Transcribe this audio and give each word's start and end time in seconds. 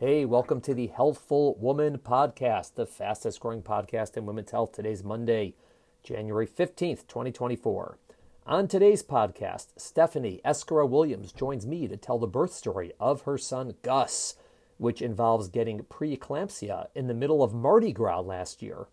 Hey, 0.00 0.24
welcome 0.24 0.60
to 0.62 0.74
the 0.74 0.88
Healthful 0.88 1.54
Woman 1.54 1.98
Podcast, 1.98 2.74
the 2.74 2.84
fastest 2.84 3.38
growing 3.38 3.62
podcast 3.62 4.16
in 4.16 4.26
women's 4.26 4.50
health. 4.50 4.72
Today's 4.72 5.04
Monday, 5.04 5.54
January 6.02 6.48
15th, 6.48 7.06
2024. 7.06 7.96
On 8.44 8.66
today's 8.66 9.04
podcast, 9.04 9.68
Stephanie 9.76 10.40
Ezcurra 10.44 10.90
Williams 10.90 11.30
joins 11.30 11.64
me 11.64 11.86
to 11.86 11.96
tell 11.96 12.18
the 12.18 12.26
birth 12.26 12.52
story 12.52 12.90
of 12.98 13.22
her 13.22 13.38
son 13.38 13.74
Gus, 13.82 14.34
which 14.78 15.00
involves 15.00 15.46
getting 15.46 15.84
preeclampsia 15.84 16.88
in 16.96 17.06
the 17.06 17.14
middle 17.14 17.44
of 17.44 17.54
Mardi 17.54 17.92
Gras 17.92 18.18
last 18.18 18.62
year. 18.62 18.88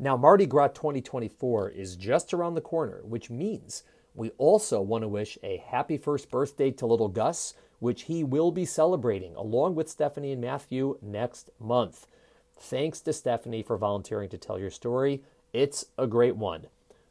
Now, 0.00 0.16
Mardi 0.16 0.46
Gras 0.46 0.72
2024 0.74 1.70
is 1.70 1.94
just 1.94 2.34
around 2.34 2.54
the 2.54 2.60
corner, 2.60 3.02
which 3.04 3.30
means 3.30 3.84
we 4.16 4.30
also 4.30 4.80
want 4.80 5.02
to 5.02 5.08
wish 5.08 5.38
a 5.44 5.58
happy 5.58 5.96
first 5.96 6.28
birthday 6.28 6.72
to 6.72 6.86
little 6.86 7.08
Gus, 7.08 7.54
which 7.80 8.02
he 8.02 8.22
will 8.22 8.52
be 8.52 8.64
celebrating 8.64 9.34
along 9.34 9.74
with 9.74 9.88
Stephanie 9.88 10.32
and 10.32 10.40
Matthew 10.40 10.96
next 11.02 11.50
month. 11.58 12.06
Thanks 12.56 13.00
to 13.00 13.12
Stephanie 13.12 13.62
for 13.62 13.76
volunteering 13.76 14.28
to 14.28 14.38
tell 14.38 14.58
your 14.58 14.70
story. 14.70 15.22
It's 15.52 15.86
a 15.98 16.06
great 16.06 16.36
one. 16.36 16.66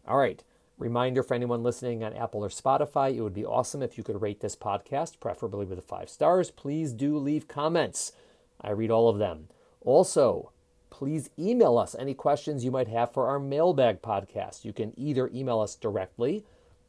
All 0.07 0.17
right. 0.17 0.43
Reminder 0.77 1.23
for 1.23 1.34
anyone 1.34 1.62
listening 1.62 2.05
on 2.05 2.13
Apple 2.13 2.41
or 2.41 2.48
Spotify, 2.48 3.13
it 3.13 3.21
would 3.21 3.34
be 3.34 3.45
awesome 3.45 3.84
if 3.84 3.98
you 3.98 4.03
could 4.03 4.21
rate 4.21 4.40
this 4.40 4.55
podcast, 4.55 5.20
preferably 5.20 5.66
with 5.66 5.84
five 5.84 6.09
stars. 6.09 6.52
Please 6.52 6.93
do 6.93 7.17
leave 7.17 7.49
comments. 7.49 8.13
I 8.62 8.70
read 8.70 8.90
all 8.90 9.09
of 9.09 9.17
them. 9.17 9.49
Also, 9.81 10.51
please 10.90 11.29
email 11.38 11.77
us 11.77 11.95
any 11.99 12.13
questions 12.13 12.63
you 12.63 12.71
might 12.71 12.88
have 12.88 13.12
for 13.12 13.27
our 13.27 13.40
mailbag 13.40 14.01
podcast. 14.01 14.63
You 14.63 14.71
can 14.71 14.93
either 14.98 15.29
email 15.34 15.59
us 15.59 15.76
directly 15.76 16.45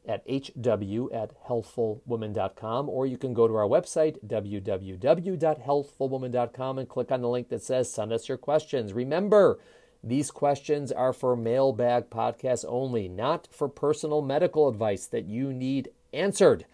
at 0.07 0.27
hw 0.27 1.09
at 1.13 1.33
healthfulwoman.com 1.47 2.89
or 2.89 3.07
you 3.07 3.19
can 3.19 3.35
go 3.35 3.47
to 3.47 3.55
our 3.55 3.69
website 3.69 4.17
www.healthfulwoman.com 4.27 6.79
and 6.79 6.89
click 6.89 7.13
on 7.13 7.21
the 7.21 7.29
link 7.29 7.51
that 7.51 7.63
says 7.63 7.93
send 7.93 8.13
us 8.13 8.29
your 8.29 8.39
questions. 8.39 8.93
Remember 8.93 9.59
these 10.03 10.31
questions 10.31 10.91
are 10.91 11.13
for 11.13 11.37
mailbag 11.37 12.09
podcasts 12.09 12.65
only 12.67 13.07
not 13.09 13.47
for 13.51 13.69
personal 13.69 14.23
medical 14.23 14.67
advice 14.69 15.05
that 15.07 15.27
you 15.27 15.53
need 15.53 15.91
answered. 16.13 16.65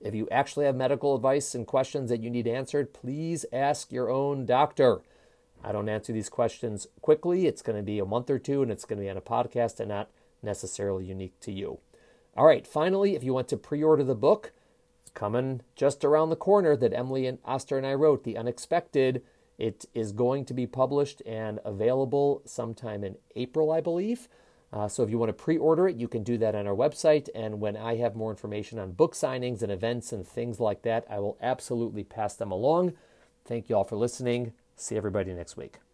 If 0.00 0.14
you 0.14 0.28
actually 0.30 0.64
have 0.66 0.76
medical 0.76 1.16
advice 1.16 1.54
and 1.54 1.66
questions 1.66 2.10
that 2.10 2.22
you 2.22 2.30
need 2.30 2.46
answered 2.46 2.94
please 2.94 3.44
ask 3.52 3.90
your 3.90 4.08
own 4.10 4.46
doctor. 4.46 5.00
I 5.64 5.72
don't 5.72 5.88
answer 5.88 6.12
these 6.12 6.28
questions 6.28 6.86
quickly. 7.00 7.48
It's 7.48 7.62
going 7.62 7.76
to 7.76 7.82
be 7.82 7.98
a 7.98 8.04
month 8.04 8.30
or 8.30 8.38
two 8.38 8.62
and 8.62 8.70
it's 8.70 8.84
going 8.84 8.98
to 8.98 9.04
be 9.04 9.10
on 9.10 9.16
a 9.16 9.20
podcast 9.20 9.80
and 9.80 9.88
not 9.88 10.08
necessarily 10.42 11.06
unique 11.06 11.40
to 11.40 11.50
you 11.50 11.80
all 12.36 12.46
right, 12.46 12.66
finally, 12.66 13.14
if 13.14 13.24
you 13.24 13.32
want 13.32 13.48
to 13.48 13.56
pre 13.56 13.82
order 13.82 14.04
the 14.04 14.14
book, 14.14 14.52
it's 15.02 15.10
coming 15.12 15.62
just 15.74 16.04
around 16.04 16.30
the 16.30 16.36
corner 16.36 16.76
that 16.76 16.92
Emily 16.92 17.26
and 17.26 17.38
Oster 17.44 17.78
and 17.78 17.86
I 17.86 17.94
wrote, 17.94 18.24
The 18.24 18.36
Unexpected. 18.36 19.22
It 19.58 19.86
is 19.94 20.12
going 20.12 20.44
to 20.46 20.54
be 20.54 20.66
published 20.66 21.22
and 21.24 21.60
available 21.64 22.42
sometime 22.44 23.02
in 23.02 23.16
April, 23.36 23.72
I 23.72 23.80
believe. 23.80 24.28
Uh, 24.72 24.86
so 24.86 25.02
if 25.02 25.08
you 25.08 25.18
want 25.18 25.30
to 25.30 25.32
pre 25.32 25.56
order 25.56 25.88
it, 25.88 25.96
you 25.96 26.08
can 26.08 26.22
do 26.22 26.36
that 26.38 26.54
on 26.54 26.66
our 26.66 26.74
website. 26.74 27.28
And 27.34 27.60
when 27.60 27.76
I 27.76 27.96
have 27.96 28.14
more 28.14 28.30
information 28.30 28.78
on 28.78 28.92
book 28.92 29.14
signings 29.14 29.62
and 29.62 29.72
events 29.72 30.12
and 30.12 30.26
things 30.26 30.60
like 30.60 30.82
that, 30.82 31.06
I 31.08 31.20
will 31.20 31.38
absolutely 31.40 32.04
pass 32.04 32.34
them 32.34 32.50
along. 32.50 32.92
Thank 33.46 33.70
you 33.70 33.76
all 33.76 33.84
for 33.84 33.96
listening. 33.96 34.52
See 34.76 34.96
everybody 34.96 35.32
next 35.32 35.56
week. 35.56 35.85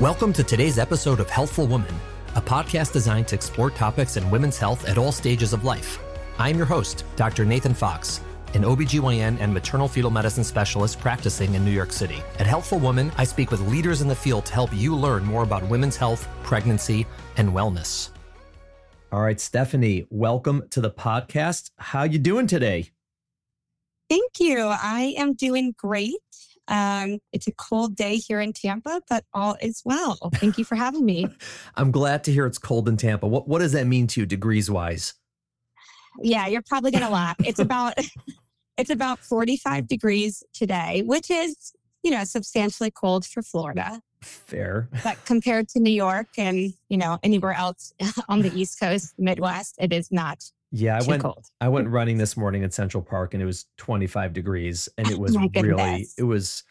Welcome 0.00 0.32
to 0.34 0.44
today's 0.44 0.78
episode 0.78 1.18
of 1.18 1.28
Healthful 1.28 1.66
Woman, 1.66 1.92
a 2.36 2.40
podcast 2.40 2.92
designed 2.92 3.26
to 3.26 3.34
explore 3.34 3.68
topics 3.68 4.16
in 4.16 4.30
women's 4.30 4.56
health 4.56 4.88
at 4.88 4.96
all 4.96 5.10
stages 5.10 5.52
of 5.52 5.64
life. 5.64 5.98
I'm 6.38 6.56
your 6.56 6.66
host, 6.66 7.02
Dr. 7.16 7.44
Nathan 7.44 7.74
Fox, 7.74 8.20
an 8.54 8.62
OBGYN 8.62 9.40
and 9.40 9.52
maternal 9.52 9.88
fetal 9.88 10.12
medicine 10.12 10.44
specialist 10.44 11.00
practicing 11.00 11.54
in 11.54 11.64
New 11.64 11.72
York 11.72 11.90
City. 11.90 12.22
At 12.38 12.46
Healthful 12.46 12.78
Woman, 12.78 13.10
I 13.18 13.24
speak 13.24 13.50
with 13.50 13.60
leaders 13.62 14.00
in 14.00 14.06
the 14.06 14.14
field 14.14 14.46
to 14.46 14.54
help 14.54 14.72
you 14.72 14.94
learn 14.94 15.24
more 15.24 15.42
about 15.42 15.68
women's 15.68 15.96
health, 15.96 16.28
pregnancy, 16.44 17.04
and 17.36 17.48
wellness. 17.48 18.10
All 19.10 19.22
right, 19.22 19.40
Stephanie, 19.40 20.06
welcome 20.10 20.62
to 20.70 20.80
the 20.80 20.92
podcast. 20.92 21.72
How 21.76 22.04
you 22.04 22.20
doing 22.20 22.46
today? 22.46 22.92
Thank 24.08 24.38
you. 24.38 24.60
I 24.60 25.16
am 25.18 25.34
doing 25.34 25.74
great. 25.76 26.14
Um, 26.68 27.18
it's 27.32 27.46
a 27.46 27.52
cold 27.52 27.96
day 27.96 28.16
here 28.16 28.40
in 28.40 28.52
Tampa, 28.52 29.00
but 29.08 29.24
all 29.32 29.56
is 29.60 29.82
well. 29.84 30.18
Thank 30.34 30.58
you 30.58 30.64
for 30.64 30.74
having 30.74 31.04
me. 31.04 31.26
I'm 31.76 31.90
glad 31.90 32.24
to 32.24 32.32
hear 32.32 32.46
it's 32.46 32.58
cold 32.58 32.88
in 32.88 32.96
Tampa. 32.96 33.26
What 33.26 33.48
what 33.48 33.60
does 33.60 33.72
that 33.72 33.86
mean 33.86 34.06
to 34.08 34.20
you 34.20 34.26
degrees 34.26 34.70
wise? 34.70 35.14
Yeah, 36.20 36.46
you're 36.46 36.62
probably 36.62 36.90
gonna 36.90 37.10
laugh. 37.10 37.36
It's 37.40 37.58
about 37.58 37.94
it's 38.78 38.90
about 38.90 39.18
45 39.18 39.88
degrees 39.88 40.42
today, 40.54 41.02
which 41.04 41.30
is, 41.30 41.72
you 42.02 42.12
know, 42.12 42.24
substantially 42.24 42.90
cold 42.90 43.26
for 43.26 43.42
Florida. 43.42 44.00
Fair. 44.22 44.88
But 45.04 45.24
compared 45.24 45.68
to 45.70 45.80
New 45.80 45.92
York 45.92 46.28
and, 46.38 46.72
you 46.88 46.96
know, 46.96 47.18
anywhere 47.22 47.52
else 47.52 47.92
on 48.28 48.42
the 48.42 48.52
East 48.58 48.80
Coast, 48.80 49.14
Midwest, 49.18 49.74
it 49.78 49.92
is 49.92 50.10
not 50.10 50.44
yeah, 50.70 50.96
I 50.96 51.00
Too 51.00 51.08
went. 51.10 51.22
cold. 51.22 51.46
I 51.60 51.68
went 51.68 51.88
running 51.88 52.18
this 52.18 52.36
morning 52.36 52.62
in 52.62 52.70
Central 52.70 53.02
Park, 53.02 53.34
and 53.34 53.42
it 53.42 53.46
was 53.46 53.66
25 53.78 54.32
degrees, 54.32 54.88
and 54.98 55.08
it 55.10 55.18
was 55.20 55.34
My 55.36 55.48
really. 55.54 56.06
It 56.16 56.24
was. 56.24 56.64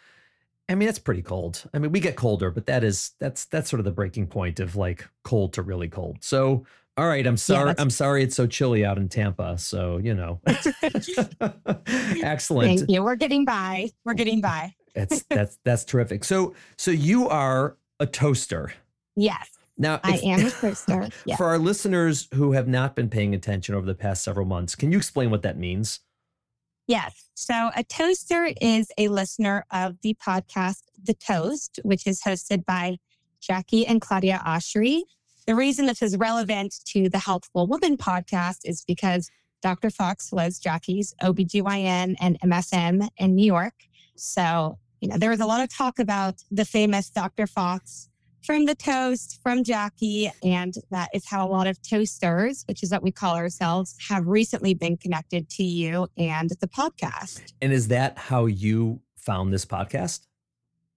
I 0.70 0.76
mean, 0.76 0.90
it's 0.90 1.00
pretty 1.00 1.22
cold. 1.22 1.64
I 1.74 1.80
mean, 1.80 1.92
we 1.94 2.00
get 2.02 2.18
colder, 2.18 2.52
but 2.52 2.66
that 2.66 2.84
is 2.84 3.12
that's 3.20 3.46
that's 3.46 3.70
sort 3.70 3.80
of 3.80 3.86
the 3.86 3.92
breaking 3.92 4.28
point 4.28 4.60
of 4.60 4.76
like 4.76 5.08
cold 5.24 5.54
to 5.54 5.62
really 5.62 5.88
cold. 5.88 6.18
So, 6.22 6.66
all 6.98 7.08
right, 7.08 7.26
I'm 7.26 7.38
sorry. 7.38 7.68
that's- 7.68 7.82
I'm 7.82 7.90
sorry 7.90 8.22
it's 8.24 8.36
so 8.36 8.48
chilly 8.48 8.84
out 8.84 8.98
in 8.98 9.08
Tampa. 9.08 9.58
So 9.58 9.98
you 9.98 10.14
know, 10.14 10.42
excellent. 12.24 12.80
Thank 12.80 12.90
you. 12.92 13.04
We're 13.04 13.16
getting 13.16 13.46
by. 13.46 13.92
We're 14.04 14.14
getting 14.14 14.42
by. 14.42 14.74
That's 14.94 15.24
that's 15.30 15.58
that's 15.64 15.84
terrific. 15.86 16.24
So 16.24 16.54
so 16.78 16.92
you 16.92 17.30
are 17.30 17.78
a 18.00 18.06
toaster 18.06 18.74
Yes, 19.16 19.50
now. 19.78 20.00
I 20.04 20.16
if- 20.16 20.24
am 20.24 20.46
a 20.46 20.50
toaster. 20.50 21.10
Yeah. 21.26 21.36
For 21.36 21.46
our 21.46 21.60
listeners 21.60 22.28
who 22.34 22.54
have 22.54 22.68
not 22.68 22.96
been 22.96 23.10
paying 23.10 23.34
attention 23.34 23.76
over 23.76 23.86
the 23.86 23.96
past 23.96 24.24
several 24.24 24.46
months, 24.46 24.76
can 24.76 24.92
you 24.92 24.98
explain 24.98 25.30
what 25.30 25.42
that 25.44 25.58
means? 25.58 26.00
Yes. 26.88 27.30
So 27.34 27.70
a 27.76 27.84
toaster 27.84 28.50
is 28.62 28.88
a 28.98 29.10
listener 29.10 29.66
of 29.72 29.98
the 30.02 30.16
podcast 30.26 30.84
The 31.04 31.14
Toast, 31.14 31.80
which 31.84 32.08
is 32.08 32.22
hosted 32.22 32.66
by 32.66 32.98
Jackie 33.42 33.86
and 33.86 34.02
Claudia 34.02 34.42
Oshry. 34.46 35.02
The 35.46 35.56
reason 35.56 35.86
this 35.86 36.02
is 36.02 36.18
relevant 36.18 36.76
to 36.86 37.10
the 37.10 37.20
Healthful 37.20 37.68
Woman 37.68 37.98
podcast 37.98 38.60
is 38.64 38.84
because 38.86 39.30
Dr. 39.62 39.90
Fox 39.90 40.32
was 40.32 40.60
Jackie's 40.60 41.14
OBGYN 41.22 42.16
and 42.20 42.40
MFM 42.42 43.08
in 43.18 43.36
New 43.36 43.46
York. 43.46 43.74
So, 44.16 44.78
you 45.02 45.10
know, 45.10 45.18
there 45.18 45.30
was 45.30 45.40
a 45.40 45.46
lot 45.46 45.62
of 45.62 45.70
talk 45.70 46.00
about 46.00 46.44
the 46.52 46.66
famous 46.66 47.10
Dr. 47.10 47.48
Fox 47.48 48.10
from 48.44 48.66
the 48.66 48.76
toast 48.76 49.40
from 49.44 49.64
Jackie. 49.64 50.32
And 50.44 50.74
that 50.92 51.10
is 51.14 51.28
how 51.28 51.48
a 51.48 51.50
lot 51.50 51.68
of 51.68 51.82
toasters, 51.82 52.64
which 52.68 52.84
is 52.84 52.92
what 52.92 53.04
we 53.04 53.12
call 53.12 53.36
ourselves, 53.36 53.96
have 54.10 54.28
recently 54.28 54.74
been 54.74 54.98
connected 54.98 55.50
to 55.52 55.64
you 55.64 56.08
and 56.18 56.52
the 56.62 56.68
podcast. 56.68 57.54
And 57.62 57.74
is 57.74 57.90
that 57.90 58.18
how 58.18 58.46
you 58.46 59.02
found 59.18 59.54
this 59.54 59.66
podcast? 59.66 60.22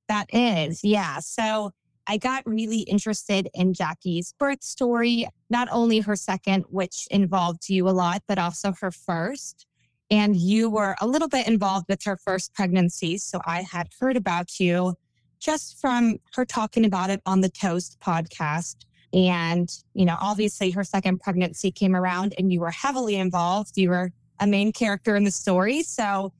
That 0.08 0.26
is, 0.32 0.82
yeah. 0.84 1.18
So 1.20 1.72
I 2.06 2.16
got 2.16 2.42
really 2.44 2.80
interested 2.80 3.48
in 3.54 3.74
Jackie's 3.74 4.34
birth 4.38 4.62
story, 4.62 5.28
not 5.48 5.68
only 5.70 6.00
her 6.00 6.16
second, 6.16 6.64
which 6.68 7.06
involved 7.10 7.68
you 7.68 7.88
a 7.88 7.90
lot, 7.90 8.22
but 8.26 8.38
also 8.38 8.72
her 8.80 8.90
first. 8.90 9.66
And 10.10 10.34
you 10.34 10.68
were 10.68 10.96
a 11.00 11.06
little 11.06 11.28
bit 11.28 11.46
involved 11.46 11.86
with 11.88 12.02
her 12.02 12.16
first 12.16 12.52
pregnancy. 12.52 13.18
So 13.18 13.40
I 13.46 13.62
had 13.62 13.88
heard 14.00 14.16
about 14.16 14.58
you 14.58 14.96
just 15.40 15.80
from 15.80 16.18
her 16.34 16.44
talking 16.44 16.84
about 16.84 17.10
it 17.10 17.20
on 17.26 17.40
the 17.40 17.48
Toast 17.48 17.98
podcast. 18.00 18.76
And, 19.12 19.68
you 19.94 20.04
know, 20.04 20.16
obviously 20.20 20.70
her 20.70 20.84
second 20.84 21.20
pregnancy 21.20 21.72
came 21.72 21.96
around 21.96 22.34
and 22.38 22.52
you 22.52 22.60
were 22.60 22.70
heavily 22.70 23.16
involved. 23.16 23.76
You 23.76 23.90
were 23.90 24.12
a 24.38 24.46
main 24.46 24.72
character 24.72 25.16
in 25.16 25.24
the 25.24 25.30
story. 25.30 25.82
So 25.82 26.32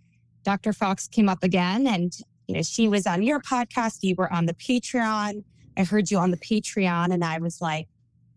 Dr. 0.44 0.72
Fox 0.72 1.08
came 1.08 1.28
up 1.28 1.42
again 1.42 1.86
and, 1.86 2.16
you 2.46 2.54
know, 2.54 2.62
she 2.62 2.86
was 2.86 3.06
on 3.06 3.22
your 3.22 3.40
podcast. 3.40 3.98
You 4.02 4.14
were 4.16 4.32
on 4.32 4.46
the 4.46 4.54
Patreon. 4.54 5.42
I 5.76 5.84
heard 5.84 6.10
you 6.10 6.18
on 6.18 6.30
the 6.30 6.36
Patreon 6.36 7.12
and 7.12 7.24
I 7.24 7.38
was 7.38 7.60
like, 7.60 7.88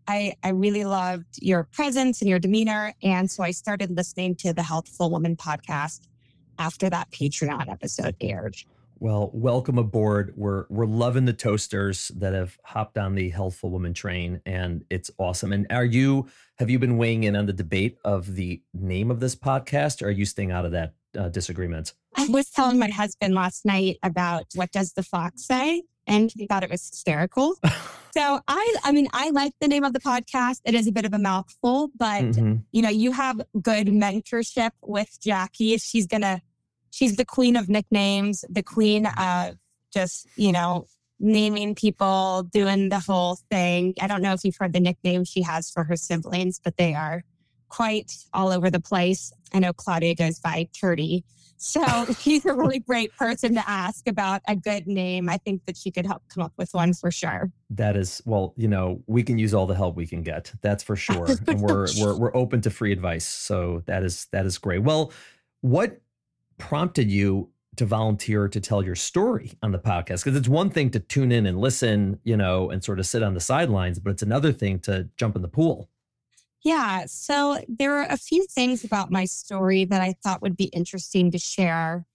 I, 0.08 0.34
I 0.44 0.50
really 0.50 0.84
loved 0.84 1.40
your 1.42 1.64
presence 1.64 2.22
and 2.22 2.30
your 2.30 2.40
demeanor. 2.40 2.94
And 3.04 3.30
so 3.30 3.44
I 3.44 3.52
started 3.52 3.96
listening 3.96 4.36
to 4.38 4.54
the 4.54 4.64
Healthful 4.64 5.10
Woman 5.10 5.36
podcast 5.36 6.08
after 6.60 6.90
that 6.90 7.10
Patreon 7.12 7.70
episode 7.70 8.16
aired. 8.20 8.56
Well, 9.04 9.32
welcome 9.34 9.78
aboard. 9.78 10.34
We're 10.38 10.64
we're 10.70 10.86
loving 10.86 11.26
the 11.26 11.34
toasters 11.34 12.08
that 12.16 12.34
have 12.34 12.58
hopped 12.64 12.98
on 12.98 13.16
the 13.16 13.32
healthful 13.32 13.70
woman 13.70 13.94
train, 13.94 14.40
and 14.46 14.86
it's 14.90 15.12
awesome. 15.18 15.52
And 15.52 15.68
are 15.70 15.84
you 15.84 16.30
have 16.58 16.70
you 16.70 16.80
been 16.80 16.98
weighing 16.98 17.26
in 17.26 17.36
on 17.36 17.46
the 17.46 17.52
debate 17.52 17.98
of 18.06 18.36
the 18.36 18.62
name 18.74 19.12
of 19.12 19.20
this 19.20 19.36
podcast, 19.36 20.02
or 20.02 20.08
are 20.08 20.12
you 20.12 20.24
staying 20.24 20.52
out 20.52 20.64
of 20.64 20.72
that 20.72 20.94
uh, 21.20 21.28
disagreement? 21.28 21.94
I 22.16 22.28
was 22.28 22.50
telling 22.50 22.80
my 22.80 22.88
husband 22.92 23.36
last 23.36 23.66
night 23.66 23.98
about 24.04 24.46
what 24.56 24.72
does 24.72 24.94
the 24.94 25.04
fox 25.04 25.46
say, 25.46 25.84
and 26.08 26.32
he 26.34 26.48
thought 26.48 26.64
it 26.64 26.70
was 26.72 26.88
hysterical. 26.88 27.56
so 28.16 28.40
I, 28.48 28.76
I 28.86 28.94
mean, 28.94 29.10
I 29.12 29.32
like 29.32 29.52
the 29.60 29.68
name 29.68 29.84
of 29.84 29.92
the 29.92 30.00
podcast. 30.00 30.62
It 30.64 30.76
is 30.76 30.88
a 30.88 30.94
bit 30.94 31.04
of 31.04 31.14
a 31.14 31.20
mouthful, 31.20 31.90
but 31.98 32.24
Mhm. 32.24 32.64
you 32.72 32.82
know, 32.82 32.88
you 32.88 33.12
have 33.12 33.42
good 33.62 33.88
mentorship 33.88 34.72
with 34.82 35.20
Jackie. 35.20 35.78
She's 35.78 36.08
gonna 36.08 36.42
she's 36.94 37.16
the 37.16 37.26
queen 37.26 37.56
of 37.56 37.70
nicknames, 37.70 38.46
the 38.50 38.62
queen 38.62 39.08
of 39.08 39.56
just, 39.92 40.28
you 40.36 40.52
know, 40.52 40.86
naming 41.20 41.74
people, 41.74 42.44
doing 42.54 42.90
the 42.90 43.00
whole 43.00 43.40
thing. 43.50 43.96
I 44.00 44.06
don't 44.06 44.22
know 44.22 44.34
if 44.34 44.44
you've 44.44 44.58
heard 44.58 44.74
the 44.74 44.80
nicknames 44.80 45.28
she 45.28 45.42
has 45.42 45.72
for 45.72 45.84
her 45.86 45.96
siblings, 45.96 46.60
but 46.64 46.78
they 46.78 46.94
are 46.94 47.24
quite 47.68 48.14
all 48.32 48.50
over 48.50 48.70
the 48.70 48.80
place. 48.80 49.34
I 49.54 49.60
know 49.60 49.74
Claudia 49.74 50.14
goes 50.14 50.40
by 50.40 50.70
Turdy. 50.72 51.24
So 51.58 51.84
she's 52.20 52.46
a 52.46 52.54
really 52.54 52.80
great 52.80 53.16
person 53.18 53.56
to 53.56 53.68
ask 53.68 54.08
about 54.08 54.42
a 54.48 54.56
good 54.56 54.86
name. 54.86 55.30
I 55.30 55.38
think 55.38 55.66
that 55.66 55.78
she 55.78 55.90
could 55.90 56.06
help 56.06 56.22
come 56.30 56.44
up 56.44 56.54
with 56.58 56.76
one 56.76 56.94
for 56.94 57.10
sure. 57.10 57.52
That 57.72 57.98
is 57.98 58.22
well, 58.26 58.54
you 58.56 58.68
know, 58.68 59.02
we 59.08 59.24
can 59.24 59.40
use 59.40 59.56
all 59.56 59.66
the 59.66 59.76
help 59.76 59.96
we 59.96 60.06
can 60.06 60.22
get. 60.22 60.54
That's 60.62 60.84
for 60.84 60.96
sure. 60.96 61.26
and 61.48 61.60
we're 61.60 61.88
we're 62.00 62.18
we're 62.18 62.36
open 62.36 62.62
to 62.62 62.70
free 62.70 62.92
advice. 62.92 63.28
So 63.28 63.82
that 63.88 64.04
is 64.04 64.28
that 64.32 64.46
is 64.46 64.60
great. 64.60 64.84
Well, 64.84 65.12
what 65.62 66.00
prompted 66.58 67.10
you 67.10 67.50
to 67.76 67.86
volunteer 67.86 68.48
to 68.48 68.60
tell 68.60 68.84
your 68.84 68.96
story 68.96 69.54
on 69.64 69.72
the 69.72 69.80
podcast 69.80 70.24
because 70.24 70.36
it's 70.36 70.48
one 70.48 70.70
thing 70.70 70.92
to 70.92 71.00
tune 71.00 71.32
in 71.32 71.46
and 71.46 71.60
listen, 71.60 72.20
you 72.24 72.38
know, 72.38 72.70
and 72.70 72.84
sort 72.84 73.00
of 73.00 73.06
sit 73.06 73.24
on 73.24 73.34
the 73.34 73.40
sidelines, 73.40 74.00
but 74.00 74.12
it's 74.12 74.22
another 74.22 74.52
thing 74.52 74.80
to 74.80 75.10
jump 75.18 75.36
in 75.36 75.42
the 75.42 75.48
pool. 75.48 75.90
Yeah. 76.64 77.06
So 77.08 77.60
there 77.68 77.98
are 77.98 78.08
a 78.10 78.18
few 78.18 78.46
things 78.46 78.84
about 78.84 79.12
my 79.12 79.26
story 79.26 79.86
that 79.86 80.02
I 80.02 80.14
thought 80.24 80.42
would 80.42 80.56
be 80.56 80.66
interesting 80.66 81.32
to 81.32 81.38
share. 81.38 82.06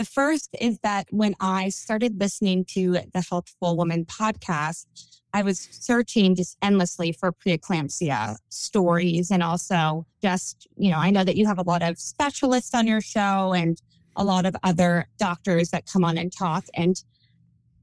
The 0.00 0.06
first 0.06 0.48
is 0.58 0.78
that 0.78 1.08
when 1.10 1.34
I 1.40 1.68
started 1.68 2.18
listening 2.18 2.64
to 2.70 3.00
the 3.12 3.20
Healthful 3.20 3.76
Woman 3.76 4.06
podcast, 4.06 4.86
I 5.34 5.42
was 5.42 5.68
searching 5.72 6.34
just 6.34 6.56
endlessly 6.62 7.12
for 7.12 7.34
preeclampsia 7.34 8.36
stories 8.48 9.30
and 9.30 9.42
also 9.42 10.06
just, 10.22 10.66
you 10.78 10.90
know, 10.90 10.96
I 10.96 11.10
know 11.10 11.22
that 11.22 11.36
you 11.36 11.44
have 11.44 11.58
a 11.58 11.62
lot 11.62 11.82
of 11.82 11.98
specialists 11.98 12.74
on 12.74 12.86
your 12.86 13.02
show 13.02 13.52
and 13.52 13.76
a 14.16 14.24
lot 14.24 14.46
of 14.46 14.56
other 14.62 15.06
doctors 15.18 15.68
that 15.68 15.84
come 15.84 16.02
on 16.02 16.16
and 16.16 16.32
talk. 16.34 16.64
And 16.72 16.96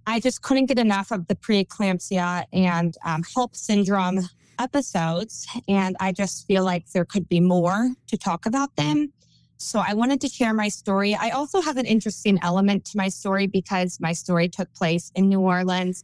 I 0.08 0.20
just 0.20 0.42
couldn't 0.42 0.66
get 0.66 0.80
enough 0.80 1.12
of 1.12 1.28
the 1.28 1.36
preeclampsia 1.36 2.46
and 2.52 2.96
um, 3.06 3.22
HELLP 3.22 3.56
syndrome 3.56 4.22
episodes. 4.58 5.46
And 5.68 5.96
I 6.00 6.14
just 6.14 6.48
feel 6.48 6.64
like 6.64 6.90
there 6.94 7.06
could 7.06 7.30
be 7.30 7.42
more 7.42 7.92
to 8.08 8.18
talk 8.18 8.48
about 8.48 8.76
them. 8.76 9.14
So 9.58 9.84
I 9.86 9.96
wanted 9.96 10.22
to 10.22 10.30
share 10.30 10.54
my 10.54 10.70
story. 10.70 11.16
I 11.16 11.32
also 11.32 11.62
have 11.62 11.78
an 11.78 11.86
interesting 11.86 12.38
element 12.44 12.86
to 12.86 12.98
my 12.98 13.10
story 13.10 13.48
because 13.48 14.00
my 14.00 14.14
story 14.14 14.50
took 14.50 14.72
place 14.74 15.12
in 15.16 15.30
New 15.30 15.40
Orleans 15.40 16.04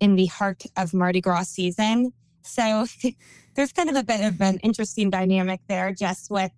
in 0.00 0.16
the 0.16 0.26
heart 0.26 0.64
of 0.76 0.94
Mardi 0.94 1.20
Gras 1.20 1.48
season. 1.48 2.12
So 2.42 2.86
there's 3.54 3.72
kind 3.72 3.90
of 3.90 3.96
a 3.96 4.04
bit 4.04 4.20
of 4.20 4.40
an 4.40 4.58
interesting 4.58 5.10
dynamic 5.10 5.60
there 5.68 5.92
just 5.92 6.30
with 6.30 6.52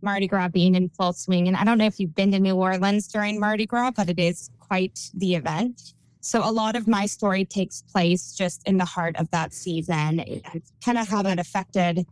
Mardi 0.00 0.28
Gras 0.28 0.48
being 0.48 0.76
in 0.76 0.88
full 0.88 1.12
swing. 1.12 1.48
And 1.48 1.56
I 1.56 1.64
don't 1.64 1.78
know 1.78 1.86
if 1.86 1.98
you've 1.98 2.14
been 2.14 2.30
to 2.32 2.38
New 2.38 2.54
Orleans 2.54 3.08
during 3.08 3.40
Mardi 3.40 3.66
Gras, 3.66 3.90
but 3.90 4.08
it 4.08 4.20
is 4.20 4.50
quite 4.60 5.10
the 5.14 5.34
event. 5.34 5.94
So 6.20 6.48
a 6.48 6.50
lot 6.50 6.76
of 6.76 6.86
my 6.86 7.06
story 7.06 7.44
takes 7.44 7.82
place 7.82 8.34
just 8.34 8.66
in 8.66 8.76
the 8.76 8.84
heart 8.84 9.16
of 9.16 9.30
that 9.30 9.52
season. 9.52 10.42
Kind 10.84 10.98
of 10.98 11.08
how 11.08 11.22
that 11.22 11.38
affected 11.38 12.06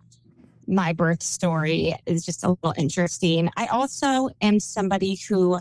my 0.66 0.92
birth 0.92 1.22
story 1.22 1.94
is 2.06 2.24
just 2.24 2.44
a 2.44 2.50
little 2.50 2.74
interesting. 2.76 3.50
I 3.56 3.66
also 3.66 4.30
am 4.40 4.60
somebody 4.60 5.18
who 5.28 5.60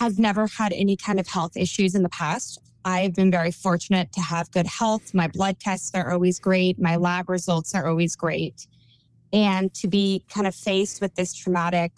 has 0.00 0.18
never 0.18 0.46
had 0.46 0.72
any 0.72 0.96
kind 0.96 1.20
of 1.20 1.28
health 1.28 1.56
issues 1.56 1.94
in 1.94 2.02
the 2.02 2.08
past. 2.08 2.58
I've 2.84 3.14
been 3.14 3.30
very 3.30 3.50
fortunate 3.52 4.12
to 4.12 4.20
have 4.20 4.50
good 4.50 4.66
health. 4.66 5.14
My 5.14 5.28
blood 5.28 5.60
tests 5.60 5.90
are 5.94 6.12
always 6.12 6.40
great. 6.40 6.80
My 6.80 6.96
lab 6.96 7.28
results 7.28 7.74
are 7.74 7.86
always 7.88 8.16
great 8.16 8.66
and 9.32 9.72
to 9.74 9.88
be 9.88 10.24
kind 10.28 10.46
of 10.46 10.54
faced 10.54 11.00
with 11.00 11.14
this 11.14 11.34
traumatic 11.34 11.92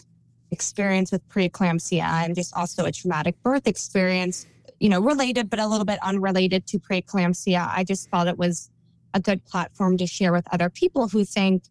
experience 0.51 1.11
with 1.11 1.27
preeclampsia 1.29 2.03
and 2.03 2.35
just 2.35 2.55
also 2.55 2.85
a 2.85 2.93
traumatic 2.93 3.35
birth 3.43 3.67
experience, 3.67 4.47
you 4.79 4.89
know, 4.89 5.01
related 5.01 5.51
but 5.51 5.59
a 5.59 5.67
little 5.67 5.85
bit 5.85 5.99
unrelated 6.03 6.67
to 6.69 6.79
preeclampsia, 6.79 7.69
I 7.69 7.83
just 7.85 8.09
thought 8.09 8.29
it 8.29 8.39
was 8.39 8.71
a 9.15 9.21
good 9.21 9.45
platform 9.47 9.97
to 9.97 10.07
share 10.07 10.33
with 10.33 10.47
other 10.53 10.71
people 10.71 11.09
who 11.09 11.25
think, 11.25 11.65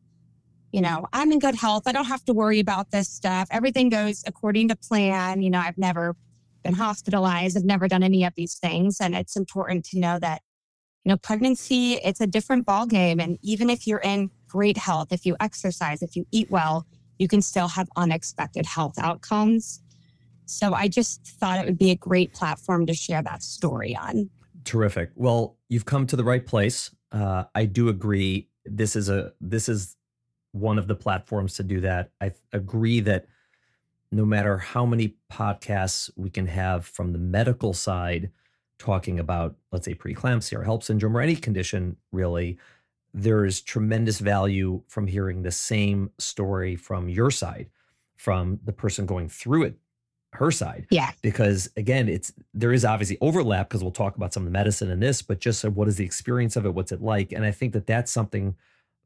you 0.74 0.82
know, 0.82 1.06
I'm 1.14 1.32
in 1.32 1.38
good 1.38 1.54
health. 1.54 1.84
I 1.86 1.92
don't 1.92 2.06
have 2.06 2.26
to 2.26 2.34
worry 2.34 2.60
about 2.60 2.90
this 2.90 3.08
stuff. 3.08 3.48
Everything 3.52 3.90
goes 3.90 4.24
according 4.26 4.70
to 4.70 4.76
plan. 4.76 5.44
You 5.44 5.52
know, 5.52 5.60
I've 5.60 5.78
never 5.78 6.16
been 6.64 6.74
hospitalized. 6.74 7.56
I've 7.56 7.64
never 7.64 7.88
done 7.88 8.02
any 8.02 8.26
of 8.26 8.34
these 8.36 8.56
things. 8.56 9.00
And 9.00 9.14
it's 9.14 9.38
important 9.38 9.86
to 9.86 10.00
know 10.00 10.18
that, 10.18 10.42
you 11.06 11.12
know, 11.12 11.18
pregnancy, 11.18 11.94
it's 12.04 12.22
a 12.22 12.26
different 12.26 12.66
ballgame. 12.66 13.22
And 13.22 13.38
even 13.44 13.70
if 13.70 13.86
you're 13.86 14.00
in 14.00 14.32
great 14.48 14.78
health, 14.78 15.12
if 15.12 15.28
you 15.28 15.36
exercise, 15.40 16.02
if 16.02 16.16
you 16.16 16.26
eat 16.32 16.50
well, 16.50 16.88
you 17.20 17.28
can 17.28 17.44
still 17.44 17.68
have 17.68 17.88
unexpected 17.96 18.66
health 18.66 18.98
outcomes. 18.98 19.80
So 20.46 20.74
I 20.74 20.88
just 20.88 21.24
thought 21.40 21.60
it 21.60 21.66
would 21.68 21.78
be 21.78 21.92
a 21.92 21.96
great 21.96 22.34
platform 22.34 22.88
to 22.88 22.96
share 22.96 23.22
that 23.22 23.44
story 23.44 23.96
on. 23.96 24.28
Terrific. 24.64 25.12
Well, 25.14 25.60
you've 25.70 25.86
come 25.86 26.08
to 26.08 26.16
the 26.16 26.24
right 26.24 26.44
place. 26.44 26.90
Uh, 27.12 27.44
I 27.54 27.66
do 27.66 27.90
agree. 27.90 28.50
This 28.66 28.96
is 28.96 29.08
a 29.08 29.34
this 29.40 29.70
is 29.70 29.96
one 30.54 30.78
of 30.78 30.88
the 30.88 30.96
platforms 30.96 31.56
to 31.56 31.64
do 31.64 31.82
that. 31.82 32.12
I 32.22 32.32
agree 32.54 33.02
that 33.02 33.28
no 34.12 34.26
matter 34.26 34.58
how 34.58 34.86
many 34.86 35.16
podcasts 35.32 36.10
we 36.16 36.30
can 36.30 36.48
have 36.48 36.86
from 36.86 37.12
the 37.12 37.20
medical 37.20 37.74
side 37.74 38.32
talking 38.78 39.20
about, 39.20 39.56
let's 39.72 39.86
say, 39.86 39.96
preeclampsia 39.96 40.60
or 40.60 40.64
HELLP 40.64 40.84
syndrome 40.84 41.18
or 41.18 41.22
any 41.22 41.36
condition 41.36 41.98
really, 42.12 42.58
there 43.14 43.46
is 43.46 43.62
tremendous 43.62 44.20
value 44.20 44.82
from 44.88 45.08
hearing 45.08 45.42
the 45.42 45.52
same 45.52 46.12
story 46.20 46.76
from 46.76 47.10
your 47.10 47.32
side, 47.32 47.70
from 48.16 48.60
the 48.64 48.74
person 48.74 49.06
going 49.06 49.30
through 49.30 49.64
it, 49.64 49.78
her 50.34 50.52
side. 50.52 50.86
Yeah. 50.92 51.12
Because 51.22 51.70
again, 51.78 52.08
it's 52.08 52.34
there 52.54 52.74
is 52.74 52.86
obviously 52.86 53.18
overlap 53.22 53.70
because 53.70 53.84
we'll 53.84 53.92
talk 53.92 54.16
about 54.16 54.34
some 54.34 54.44
of 54.44 54.46
the 54.46 54.52
medicine 54.52 54.92
in 54.92 55.00
this, 55.00 55.22
but 55.22 55.40
just 55.40 55.66
uh, 55.66 55.70
what 55.72 55.88
is 55.88 55.98
the 55.98 56.06
experience 56.06 56.56
of 56.56 56.66
it? 56.66 56.74
What's 56.74 56.92
it 56.92 57.02
like? 57.02 57.32
And 57.32 57.46
I 57.46 57.52
think 57.52 57.74
that 57.74 57.88
that's 57.88 58.12
something 58.12 58.56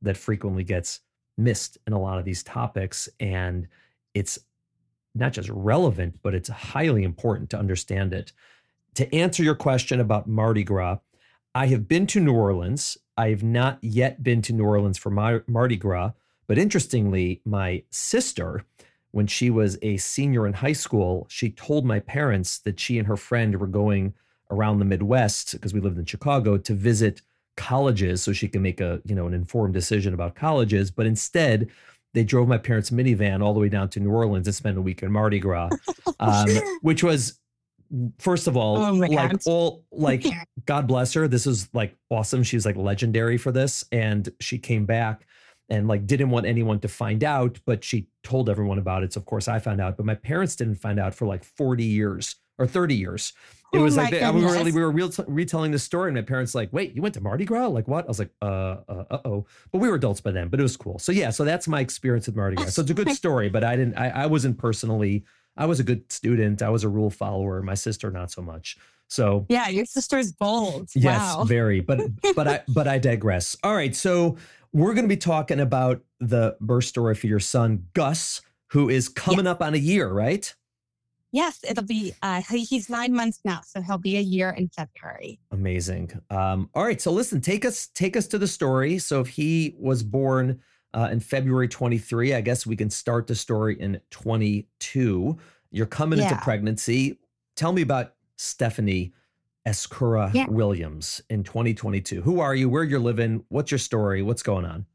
that 0.01 0.17
frequently 0.17 0.63
gets 0.63 1.01
missed 1.37 1.77
in 1.87 1.93
a 1.93 1.99
lot 1.99 2.19
of 2.19 2.25
these 2.25 2.43
topics. 2.43 3.07
And 3.19 3.67
it's 4.13 4.39
not 5.15 5.33
just 5.33 5.49
relevant, 5.49 6.19
but 6.21 6.33
it's 6.33 6.49
highly 6.49 7.03
important 7.03 7.49
to 7.51 7.59
understand 7.59 8.13
it. 8.13 8.31
To 8.95 9.13
answer 9.15 9.43
your 9.43 9.55
question 9.55 9.99
about 9.99 10.27
Mardi 10.27 10.63
Gras, 10.63 10.97
I 11.53 11.67
have 11.67 11.87
been 11.87 12.07
to 12.07 12.19
New 12.19 12.33
Orleans 12.33 12.97
I've 13.17 13.43
not 13.43 13.79
yet 13.81 14.21
been 14.21 14.41
to 14.43 14.53
New 14.53 14.63
Orleans 14.63 14.97
for 14.97 15.09
Mar- 15.09 15.43
Mardi 15.47 15.75
Gras, 15.75 16.11
but 16.45 16.59
interestingly, 16.59 17.41
my 17.43 17.83
sister, 17.89 18.63
when 19.11 19.25
she 19.25 19.49
was 19.49 19.77
a 19.81 19.97
senior 19.97 20.45
in 20.45 20.53
high 20.53 20.73
school, 20.73 21.25
she 21.29 21.49
told 21.49 21.83
my 21.83 21.99
parents 21.99 22.59
that 22.59 22.79
she 22.79 22.99
and 22.99 23.07
her 23.07 23.17
friend 23.17 23.59
were 23.59 23.67
going 23.67 24.13
around 24.51 24.77
the 24.79 24.85
Midwest 24.85 25.53
because 25.53 25.73
we 25.73 25.81
lived 25.81 25.97
in 25.97 26.05
Chicago 26.05 26.57
to 26.57 26.73
visit 26.73 27.21
colleges 27.57 28.23
so 28.23 28.31
she 28.31 28.47
can 28.47 28.61
make 28.61 28.79
a, 28.79 29.01
you 29.03 29.15
know, 29.15 29.27
an 29.27 29.33
informed 29.33 29.73
decision 29.73 30.13
about 30.13 30.35
colleges, 30.35 30.89
but 30.89 31.05
instead 31.05 31.67
they 32.13 32.23
drove 32.23 32.47
my 32.47 32.57
parents' 32.57 32.89
minivan 32.89 33.43
all 33.43 33.53
the 33.53 33.59
way 33.59 33.69
down 33.69 33.89
to 33.89 33.99
New 33.99 34.11
Orleans 34.11 34.47
and 34.47 34.55
spent 34.55 34.77
a 34.77 34.81
week 34.81 35.03
in 35.03 35.11
Mardi 35.11 35.39
Gras, 35.39 35.69
um, 36.19 36.47
which 36.81 37.03
was 37.03 37.39
first 38.19 38.47
of 38.47 38.57
all, 38.57 38.77
oh 38.77 38.93
like 38.93 39.11
God. 39.11 39.41
all 39.45 39.83
like 39.91 40.25
God 40.65 40.87
bless 40.87 41.13
her. 41.13 41.27
This 41.27 41.47
is 41.47 41.69
like 41.73 41.95
awesome. 42.09 42.43
She's 42.43 42.65
like 42.65 42.75
legendary 42.75 43.37
for 43.37 43.51
this. 43.51 43.83
And 43.91 44.29
she 44.39 44.57
came 44.57 44.85
back 44.85 45.25
and 45.69 45.87
like 45.87 46.07
didn't 46.07 46.29
want 46.29 46.45
anyone 46.45 46.79
to 46.79 46.87
find 46.87 47.23
out, 47.23 47.59
but 47.65 47.83
she 47.83 48.07
told 48.23 48.49
everyone 48.49 48.77
about 48.77 49.03
it. 49.03 49.13
So 49.13 49.19
of 49.19 49.25
course 49.25 49.47
I 49.47 49.59
found 49.59 49.81
out, 49.81 49.97
but 49.97 50.05
my 50.05 50.15
parents 50.15 50.55
didn't 50.55 50.75
find 50.75 50.99
out 50.99 51.13
for 51.13 51.25
like 51.25 51.43
40 51.43 51.83
years 51.83 52.35
or 52.57 52.67
30 52.67 52.95
years. 52.95 53.33
It 53.73 53.79
oh 53.79 53.83
was 53.83 53.97
like 53.97 54.11
they, 54.11 54.31
we 54.31 54.45
were 54.45 54.51
really, 54.53 54.71
we 54.71 54.81
were 54.81 54.91
real, 54.91 55.11
retelling 55.27 55.71
the 55.71 55.79
story, 55.79 56.09
and 56.09 56.15
my 56.15 56.21
parents 56.21 56.55
like, 56.55 56.71
"Wait, 56.71 56.95
you 56.95 57.01
went 57.01 57.15
to 57.15 57.21
Mardi 57.21 57.43
Gras? 57.43 57.67
Like 57.67 57.87
what?" 57.87 58.05
I 58.05 58.07
was 58.07 58.19
like, 58.19 58.31
"Uh, 58.41 58.77
uh, 58.87 59.17
oh." 59.25 59.45
But 59.71 59.79
we 59.79 59.89
were 59.89 59.95
adults 59.95 60.21
by 60.21 60.31
then, 60.31 60.47
but 60.47 60.59
it 60.59 60.63
was 60.63 60.77
cool. 60.77 60.99
So 60.99 61.11
yeah, 61.11 61.31
so 61.31 61.43
that's 61.43 61.67
my 61.67 61.81
experience 61.81 62.27
with 62.27 62.37
Mardi 62.37 62.55
Gras. 62.55 62.69
So 62.69 62.81
it's 62.81 62.91
a 62.91 62.93
good 62.93 63.11
story, 63.15 63.49
but 63.49 63.65
I 63.65 63.75
didn't, 63.75 63.95
I, 63.95 64.09
I 64.09 64.25
wasn't 64.27 64.57
personally 64.57 65.25
I 65.57 65.65
was 65.65 65.79
a 65.79 65.83
good 65.83 66.11
student. 66.11 66.61
I 66.61 66.69
was 66.69 66.83
a 66.83 66.89
rule 66.89 67.09
follower. 67.09 67.61
My 67.61 67.73
sister, 67.73 68.11
not 68.11 68.31
so 68.31 68.41
much. 68.41 68.77
So 69.07 69.45
yeah, 69.49 69.69
your 69.69 69.85
sister's 69.85 70.31
bold. 70.31 70.89
Yes, 70.95 71.35
wow. 71.35 71.43
very. 71.43 71.81
But 71.81 72.01
but 72.35 72.47
I 72.47 72.61
but 72.67 72.87
I 72.87 72.99
digress. 72.99 73.57
All 73.63 73.75
right, 73.75 73.95
so 73.95 74.37
we're 74.73 74.93
going 74.93 75.05
to 75.05 75.09
be 75.09 75.17
talking 75.17 75.59
about 75.59 76.01
the 76.19 76.55
birth 76.61 76.85
story 76.85 77.15
for 77.15 77.27
your 77.27 77.39
son 77.39 77.85
Gus, 77.93 78.41
who 78.67 78.89
is 78.89 79.09
coming 79.09 79.45
yeah. 79.45 79.51
up 79.51 79.61
on 79.61 79.73
a 79.73 79.77
year, 79.77 80.09
right? 80.09 80.53
Yes, 81.37 81.59
it'll 81.63 81.83
be. 81.83 82.13
Uh, 82.23 82.41
he's 82.41 82.89
nine 82.89 83.13
months 83.13 83.41
now, 83.45 83.61
so 83.63 83.79
he'll 83.79 83.99
be 83.99 84.17
a 84.17 84.21
year 84.21 84.49
in 84.49 84.69
February. 84.69 85.39
Amazing. 85.51 86.19
Um, 86.31 86.67
all 86.73 86.83
right, 86.83 86.99
so 86.99 87.11
listen, 87.11 87.41
take 87.41 87.63
us 87.63 87.89
take 87.93 88.17
us 88.17 88.25
to 88.27 88.39
the 88.39 88.47
story. 88.47 88.97
So 88.97 89.19
if 89.21 89.27
he 89.27 89.75
was 89.77 90.01
born 90.01 90.59
uh, 90.95 91.09
in 91.11 91.19
February 91.19 91.67
23. 91.67 92.33
I 92.33 92.41
guess 92.41 92.65
we 92.65 92.75
can 92.75 92.89
start 92.89 93.27
the 93.27 93.35
story 93.35 93.79
in 93.79 94.01
22. 94.09 95.37
You're 95.69 95.85
coming 95.85 96.17
yeah. 96.17 96.29
into 96.29 96.41
pregnancy. 96.41 97.19
Tell 97.55 97.71
me 97.71 97.83
about 97.83 98.15
Stephanie 98.37 99.13
Ezcurra 99.67 100.33
yeah. 100.33 100.47
Williams 100.47 101.21
in 101.29 101.43
2022. 101.43 102.23
Who 102.23 102.39
are 102.39 102.55
you? 102.55 102.67
Where 102.67 102.83
you're 102.83 102.99
living? 102.99 103.43
What's 103.49 103.69
your 103.69 103.77
story? 103.77 104.23
What's 104.23 104.41
going 104.41 104.65
on? 104.65 104.87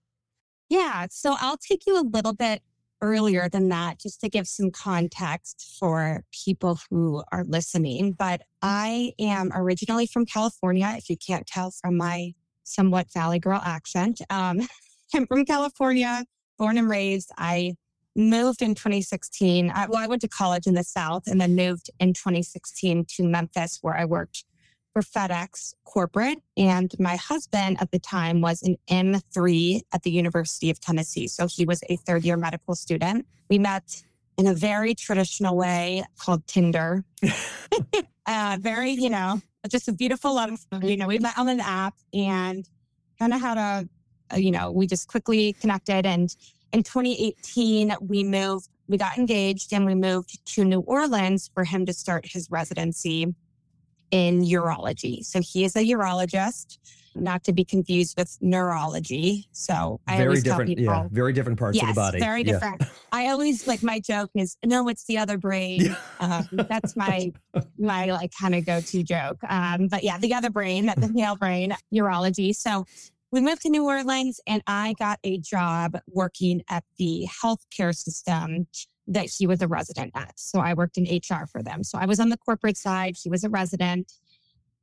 Yeah. 0.68 1.06
So 1.10 1.36
I'll 1.38 1.58
take 1.58 1.86
you 1.86 2.00
a 2.00 2.02
little 2.02 2.32
bit 2.32 2.62
earlier 3.02 3.48
than 3.48 3.68
that, 3.68 3.98
just 3.98 4.20
to 4.20 4.30
give 4.30 4.46
some 4.46 4.70
context 4.70 5.76
for 5.78 6.24
people 6.32 6.78
who 6.88 7.22
are 7.32 7.44
listening. 7.44 8.12
But 8.12 8.42
I 8.62 9.12
am 9.18 9.50
originally 9.54 10.06
from 10.06 10.24
California, 10.24 10.94
if 10.96 11.10
you 11.10 11.16
can't 11.16 11.46
tell 11.46 11.72
from 11.72 11.96
my 11.96 12.32
somewhat 12.64 13.12
Valley 13.12 13.38
Girl 13.38 13.60
accent. 13.62 14.22
Um, 14.30 14.60
I'm 15.14 15.26
from 15.26 15.44
California, 15.44 16.24
born 16.58 16.78
and 16.78 16.88
raised. 16.88 17.30
I 17.36 17.74
moved 18.14 18.62
in 18.62 18.74
2016. 18.74 19.70
I, 19.70 19.86
well, 19.86 20.02
I 20.02 20.06
went 20.06 20.22
to 20.22 20.28
college 20.28 20.66
in 20.66 20.74
the 20.74 20.84
South 20.84 21.24
and 21.26 21.40
then 21.40 21.56
moved 21.56 21.90
in 21.98 22.14
2016 22.14 23.06
to 23.16 23.24
Memphis, 23.24 23.78
where 23.82 23.96
I 23.96 24.04
worked 24.04 24.44
for 24.92 25.02
FedEx 25.02 25.74
corporate. 25.84 26.38
And 26.56 26.92
my 26.98 27.16
husband 27.16 27.78
at 27.80 27.90
the 27.90 27.98
time 27.98 28.40
was 28.40 28.62
an 28.62 28.76
M3 28.90 29.82
at 29.92 30.02
the 30.02 30.10
University 30.10 30.70
of 30.70 30.80
Tennessee. 30.80 31.28
So 31.28 31.46
he 31.46 31.64
was 31.64 31.82
a 31.88 31.96
third 31.96 32.24
year 32.24 32.36
medical 32.36 32.74
student. 32.74 33.26
We 33.48 33.58
met 33.58 34.02
in 34.38 34.46
a 34.46 34.54
very 34.54 34.94
traditional 34.94 35.56
way 35.56 36.04
called 36.18 36.46
Tinder. 36.46 37.04
uh, 38.26 38.58
very, 38.60 38.92
you 38.92 39.10
know, 39.10 39.40
just 39.68 39.88
a 39.88 39.92
beautiful 39.92 40.34
love. 40.34 40.58
Story. 40.58 40.90
You 40.90 40.96
know, 40.96 41.06
we 41.06 41.18
met 41.18 41.38
on 41.38 41.48
an 41.48 41.60
app 41.60 41.94
and 42.12 42.68
kind 43.18 43.32
of 43.32 43.40
had 43.40 43.58
a, 43.58 43.88
a, 44.30 44.40
you 44.40 44.50
know, 44.50 44.70
we 44.70 44.86
just 44.86 45.08
quickly 45.08 45.52
connected. 45.54 46.06
And 46.06 46.34
in 46.72 46.82
2018, 46.82 47.94
we 48.00 48.24
moved, 48.24 48.68
we 48.88 48.96
got 48.96 49.18
engaged 49.18 49.72
and 49.72 49.86
we 49.86 49.94
moved 49.94 50.44
to 50.54 50.64
New 50.64 50.80
Orleans 50.80 51.50
for 51.54 51.64
him 51.64 51.86
to 51.86 51.92
start 51.92 52.26
his 52.26 52.50
residency 52.50 53.34
in 54.12 54.42
urology. 54.42 55.24
So 55.24 55.40
he 55.40 55.64
is 55.64 55.74
a 55.74 55.80
urologist, 55.80 56.78
not 57.14 57.42
to 57.44 57.52
be 57.52 57.64
confused 57.64 58.14
with 58.16 58.38
neurology. 58.40 59.48
So 59.52 60.00
I 60.06 60.16
very 60.16 60.28
always 60.28 60.42
different, 60.44 60.68
tell 60.68 60.76
people, 60.76 60.94
yeah, 60.94 61.08
very 61.10 61.32
different 61.32 61.58
parts 61.58 61.76
yes, 61.76 61.88
of 61.88 61.88
the 61.88 62.00
body. 62.00 62.20
very 62.20 62.42
Yeah. 62.44 62.52
different. 62.52 62.84
I 63.10 63.28
always 63.28 63.66
like 63.66 63.82
my 63.82 63.98
joke 63.98 64.30
is 64.34 64.56
no, 64.64 64.86
it's 64.88 65.04
the 65.06 65.18
other 65.18 65.38
brain. 65.38 65.96
Um, 66.20 66.48
that's 66.52 66.94
my 66.94 67.32
my 67.78 68.06
like 68.06 68.32
kind 68.38 68.54
of 68.54 68.64
go 68.64 68.80
to 68.80 69.02
joke. 69.02 69.38
Um, 69.48 69.88
but 69.88 70.04
yeah, 70.04 70.18
the 70.18 70.34
other 70.34 70.50
brain, 70.50 70.86
the 70.86 71.10
male 71.14 71.36
brain, 71.36 71.74
urology. 71.92 72.54
So 72.54 72.84
we 73.30 73.40
moved 73.40 73.62
to 73.62 73.70
New 73.70 73.86
Orleans, 73.86 74.40
and 74.46 74.62
I 74.66 74.94
got 74.98 75.18
a 75.24 75.38
job 75.38 75.98
working 76.06 76.62
at 76.68 76.84
the 76.98 77.26
healthcare 77.42 77.94
system 77.96 78.66
that 79.06 79.26
he 79.36 79.46
was 79.46 79.60
a 79.62 79.68
resident 79.68 80.12
at. 80.14 80.38
So 80.38 80.60
I 80.60 80.74
worked 80.74 80.96
in 80.98 81.04
HR 81.04 81.46
for 81.46 81.62
them. 81.62 81.82
So 81.82 81.98
I 81.98 82.06
was 82.06 82.20
on 82.20 82.28
the 82.28 82.36
corporate 82.36 82.76
side. 82.76 83.16
He 83.20 83.28
was 83.28 83.44
a 83.44 83.48
resident. 83.50 84.12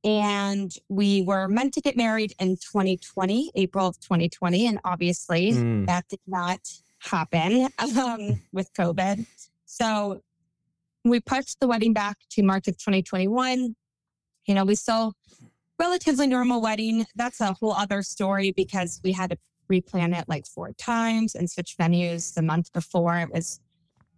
And 0.03 0.71
we 0.88 1.21
were 1.23 1.47
meant 1.47 1.73
to 1.73 1.81
get 1.81 1.97
married 1.97 2.33
in 2.39 2.55
2020, 2.55 3.51
April 3.55 3.88
of 3.88 3.99
2020. 3.99 4.65
And 4.67 4.79
obviously, 4.85 5.51
Mm. 5.51 5.88
that 5.88 6.07
did 6.07 6.19
not 6.25 6.59
happen 6.99 7.67
um, 7.97 8.41
with 8.53 8.73
COVID. 8.73 9.25
So 9.65 10.21
we 11.03 11.19
pushed 11.19 11.59
the 11.59 11.67
wedding 11.67 11.93
back 11.93 12.17
to 12.31 12.43
March 12.43 12.67
of 12.67 12.77
2021. 12.77 13.75
You 14.45 14.53
know, 14.55 14.63
we 14.65 14.75
still 14.75 15.13
relatively 15.79 16.27
normal 16.27 16.61
wedding. 16.61 17.05
That's 17.15 17.39
a 17.41 17.53
whole 17.53 17.73
other 17.73 18.01
story 18.01 18.51
because 18.51 18.99
we 19.03 19.11
had 19.13 19.31
to 19.31 19.38
replan 19.71 20.17
it 20.17 20.25
like 20.27 20.45
four 20.45 20.71
times 20.73 21.35
and 21.35 21.49
switch 21.49 21.75
venues 21.79 22.33
the 22.33 22.41
month 22.41 22.71
before. 22.73 23.17
It 23.17 23.31
was 23.31 23.59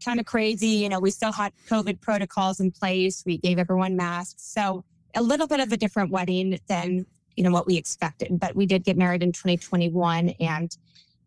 kind 0.03 0.20
of 0.20 0.25
crazy. 0.25 0.67
You 0.67 0.89
know, 0.89 1.00
we 1.00 1.12
still 1.12 1.31
had 1.31 1.53
COVID 1.70 2.01
protocols 2.01 2.60
in 2.60 2.72
place. 2.72 3.24
We 3.25 3.38
gave 3.38 3.60
everyone 3.60 3.96
masks. 3.96 4.43
So 4.43 4.84
a 5.15 5.22
little 5.22 5.48
bit 5.48 5.60
of 5.60 5.72
a 5.72 5.77
different 5.77 6.12
wedding 6.12 6.60
than, 6.67 7.05
you 7.36 7.43
know, 7.43 7.51
what 7.51 7.67
we 7.67 7.77
expected. 7.77 8.39
But 8.39 8.55
we 8.55 8.65
did 8.65 8.84
get 8.84 8.98
married 8.98 9.24
in 9.24 9.31
2021. 9.31 10.29
And 10.39 10.75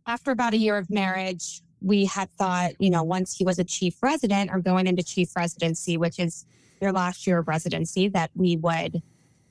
after 0.06 0.30
about 0.30 0.54
a 0.54 0.58
year 0.58 0.76
of 0.76 0.90
marriage, 0.90 1.62
we 1.80 2.06
had 2.06 2.30
thought, 2.32 2.72
you 2.78 2.90
know, 2.90 3.02
once 3.02 3.36
he 3.36 3.44
was 3.44 3.58
a 3.58 3.64
chief 3.64 4.02
resident 4.02 4.50
or 4.50 4.58
going 4.58 4.86
into 4.86 5.02
chief 5.02 5.36
residency, 5.36 5.96
which 5.96 6.18
is 6.18 6.46
your 6.80 6.92
last 6.92 7.26
year 7.26 7.38
of 7.38 7.48
residency, 7.48 8.08
that 8.08 8.30
we 8.34 8.56
would 8.56 9.02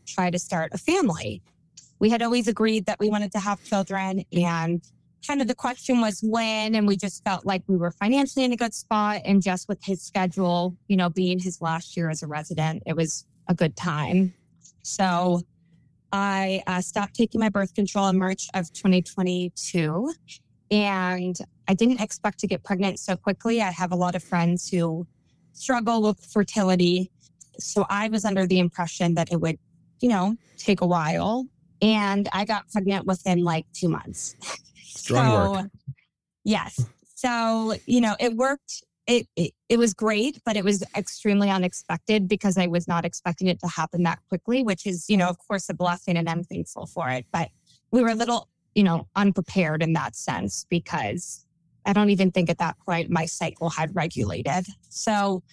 try 0.06 0.30
to 0.30 0.40
start 0.40 0.72
a 0.74 0.78
family. 0.78 1.42
We 2.00 2.10
had 2.10 2.22
always 2.22 2.48
agreed 2.48 2.86
that 2.88 3.00
we 3.00 3.10
wanted 3.10 3.32
to 3.34 3.40
have 3.40 3.64
children 3.64 4.26
and 4.32 4.82
kind 5.26 5.42
of 5.42 5.48
the 5.48 5.56
question 5.56 6.02
was 6.02 6.20
when 6.22 6.76
and 6.76 6.88
we 6.88 6.98
just 6.98 7.24
felt 7.24 7.46
like 7.46 7.64
we 7.68 7.78
were 7.78 7.92
financially 7.92 8.46
in 8.46 8.52
a 8.52 8.58
good 8.58 8.74
spot 8.74 9.22
and 9.26 9.42
just 9.42 9.68
with 9.68 9.84
his 9.84 10.02
schedule, 10.02 10.76
you 10.88 10.98
know, 10.98 11.10
being 11.10 11.40
his 11.40 11.62
last 11.62 11.96
year 11.96 12.10
as 12.10 12.24
a 12.24 12.28
resident, 12.28 12.84
it 12.86 12.96
was 12.96 13.26
a 13.48 13.54
good 13.54 13.76
time. 13.76 14.34
So 14.84 15.42
I 16.12 16.62
uh, 16.68 16.82
stopped 16.82 17.16
taking 17.16 17.40
my 17.40 17.50
birth 17.50 17.74
control 17.74 18.08
in 18.10 18.18
March 18.18 18.48
of 18.54 18.72
2022 18.74 20.14
and 20.72 21.38
I 21.68 21.74
didn't 21.74 22.02
expect 22.02 22.40
to 22.40 22.48
get 22.48 22.64
pregnant 22.64 23.00
so 23.00 23.16
quickly. 23.16 23.62
I 23.62 23.72
have 23.72 23.92
a 23.92 23.96
lot 23.96 24.16
of 24.16 24.24
friends 24.24 24.70
who 24.70 25.08
struggle 25.54 26.02
with 26.02 26.20
fertility. 26.26 27.12
So 27.60 27.86
I 27.90 28.10
was 28.10 28.26
under 28.26 28.46
the 28.46 28.60
impression 28.60 29.14
that 29.16 29.32
it 29.32 29.40
would, 29.40 29.58
you 30.02 30.10
know, 30.10 30.36
take 30.58 30.82
a 30.82 30.88
while. 30.88 31.46
And 31.82 32.28
I 32.34 32.46
got 32.46 32.70
pregnant 32.72 33.06
within 33.06 33.44
like 33.44 33.66
two 33.74 33.90
months. 33.90 34.36
Strong 34.98 35.52
work. 35.52 35.72
Yes. 36.44 36.84
So, 37.16 37.76
you 37.86 38.02
know, 38.02 38.16
it 38.20 38.36
worked. 38.36 38.84
It, 39.06 39.28
it 39.36 39.54
it 39.68 39.78
was 39.78 39.94
great, 39.94 40.40
but 40.46 40.56
it 40.56 40.64
was 40.64 40.84
extremely 40.96 41.50
unexpected 41.50 42.28
because 42.28 42.58
I 42.58 42.68
was 42.68 42.88
not 42.88 43.04
expecting 43.04 43.48
it 43.48 43.60
to 43.60 43.68
happen 43.68 44.04
that 44.04 44.20
quickly, 44.30 44.64
which 44.64 44.86
is, 44.86 45.10
you 45.10 45.18
know, 45.18 45.28
of 45.28 45.38
course 45.40 45.68
a 45.68 45.74
blessing 45.74 46.16
and 46.16 46.30
I'm 46.30 46.44
thankful 46.44 46.86
for 46.86 47.10
it. 47.10 47.26
But 47.34 47.50
we 47.92 48.02
were 48.02 48.10
a 48.10 48.16
little, 48.16 48.48
you 48.76 48.84
know, 48.84 49.08
unprepared 49.16 49.84
in 49.84 49.94
that 49.94 50.16
sense 50.16 50.66
because 50.70 51.46
I 51.86 51.92
don't 51.92 52.12
even 52.12 52.32
think 52.32 52.50
at 52.50 52.60
that 52.60 52.78
point 52.86 53.10
my 53.10 53.26
cycle 53.26 53.70
had 53.70 53.94
regulated. 53.94 54.66
So 54.90 55.44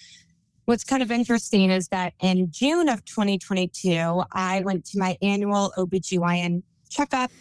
what's 0.66 0.85
kind 0.85 1.02
of 1.02 1.11
interesting 1.11 1.70
is 1.70 1.88
that 1.88 2.12
in 2.23 2.50
June 2.52 2.88
of 2.88 3.04
2022, 3.04 4.23
I 4.32 4.61
went 4.61 4.85
to 4.87 4.99
my 4.99 5.18
annual 5.23 5.73
OBGYN 5.76 6.62
checkup 6.88 7.32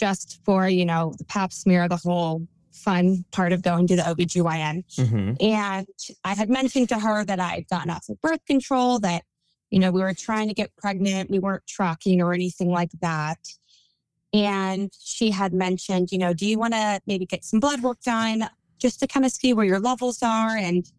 just 0.00 0.40
for, 0.44 0.66
you 0.66 0.86
know, 0.86 1.14
the 1.18 1.24
pap 1.24 1.52
smear, 1.52 1.86
the 1.88 1.96
whole 1.96 2.46
fun 2.72 3.22
part 3.30 3.52
of 3.52 3.60
going 3.60 3.86
to 3.86 3.96
the 3.96 4.02
OBGYN. 4.02 4.82
Mhm. 4.96 5.42
And 5.42 5.86
I 6.24 6.34
had 6.34 6.48
mentioned 6.48 6.88
to 6.88 6.98
her 6.98 7.24
that 7.26 7.38
I 7.38 7.56
had 7.56 7.68
gotten 7.68 7.90
off 7.90 8.08
of 8.08 8.18
birth 8.22 8.44
control, 8.46 8.98
that, 9.00 9.24
you 9.70 9.78
know, 9.78 9.90
we 9.90 10.00
were 10.00 10.14
trying 10.14 10.48
to 10.48 10.54
get 10.54 10.74
pregnant. 10.76 11.30
We 11.30 11.38
weren't 11.38 11.66
tracking 11.66 12.22
or 12.22 12.32
anything 12.32 12.70
like 12.70 12.92
that. 13.02 13.38
And 14.32 14.90
she 14.98 15.30
had 15.30 15.52
mentioned, 15.52 16.12
you 16.12 16.18
know, 16.18 16.32
do 16.32 16.46
you 16.46 16.58
want 16.58 16.72
to 16.72 17.00
maybe 17.06 17.26
get 17.26 17.44
some 17.44 17.60
blood 17.60 17.82
work 17.82 18.00
done 18.00 18.48
just 18.78 19.00
to 19.00 19.06
kind 19.06 19.26
of 19.26 19.32
see 19.32 19.52
where 19.52 19.66
your 19.66 19.80
levels 19.80 20.22
are? 20.22 20.56
And, 20.56 20.90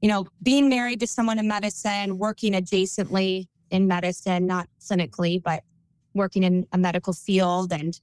you 0.00 0.08
know, 0.08 0.26
being 0.42 0.68
married 0.68 0.98
to 1.00 1.06
someone 1.06 1.38
in 1.38 1.46
medicine, 1.46 2.18
working 2.18 2.54
adjacently 2.54 3.46
in 3.70 3.86
medicine, 3.86 4.46
not 4.46 4.68
clinically, 4.80 5.40
but 5.40 5.62
working 6.14 6.42
in 6.42 6.66
a 6.72 6.78
medical 6.78 7.12
field 7.12 7.72
and 7.72 8.00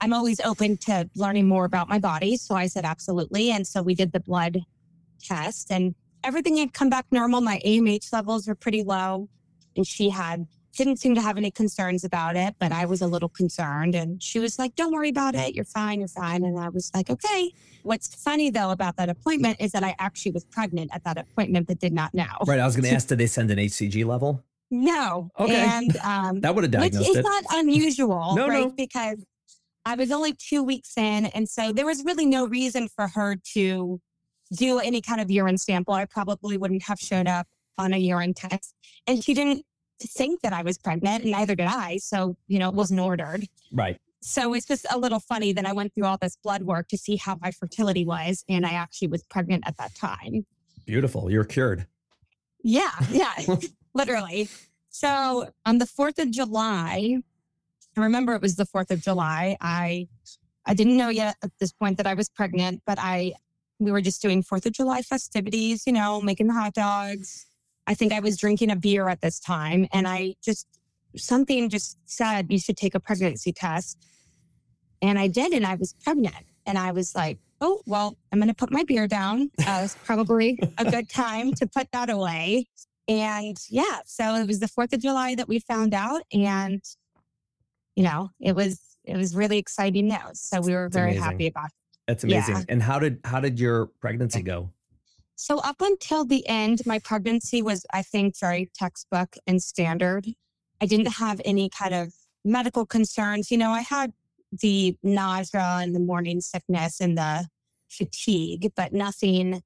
I'm 0.00 0.12
always 0.12 0.40
open 0.40 0.76
to 0.78 1.08
learning 1.16 1.48
more 1.48 1.64
about 1.64 1.88
my 1.88 1.98
body. 1.98 2.36
So 2.36 2.54
I 2.54 2.66
said, 2.66 2.84
absolutely. 2.84 3.50
And 3.50 3.66
so 3.66 3.82
we 3.82 3.94
did 3.94 4.12
the 4.12 4.20
blood 4.20 4.60
test 5.22 5.70
and 5.70 5.94
everything 6.22 6.56
had 6.58 6.72
come 6.74 6.90
back 6.90 7.06
normal. 7.10 7.40
My 7.40 7.60
AMH 7.64 8.12
levels 8.12 8.46
were 8.46 8.54
pretty 8.54 8.82
low. 8.82 9.28
And 9.76 9.86
she 9.86 10.08
had, 10.10 10.46
didn't 10.76 10.96
seem 10.98 11.14
to 11.14 11.20
have 11.20 11.36
any 11.36 11.50
concerns 11.50 12.04
about 12.04 12.36
it, 12.36 12.54
but 12.58 12.72
I 12.72 12.84
was 12.86 13.00
a 13.02 13.06
little 13.06 13.28
concerned. 13.28 13.94
And 13.94 14.22
she 14.22 14.38
was 14.38 14.58
like, 14.58 14.74
don't 14.74 14.92
worry 14.92 15.08
about 15.10 15.34
it. 15.34 15.54
You're 15.54 15.64
fine. 15.64 16.00
You're 16.00 16.08
fine. 16.08 16.44
And 16.44 16.58
I 16.58 16.68
was 16.68 16.90
like, 16.94 17.08
okay. 17.10 17.52
What's 17.82 18.14
funny 18.14 18.50
though 18.50 18.70
about 18.70 18.96
that 18.96 19.08
appointment 19.08 19.58
is 19.60 19.72
that 19.72 19.84
I 19.84 19.94
actually 19.98 20.32
was 20.32 20.44
pregnant 20.44 20.90
at 20.92 21.04
that 21.04 21.18
appointment, 21.18 21.66
but 21.68 21.78
did 21.78 21.92
not 21.92 22.12
know. 22.14 22.26
Right. 22.46 22.58
I 22.60 22.66
was 22.66 22.74
going 22.76 22.84
to 22.88 22.94
ask, 22.94 23.08
did 23.08 23.18
they 23.18 23.26
send 23.26 23.50
an 23.50 23.58
HCG 23.58 24.04
level? 24.04 24.42
No. 24.70 25.30
Okay. 25.38 25.54
And 25.56 25.96
um, 25.98 26.40
That 26.40 26.54
would 26.54 26.64
have 26.64 26.72
which 26.82 26.92
diagnosed 26.92 27.10
is 27.10 27.16
it. 27.18 27.22
not 27.22 27.44
unusual, 27.52 28.34
No, 28.34 28.48
right? 28.48 28.64
no. 28.66 28.70
Because 28.70 29.24
I 29.86 29.94
was 29.94 30.10
only 30.10 30.32
two 30.32 30.64
weeks 30.64 30.98
in, 30.98 31.26
and 31.26 31.48
so 31.48 31.72
there 31.72 31.86
was 31.86 32.04
really 32.04 32.26
no 32.26 32.44
reason 32.44 32.88
for 32.88 33.06
her 33.06 33.36
to 33.54 34.00
do 34.52 34.80
any 34.80 35.00
kind 35.00 35.20
of 35.20 35.30
urine 35.30 35.58
sample. 35.58 35.94
I 35.94 36.06
probably 36.06 36.58
wouldn't 36.58 36.82
have 36.82 36.98
showed 36.98 37.28
up 37.28 37.46
on 37.78 37.94
a 37.94 37.96
urine 37.96 38.34
test, 38.34 38.74
and 39.06 39.22
she 39.22 39.32
didn't 39.32 39.64
think 40.02 40.42
that 40.42 40.52
I 40.52 40.62
was 40.62 40.76
pregnant, 40.76 41.22
and 41.22 41.30
neither 41.30 41.54
did 41.54 41.68
I. 41.68 41.98
So 41.98 42.36
you 42.48 42.58
know, 42.58 42.68
it 42.68 42.74
wasn't 42.74 43.00
ordered. 43.00 43.46
right. 43.72 43.96
So 44.22 44.54
it's 44.54 44.66
just 44.66 44.86
a 44.90 44.98
little 44.98 45.20
funny 45.20 45.52
that 45.52 45.64
I 45.66 45.72
went 45.72 45.94
through 45.94 46.06
all 46.06 46.18
this 46.20 46.36
blood 46.42 46.64
work 46.64 46.88
to 46.88 46.98
see 46.98 47.14
how 47.14 47.38
my 47.40 47.52
fertility 47.52 48.04
was, 48.04 48.44
and 48.48 48.66
I 48.66 48.70
actually 48.70 49.06
was 49.06 49.22
pregnant 49.22 49.62
at 49.68 49.76
that 49.76 49.94
time. 49.94 50.44
Beautiful. 50.84 51.30
You're 51.30 51.44
cured. 51.44 51.86
Yeah, 52.64 52.90
yeah, 53.12 53.34
literally. 53.94 54.48
So 54.88 55.50
on 55.64 55.78
the 55.78 55.84
4th 55.84 56.18
of 56.18 56.32
July, 56.32 57.18
I 57.96 58.02
remember 58.02 58.34
it 58.34 58.42
was 58.42 58.56
the 58.56 58.66
4th 58.66 58.90
of 58.90 59.00
July. 59.02 59.56
I 59.60 60.08
I 60.68 60.74
didn't 60.74 60.96
know 60.96 61.08
yet 61.08 61.36
at 61.42 61.52
this 61.60 61.72
point 61.72 61.96
that 61.98 62.06
I 62.06 62.14
was 62.14 62.28
pregnant, 62.28 62.82
but 62.86 62.98
I 63.00 63.34
we 63.78 63.92
were 63.92 64.00
just 64.00 64.22
doing 64.22 64.42
4th 64.42 64.66
of 64.66 64.72
July 64.72 65.02
festivities, 65.02 65.86
you 65.86 65.92
know, 65.92 66.20
making 66.20 66.46
the 66.46 66.54
hot 66.54 66.74
dogs. 66.74 67.46
I 67.86 67.94
think 67.94 68.12
I 68.12 68.20
was 68.20 68.36
drinking 68.36 68.70
a 68.70 68.76
beer 68.76 69.08
at 69.08 69.20
this 69.20 69.38
time 69.38 69.86
and 69.92 70.08
I 70.08 70.34
just 70.42 70.66
something 71.16 71.68
just 71.68 71.98
said 72.06 72.46
you 72.50 72.58
should 72.58 72.76
take 72.76 72.94
a 72.94 73.00
pregnancy 73.00 73.52
test. 73.52 74.04
And 75.02 75.18
I 75.18 75.28
did 75.28 75.52
and 75.52 75.66
I 75.66 75.74
was 75.74 75.94
pregnant. 76.02 76.44
And 76.66 76.78
I 76.78 76.90
was 76.92 77.14
like, 77.14 77.38
oh, 77.60 77.80
well, 77.86 78.16
I'm 78.32 78.38
going 78.38 78.48
to 78.48 78.54
put 78.54 78.72
my 78.72 78.82
beer 78.82 79.06
down. 79.06 79.50
Uh, 79.66 79.82
it's 79.84 79.96
probably 80.04 80.58
a 80.78 80.90
good 80.90 81.08
time 81.08 81.52
to 81.54 81.66
put 81.66 81.90
that 81.92 82.10
away. 82.10 82.66
And 83.08 83.56
yeah, 83.68 84.00
so 84.04 84.34
it 84.34 84.46
was 84.46 84.58
the 84.58 84.66
4th 84.66 84.92
of 84.92 85.00
July 85.00 85.34
that 85.36 85.48
we 85.48 85.60
found 85.60 85.94
out. 85.94 86.22
And, 86.32 86.82
you 87.96 88.04
know, 88.04 88.30
it 88.40 88.54
was, 88.54 88.80
it 89.04 89.16
was 89.16 89.34
really 89.34 89.58
exciting 89.58 90.06
news. 90.06 90.40
So 90.40 90.60
we 90.60 90.72
were 90.72 90.88
very 90.88 91.14
happy 91.14 91.48
about 91.48 91.66
it. 91.66 91.72
That's 92.06 92.22
amazing. 92.22 92.56
Yeah. 92.56 92.64
And 92.68 92.82
how 92.82 93.00
did, 93.00 93.18
how 93.24 93.40
did 93.40 93.58
your 93.58 93.86
pregnancy 94.00 94.42
go? 94.42 94.70
So 95.34 95.58
up 95.58 95.80
until 95.80 96.24
the 96.24 96.46
end, 96.48 96.82
my 96.86 96.98
pregnancy 96.98 97.60
was, 97.62 97.84
I 97.92 98.02
think, 98.02 98.38
very 98.38 98.70
textbook 98.74 99.36
and 99.46 99.62
standard. 99.62 100.26
I 100.80 100.86
didn't 100.86 101.14
have 101.14 101.40
any 101.44 101.68
kind 101.68 101.94
of 101.94 102.14
medical 102.44 102.86
concerns. 102.86 103.50
You 103.50 103.58
know, 103.58 103.70
I 103.70 103.80
had 103.80 104.12
the 104.52 104.96
nausea 105.02 105.78
and 105.82 105.94
the 105.94 106.00
morning 106.00 106.40
sickness 106.40 107.00
and 107.00 107.18
the 107.18 107.48
fatigue, 107.88 108.72
but 108.76 108.92
nothing 108.92 109.62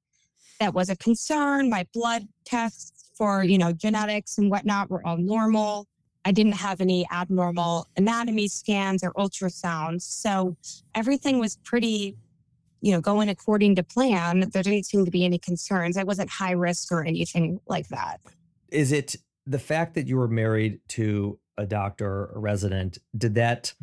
that 0.59 0.73
was 0.73 0.89
a 0.89 0.95
concern. 0.95 1.69
My 1.69 1.87
blood 1.93 2.27
tests 2.45 3.09
for, 3.15 3.43
you 3.43 3.57
know, 3.57 3.71
genetics 3.71 4.37
and 4.37 4.49
whatnot 4.49 4.89
were 4.89 5.05
all 5.05 5.17
normal. 5.17 5.87
I 6.23 6.31
didn't 6.31 6.53
have 6.53 6.81
any 6.81 7.07
abnormal 7.11 7.87
anatomy 7.97 8.47
scans 8.47 9.03
or 9.03 9.11
ultrasounds. 9.13 10.01
So 10.01 10.55
everything 10.93 11.39
was 11.39 11.57
pretty 11.63 12.15
you 12.81 12.91
know, 12.91 12.99
going 12.99 13.29
according 13.29 13.75
to 13.75 13.83
plan, 13.83 14.49
there 14.51 14.63
didn't 14.63 14.85
seem 14.85 15.05
to 15.05 15.11
be 15.11 15.23
any 15.23 15.37
concerns. 15.37 15.97
I 15.97 16.03
wasn't 16.03 16.29
high 16.29 16.51
risk 16.51 16.91
or 16.91 17.05
anything 17.05 17.59
like 17.67 17.87
that. 17.89 18.19
Is 18.69 18.91
it 18.91 19.15
the 19.45 19.59
fact 19.59 19.93
that 19.93 20.07
you 20.07 20.17
were 20.17 20.27
married 20.27 20.79
to 20.89 21.39
a 21.57 21.65
doctor, 21.65 22.31
a 22.33 22.39
resident, 22.39 22.97
did 23.15 23.35
that 23.35 23.73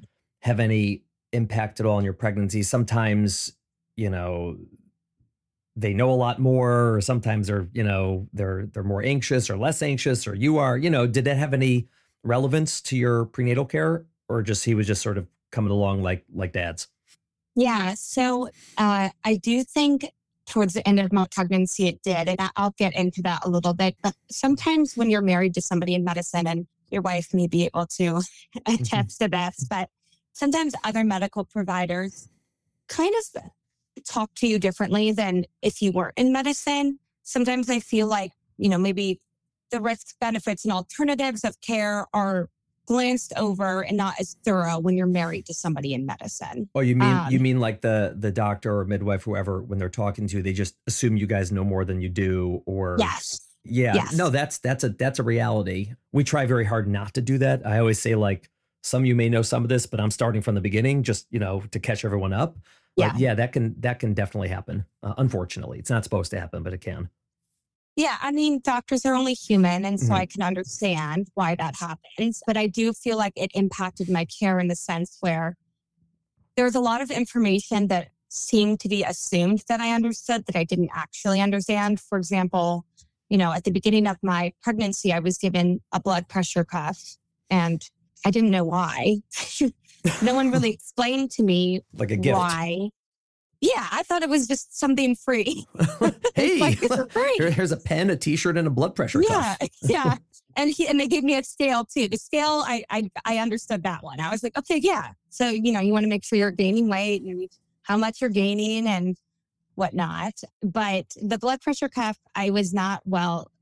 have 0.42 0.59
any 0.59 1.04
impact 1.33 1.78
at 1.78 1.87
all 1.87 1.97
on 1.97 2.04
your 2.04 2.12
pregnancy? 2.12 2.62
Sometimes, 2.62 3.52
you 3.97 4.11
know, 4.11 4.57
they 5.76 5.95
know 5.95 6.11
a 6.11 6.16
lot 6.16 6.40
more, 6.40 6.95
or 6.95 7.00
sometimes 7.00 7.47
they're, 7.47 7.68
you 7.73 7.85
know, 7.85 8.26
they're 8.33 8.66
they're 8.73 8.83
more 8.83 9.02
anxious 9.02 9.49
or 9.49 9.57
less 9.57 9.80
anxious, 9.80 10.26
or 10.26 10.35
you 10.35 10.59
are, 10.59 10.76
you 10.76 10.90
know, 10.90 11.07
did 11.07 11.25
that 11.26 11.37
have 11.37 11.54
any 11.54 11.87
relevance 12.23 12.81
to 12.83 12.97
your 12.97 13.27
prenatal 13.27 13.65
care? 13.65 14.07
Or 14.29 14.43
just 14.43 14.65
he 14.65 14.75
was 14.75 14.87
just 14.87 15.03
sort 15.03 15.17
of 15.17 15.27
coming 15.51 15.71
along 15.71 16.03
like 16.03 16.25
like 16.35 16.53
dads? 16.53 16.89
Yeah. 17.55 17.95
So 17.95 18.51
uh, 18.77 19.09
I 19.25 19.37
do 19.37 19.65
think 19.65 20.11
towards 20.47 20.75
the 20.75 20.87
end 20.89 20.99
of 21.01 21.13
my 21.13 21.27
pregnancy, 21.31 21.89
it 21.89 22.03
did. 22.03 22.29
And 22.29 22.51
I'll 22.57 22.75
get 22.79 22.95
into 22.95 23.23
that 23.23 23.45
a 23.45 23.51
little 23.51 23.75
bit. 23.75 23.97
But 24.03 24.15
sometimes 24.31 24.95
when 24.97 25.11
you're 25.11 25.23
married 25.23 25.55
to 25.55 25.61
somebody 25.61 25.95
in 25.95 26.05
medicine, 26.05 26.47
and 26.47 26.67
your 26.91 27.03
wife 27.03 27.35
may 27.35 27.47
be 27.47 27.67
able 27.67 27.87
to 27.87 28.03
mm-hmm. 28.03 28.75
attest 28.75 29.21
to 29.21 29.29
this, 29.29 29.67
but 29.69 29.91
sometimes 30.33 30.75
other 30.85 31.05
medical 31.05 31.45
providers 31.45 32.29
kind 32.89 33.13
of 33.35 33.43
talk 34.05 34.31
to 34.37 34.47
you 34.47 34.59
differently 34.59 35.13
than 35.13 35.45
if 35.63 35.83
you 35.83 35.93
weren't 35.93 36.15
in 36.17 36.33
medicine. 36.33 36.99
Sometimes 37.23 37.69
I 37.69 37.81
feel 37.81 38.07
like, 38.07 38.33
you 38.57 38.69
know, 38.69 38.79
maybe 38.79 39.21
the 39.71 39.81
risks, 39.81 40.15
benefits, 40.21 40.65
and 40.65 40.73
alternatives 40.73 41.45
of 41.45 41.61
care 41.61 42.07
are 42.13 42.49
glanced 42.87 43.35
over 43.37 43.83
and 43.83 43.99
not 43.99 44.15
as 44.19 44.37
thorough 44.45 44.79
when 44.79 44.97
you're 44.97 45.07
married 45.07 45.45
to 45.45 45.53
somebody 45.53 45.93
in 45.93 46.07
medicine. 46.07 46.69
Oh, 46.75 46.81
you 46.81 46.97
mean 46.97 47.15
um, 47.15 47.31
you 47.31 47.39
mean 47.39 47.61
like 47.61 47.83
the 47.83 48.17
the 48.19 48.33
doctor 48.33 48.79
or 48.79 48.85
midwife, 48.85 49.23
whoever, 49.25 49.63
when 49.63 49.79
they're 49.79 49.89
talking 49.89 50.27
to 50.27 50.37
you, 50.37 50.43
they 50.43 50.53
just 50.53 50.77
assume 50.87 51.17
you 51.17 51.27
guys 51.27 51.53
know 51.53 51.65
more 51.65 51.85
than 51.85 52.01
you 52.01 52.09
do, 52.09 52.63
or 52.67 52.97
yes. 52.99 53.45
Yeah. 53.65 53.95
Yes. 53.95 54.15
No, 54.15 54.31
that's 54.31 54.59
that's 54.59 54.85
a 54.85 54.91
that's 54.91 55.19
a 55.19 55.23
reality. 55.23 55.93
We 56.13 56.25
try 56.25 56.47
very 56.47 56.65
hard 56.65 56.89
not 56.89 57.15
to 57.15 57.21
do 57.21 57.39
that. 57.39 57.67
I 57.67 57.79
always 57.79 58.01
say 58.01 58.15
like 58.15 58.49
some 58.83 59.03
of 59.03 59.07
you 59.07 59.15
may 59.15 59.29
know 59.29 59.43
some 59.43 59.63
of 59.63 59.69
this, 59.69 59.87
but 59.87 60.01
I'm 60.01 60.11
starting 60.11 60.41
from 60.41 60.55
the 60.55 60.61
beginning 60.61 61.03
just, 61.03 61.27
you 61.31 61.39
know, 61.39 61.63
to 61.73 61.79
catch 61.79 62.05
everyone 62.05 62.33
up. 62.33 62.57
But 62.97 63.15
yeah, 63.15 63.29
yeah 63.29 63.35
that 63.35 63.53
can 63.53 63.75
that 63.81 63.99
can 63.99 64.15
definitely 64.15 64.49
happen. 64.49 64.87
Uh, 65.03 65.15
unfortunately, 65.19 65.79
it's 65.79 65.91
not 65.91 66.05
supposed 66.05 66.31
to 66.31 66.41
happen, 66.41 66.63
but 66.63 66.73
it 66.73 66.81
can. 66.81 67.11
Yeah, 67.99 68.17
I 68.23 68.31
mean, 68.31 68.61
doctors 68.62 69.05
are 69.05 69.14
only 69.17 69.35
human. 69.35 69.85
And 69.85 69.99
so 69.99 70.07
mm-hmm. 70.07 70.14
I 70.14 70.26
can 70.26 70.40
understand 70.40 71.26
why 71.35 71.57
that 71.57 71.75
happens. 71.75 72.40
But 72.47 72.56
I 72.56 72.69
do 72.69 72.93
feel 72.93 73.19
like 73.19 73.32
it 73.34 73.50
impacted 73.54 74.08
my 74.08 74.25
care 74.25 74.61
in 74.61 74.69
the 74.69 74.76
sense 74.76 75.17
where 75.19 75.56
there's 76.56 76.76
a 76.76 76.80
lot 76.80 77.02
of 77.02 77.11
information 77.11 77.89
that 77.89 78.11
seemed 78.28 78.78
to 78.80 78.89
be 78.89 79.02
assumed 79.02 79.65
that 79.69 79.80
I 79.80 79.93
understood 79.93 80.47
that 80.47 80.54
I 80.54 80.63
didn't 80.63 80.91
actually 80.95 81.41
understand. 81.41 81.99
For 81.99 82.19
example, 82.19 82.84
you 83.30 83.37
know, 83.37 83.52
at 83.52 83.65
the 83.65 83.73
beginning 83.73 84.06
of 84.06 84.17
my 84.23 84.52
pregnancy, 84.63 85.13
I 85.13 85.19
was 85.19 85.37
given 85.37 85.80
a 85.93 85.99
blood 85.99 86.28
pressure 86.28 86.65
cuff 86.65 87.02
and 87.50 87.82
I 88.25 88.30
didn't 88.30 88.50
know 88.50 88.65
why. 88.65 89.23
no 90.23 90.34
one 90.34 90.52
really 90.52 90.71
explained 90.75 91.32
to 91.32 91.43
me 91.43 91.80
like 91.95 92.13
a 92.13 92.17
gift. 92.17 92.39
why. 92.39 92.91
Yeah, 93.60 93.86
I 93.90 94.02
thought 94.04 94.23
it 94.23 94.28
was 94.28 94.47
just 94.47 94.78
something 94.78 95.16
free. 95.16 95.66
hey, 96.34 96.60
like, 96.60 96.78
Here, 97.36 97.50
here's 97.50 97.73
a 97.73 97.76
pen, 97.76 98.10
a 98.10 98.16
T-shirt, 98.16 98.56
and 98.56 98.68
a 98.68 98.71
blood 98.71 98.94
pressure. 98.94 99.23
Yeah, 99.23 99.56
yeah. 99.82 100.16
And 100.56 100.71
he 100.71 100.88
and 100.88 100.99
they 100.99 101.06
gave 101.06 101.23
me 101.23 101.36
a 101.36 101.44
scale 101.44 101.84
too. 101.84 102.08
The 102.08 102.16
scale, 102.16 102.64
I, 102.66 102.82
I 102.90 103.08
I 103.25 103.38
understood 103.38 103.84
that 103.84 104.02
one. 104.02 104.18
I 104.18 104.28
was 104.28 104.42
like, 104.42 104.58
okay, 104.58 104.78
yeah. 104.82 105.10
So 105.28 105.49
you 105.50 105.71
know, 105.71 105.78
you 105.78 105.92
want 105.92 106.02
to 106.02 106.08
make 106.08 106.25
sure 106.25 106.36
you're 106.36 106.50
gaining 106.50 106.88
weight 106.88 107.23
and 107.23 107.49
how 107.82 107.97
much 107.97 108.21
you're 108.21 108.30
gaining 108.30 108.88
and 108.88 109.16
whatnot. 109.76 110.32
But 110.60 111.14
the 111.23 111.38
blood 111.38 111.60
pressure 111.60 111.88
cuff, 111.88 112.18
I 112.34 112.50
was 112.50 112.75
not 112.75 113.02
well 113.04 113.52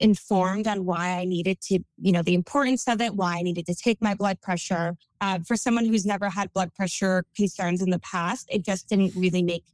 informed 0.00 0.66
on 0.66 0.84
why 0.84 1.18
I 1.18 1.24
needed 1.24 1.60
to, 1.62 1.80
you 1.98 2.12
know, 2.12 2.22
the 2.22 2.34
importance 2.34 2.86
of 2.88 3.00
it, 3.00 3.14
why 3.14 3.36
I 3.36 3.42
needed 3.42 3.66
to 3.66 3.74
take 3.74 4.00
my 4.00 4.14
blood 4.14 4.40
pressure. 4.40 4.96
Uh, 5.20 5.40
for 5.46 5.56
someone 5.56 5.86
who's 5.86 6.06
never 6.06 6.28
had 6.28 6.52
blood 6.52 6.74
pressure 6.74 7.24
concerns 7.34 7.82
in 7.82 7.90
the 7.90 7.98
past, 7.98 8.48
it 8.50 8.64
just 8.64 8.88
didn't 8.88 9.12
really 9.16 9.42
make, 9.42 9.64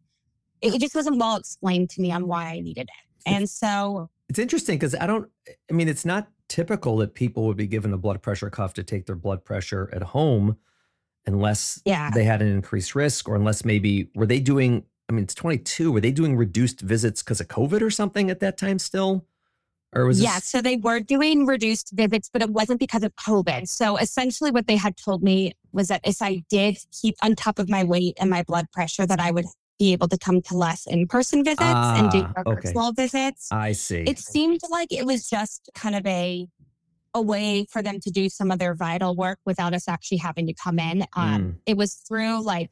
it 0.61 0.81
just 0.81 0.95
wasn't 0.95 1.19
well 1.19 1.37
explained 1.37 1.91
to 1.91 2.01
me 2.01 2.13
on 2.13 2.27
why 2.27 2.47
I 2.47 2.61
needed 2.61 2.89
it. 2.89 3.29
And 3.29 3.49
so 3.49 4.11
it's 4.29 4.39
interesting 4.39 4.79
because 4.79 4.95
I 4.95 5.07
don't, 5.07 5.29
I 5.71 5.73
mean, 5.73 5.89
it's 5.89 6.05
not 6.05 6.29
typical 6.49 6.97
that 6.99 7.15
people 7.15 7.47
would 7.47 7.57
be 7.57 7.67
given 7.67 7.93
a 7.93 7.99
blood 7.99 8.23
pressure 8.23 8.51
cuff 8.51 8.75
to 8.75 8.83
take 8.83 9.07
their 9.07 9.17
blood 9.17 9.45
pressure 9.45 9.91
at 9.93 10.03
home 10.03 10.57
unless 11.27 11.81
yeah. 11.85 12.11
they 12.11 12.25
had 12.25 12.43
an 12.43 12.49
increased 12.49 12.95
risk 12.95 13.29
or 13.29 13.37
unless 13.37 13.65
maybe 13.65 14.11
were 14.15 14.27
they 14.27 14.41
doing 14.41 14.85
I 15.09 15.15
mean, 15.15 15.25
it's 15.25 15.35
22. 15.35 15.93
Were 15.93 16.01
they 16.01 16.11
doing 16.11 16.37
reduced 16.37 16.81
visits 16.81 17.23
because 17.23 17.41
of 17.41 17.49
COVID 17.49 17.83
or 17.83 17.91
something 17.91 18.31
at 18.31 18.41
that 18.41 18.57
time 18.57 18.79
still? 18.79 19.27
Or 19.95 20.07
was 20.07 20.21
it? 20.21 20.25
yeah, 20.25 20.37
this- 20.37 20.45
so 20.45 20.63
they 20.63 20.77
were 20.77 21.01
doing 21.01 21.47
reduced 21.47 21.91
visits, 21.93 22.31
but 22.33 22.43
it 22.43 22.51
wasn't 22.51 22.81
because 22.81 23.03
of 23.03 23.15
COVID. 23.17 23.69
So 23.69 23.97
essentially, 23.97 24.51
what 24.51 24.67
they 24.67 24.77
had 24.77 24.97
told 24.97 25.23
me 25.23 25.53
was 25.73 25.89
that 25.89 26.01
if 26.05 26.21
I 26.23 26.43
did 26.49 26.79
keep 27.01 27.17
on 27.23 27.35
top 27.35 27.59
of 27.59 27.69
my 27.69 27.85
weight 27.85 28.17
and 28.21 28.31
my 28.31 28.43
blood 28.43 28.67
pressure, 28.73 29.07
that 29.07 29.21
I 29.21 29.31
would 29.31 29.47
be 29.79 29.93
able 29.93 30.09
to 30.09 30.19
come 30.19 30.41
to 30.43 30.57
less 30.57 30.87
in-person 30.87 31.45
visits 31.45 31.63
ah, 31.63 31.99
and 31.99 32.11
do 32.11 32.23
ah, 32.23 32.43
okay. 32.47 32.69
virtual 32.69 32.93
visits. 32.93 33.49
I 33.51 33.73
see. 33.73 34.05
It 34.07 34.19
seemed 34.19 34.61
like 34.71 34.93
it 34.93 35.07
was 35.07 35.29
just 35.29 35.71
kind 35.75 35.95
of 35.95 36.07
a 36.07 36.47
a 37.15 37.21
way 37.21 37.67
for 37.69 37.83
them 37.83 38.01
to 38.01 38.11
do 38.11 38.29
some 38.29 38.51
of 38.51 38.59
their 38.59 38.75
vital 38.75 39.15
work 39.15 39.39
without 39.45 39.75
us 39.75 39.87
actually 39.87 40.17
having 40.17 40.47
to 40.47 40.55
come 40.55 40.79
in. 40.79 41.05
Um, 41.15 41.43
mm. 41.43 41.55
It 41.67 41.77
was 41.77 41.95
through 41.95 42.43
like 42.43 42.71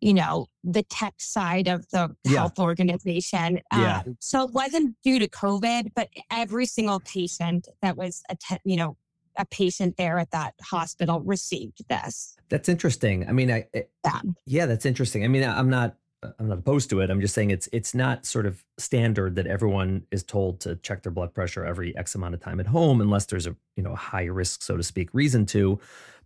you 0.00 0.14
know, 0.14 0.46
the 0.64 0.82
tech 0.84 1.14
side 1.18 1.68
of 1.68 1.88
the 1.90 2.14
yeah. 2.24 2.38
health 2.38 2.58
organization. 2.58 3.60
Yeah. 3.72 4.02
Um, 4.06 4.16
so 4.20 4.44
it 4.44 4.52
wasn't 4.52 4.96
due 5.04 5.18
to 5.18 5.28
COVID, 5.28 5.92
but 5.94 6.08
every 6.30 6.66
single 6.66 7.00
patient 7.00 7.68
that 7.82 7.96
was, 7.96 8.22
a 8.30 8.36
te- 8.36 8.60
you 8.64 8.76
know, 8.76 8.96
a 9.36 9.44
patient 9.44 9.96
there 9.96 10.18
at 10.18 10.30
that 10.32 10.54
hospital 10.62 11.20
received 11.20 11.86
this. 11.88 12.36
That's 12.48 12.68
interesting. 12.68 13.28
I 13.28 13.32
mean, 13.32 13.50
I, 13.50 13.66
yeah. 13.74 14.20
yeah, 14.46 14.66
that's 14.66 14.84
interesting. 14.84 15.24
I 15.24 15.28
mean, 15.28 15.44
I'm 15.44 15.70
not, 15.70 15.96
I'm 16.38 16.48
not 16.48 16.58
opposed 16.58 16.90
to 16.90 17.00
it. 17.00 17.08
I'm 17.08 17.20
just 17.20 17.34
saying 17.34 17.50
it's, 17.50 17.68
it's 17.72 17.94
not 17.94 18.26
sort 18.26 18.44
of 18.44 18.62
standard 18.76 19.36
that 19.36 19.46
everyone 19.46 20.02
is 20.10 20.22
told 20.22 20.60
to 20.60 20.76
check 20.76 21.02
their 21.02 21.12
blood 21.12 21.32
pressure 21.32 21.64
every 21.64 21.96
X 21.96 22.14
amount 22.14 22.34
of 22.34 22.40
time 22.40 22.60
at 22.60 22.66
home, 22.66 23.00
unless 23.00 23.26
there's 23.26 23.46
a, 23.46 23.56
you 23.76 23.82
know, 23.82 23.94
high 23.94 24.24
risk, 24.24 24.62
so 24.62 24.76
to 24.76 24.82
speak, 24.82 25.08
reason 25.14 25.46
to. 25.46 25.78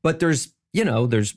But 0.03 0.19
there's, 0.19 0.53
you 0.73 0.85
know, 0.85 1.07
there's 1.07 1.37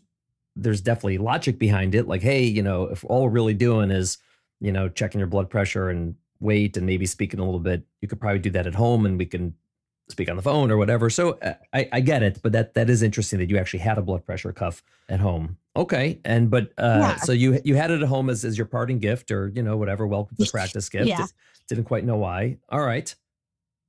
there's 0.58 0.82
definitely 0.82 1.17
logic 1.17 1.60
behind 1.60 1.96
it. 1.96 2.08
Like, 2.08 2.22
hey, 2.22 2.43
you 2.43 2.63
know, 2.63 2.84
if 2.84 3.06
all 3.06 3.24
we're 3.24 3.30
really 3.30 3.54
doing 3.54 3.91
is, 3.91 4.17
you 4.60 4.72
know, 4.72 4.89
checking 4.89 5.20
your 5.20 5.28
blood 5.28 5.50
pressure 5.50 5.89
and 5.89 6.15
weight 6.39 6.78
and 6.78 6.86
maybe 6.86 7.06
speaking 7.06 7.39
a 7.39 7.46
little 7.46 7.60
bit, 7.60 7.84
you 8.02 8.08
could 8.08 8.20
probably 8.20 8.39
do 8.39 8.50
that 8.52 8.67
at 8.67 8.76
home 8.76 9.06
and 9.06 9.17
we 9.17 9.26
can 9.26 9.54
speak 10.10 10.30
on 10.30 10.36
the 10.36 10.41
phone 10.41 10.72
or 10.72 10.78
whatever. 10.78 11.10
So 11.10 11.32
uh, 11.39 11.54
I, 11.74 11.89
I 11.91 12.00
get 12.00 12.24
it, 12.24 12.39
but 12.41 12.52
that 12.54 12.74
that 12.74 12.89
is 12.89 13.04
interesting 13.04 13.39
that 13.39 13.50
you 13.50 13.58
actually 13.58 13.80
had 13.80 13.98
a 13.98 14.02
blood 14.02 14.26
pressure 14.26 14.52
cuff 14.52 14.84
at 15.10 15.20
home. 15.20 15.58
Okay, 15.76 16.20
and 16.26 16.50
but 16.50 16.72
uh, 16.78 16.98
yeah. 17.00 17.15
so 17.17 17.32
you 17.32 17.60
you 17.63 17.76
had 17.76 17.91
it 17.91 18.02
at 18.02 18.08
home 18.08 18.30
as 18.30 18.43
as 18.43 18.58
your 18.58 18.67
parting 18.67 19.00
gift 19.00 19.32
or 19.32 19.50
you 19.50 19.62
know 19.62 19.78
whatever 19.78 20.08
welcome 20.08 20.38
to 20.38 20.50
practice 20.50 20.89
gift. 20.89 21.08
Yeah. 21.08 21.26
Didn't 21.67 21.84
quite 21.84 22.06
know 22.06 22.17
why. 22.17 22.58
All 22.70 22.82
right. 22.82 23.13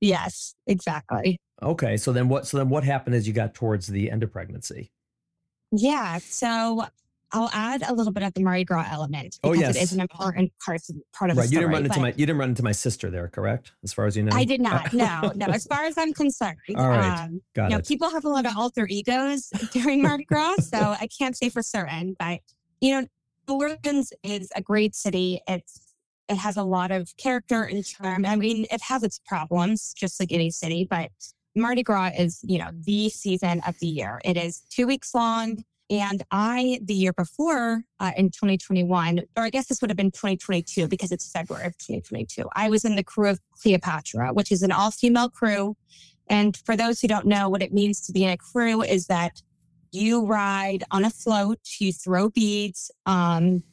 Yes, 0.01 0.55
exactly. 0.67 1.37
Okay, 1.61 1.97
so 1.97 2.13
then 2.13 2.29
what? 2.29 2.47
So 2.47 2.57
then 2.57 2.69
what 2.69 2.83
happened 2.83 3.15
as 3.15 3.27
you 3.27 3.33
got 3.33 3.53
towards 3.53 3.87
the 3.87 4.11
end 4.11 4.23
of 4.23 4.31
pregnancy? 4.31 4.91
Yeah. 5.71 6.19
So 6.19 6.85
I'll 7.31 7.49
add 7.53 7.83
a 7.87 7.93
little 7.93 8.11
bit 8.11 8.23
of 8.23 8.33
the 8.33 8.41
Mardi 8.41 8.63
Gras 8.63 8.87
element 8.89 9.39
oh, 9.43 9.51
because 9.51 9.63
oh, 9.63 9.67
yes. 9.67 9.75
it 9.75 9.83
is 9.83 9.91
an 9.93 10.01
important 10.01 10.51
part 10.63 10.81
of, 10.89 10.95
part 11.13 11.29
of 11.29 11.37
right. 11.37 11.43
the 11.43 11.47
story. 11.49 11.61
You 11.63 11.67
didn't 11.67 11.73
run 11.73 11.85
into 11.85 11.99
my 11.99 12.07
you 12.09 12.25
didn't 12.25 12.37
run 12.37 12.49
into 12.49 12.63
my 12.63 12.71
sister 12.71 13.09
there, 13.11 13.27
correct? 13.27 13.71
As 13.83 13.93
far 13.93 14.07
as 14.07 14.17
you 14.17 14.23
know, 14.23 14.35
I 14.35 14.45
did 14.45 14.61
not. 14.61 14.93
No, 14.99 15.31
no. 15.35 15.45
As 15.45 15.65
far 15.65 15.85
as 15.85 15.97
I'm 15.97 16.13
concerned, 16.13 16.57
all 16.75 16.89
right, 16.89 17.23
um, 17.23 17.41
got 17.55 17.69
you 17.69 17.75
it. 17.75 17.79
Know, 17.79 17.83
people 17.87 18.09
have 18.09 18.25
a 18.25 18.29
lot 18.29 18.45
of 18.45 18.57
alter 18.57 18.87
egos 18.89 19.49
during 19.71 20.01
Mardi 20.01 20.25
Gras, 20.25 20.55
so 20.59 20.77
I 20.77 21.07
can't 21.07 21.37
say 21.37 21.49
for 21.49 21.61
certain. 21.61 22.15
But 22.17 22.39
you 22.81 22.99
know, 22.99 23.07
New 23.47 23.55
Orleans 23.55 24.11
is 24.23 24.49
a 24.55 24.61
great 24.61 24.95
city. 24.95 25.41
It's 25.47 25.93
it 26.27 26.35
has 26.35 26.57
a 26.57 26.63
lot 26.63 26.91
of 26.91 27.15
character 27.17 27.63
and 27.63 27.85
charm. 27.85 28.25
I 28.25 28.35
mean, 28.35 28.65
it 28.71 28.81
has 28.83 29.03
its 29.03 29.19
problems, 29.25 29.93
just 29.95 30.19
like 30.19 30.31
any 30.31 30.51
city, 30.51 30.87
but 30.89 31.11
Mardi 31.59 31.83
Gras 31.83 32.11
is, 32.17 32.39
you 32.43 32.57
know, 32.57 32.69
the 32.73 33.09
season 33.09 33.61
of 33.67 33.77
the 33.79 33.87
year. 33.87 34.21
It 34.23 34.37
is 34.37 34.61
two 34.69 34.87
weeks 34.87 35.13
long. 35.13 35.63
And 35.91 36.23
I, 36.29 36.79
the 36.83 36.93
year 36.93 37.13
before 37.13 37.81
uh, 37.99 38.11
in 38.15 38.29
2021, 38.29 39.21
or 39.35 39.43
I 39.43 39.49
guess 39.49 39.67
this 39.67 39.81
would 39.81 39.89
have 39.89 39.97
been 39.97 40.11
2022 40.11 40.87
because 40.87 41.11
it's 41.11 41.31
February 41.31 41.65
of 41.65 41.77
2022, 41.79 42.47
I 42.55 42.69
was 42.69 42.85
in 42.85 42.95
the 42.95 43.03
crew 43.03 43.29
of 43.29 43.39
Cleopatra, 43.59 44.33
which 44.33 44.51
is 44.51 44.61
an 44.61 44.71
all 44.71 44.91
female 44.91 45.29
crew. 45.29 45.75
And 46.27 46.55
for 46.63 46.77
those 46.77 47.01
who 47.01 47.07
don't 47.07 47.25
know 47.25 47.49
what 47.49 47.63
it 47.63 47.73
means 47.73 48.01
to 48.01 48.11
be 48.11 48.23
in 48.23 48.29
a 48.29 48.37
crew 48.37 48.83
is 48.83 49.07
that 49.07 49.41
you 49.91 50.25
ride 50.25 50.83
on 50.91 51.03
a 51.03 51.09
float, 51.09 51.59
you 51.79 51.91
throw 51.91 52.29
beads, 52.29 52.91
um, 53.07 53.63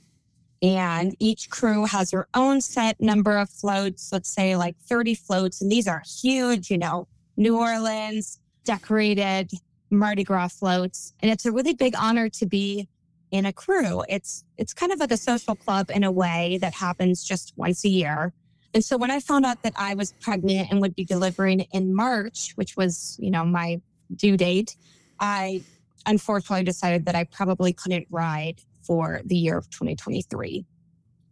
and 0.63 1.15
each 1.19 1.51
crew 1.51 1.85
has 1.85 2.11
their 2.11 2.27
own 2.33 2.63
set 2.63 2.99
number 2.99 3.37
of 3.37 3.51
floats, 3.51 4.11
let's 4.11 4.33
say 4.33 4.57
like 4.57 4.77
30 4.89 5.15
floats. 5.15 5.61
And 5.61 5.71
these 5.71 5.87
are 5.87 6.03
huge, 6.23 6.71
you 6.71 6.79
know, 6.79 7.07
New 7.37 7.59
Orleans 7.59 8.41
decorated 8.65 9.51
Mardi 9.91 10.25
Gras 10.25 10.49
floats. 10.49 11.13
And 11.21 11.31
it's 11.31 11.47
a 11.47 11.53
really 11.53 11.75
big 11.75 11.95
honor 11.97 12.29
to 12.31 12.47
be 12.47 12.89
in 13.31 13.47
a 13.47 13.53
crew. 13.53 14.03
It's 14.09 14.45
it's 14.57 14.73
kind 14.73 14.93
of 14.93 15.01
like 15.01 15.13
a 15.13 15.17
social 15.17 15.55
club 15.55 15.91
in 15.93 16.05
a 16.05 16.11
way 16.11 16.59
that 16.61 16.75
happens 16.75 17.25
just 17.25 17.53
once 17.57 17.85
a 17.85 17.89
year. 17.89 18.33
And 18.75 18.85
so 18.85 18.97
when 18.97 19.11
I 19.11 19.21
found 19.21 19.47
out 19.47 19.63
that 19.63 19.73
I 19.77 19.95
was 19.95 20.13
pregnant 20.21 20.71
and 20.71 20.81
would 20.81 20.95
be 20.95 21.05
delivering 21.05 21.61
in 21.73 21.95
March, 21.95 22.53
which 22.57 22.77
was, 22.77 23.17
you 23.19 23.31
know, 23.31 23.45
my 23.45 23.81
due 24.15 24.37
date, 24.37 24.77
I 25.19 25.63
unfortunately 26.05 26.65
decided 26.65 27.07
that 27.07 27.15
I 27.15 27.25
probably 27.25 27.73
couldn't 27.73 28.07
ride 28.11 28.61
for 28.83 29.21
the 29.25 29.37
year 29.37 29.57
of 29.57 29.69
2023, 29.71 30.65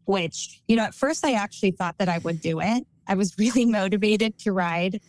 which, 0.07 0.63
you 0.67 0.77
know, 0.77 0.85
at 0.85 0.95
first 0.95 1.25
I 1.25 1.35
actually 1.35 1.73
thought 1.73 1.99
that 1.99 2.09
I 2.09 2.19
would 2.19 2.41
do 2.41 2.61
it. 2.61 2.87
I 3.07 3.15
was 3.15 3.35
really 3.39 3.67
motivated 3.67 4.39
to 4.41 4.53
ride 4.53 5.01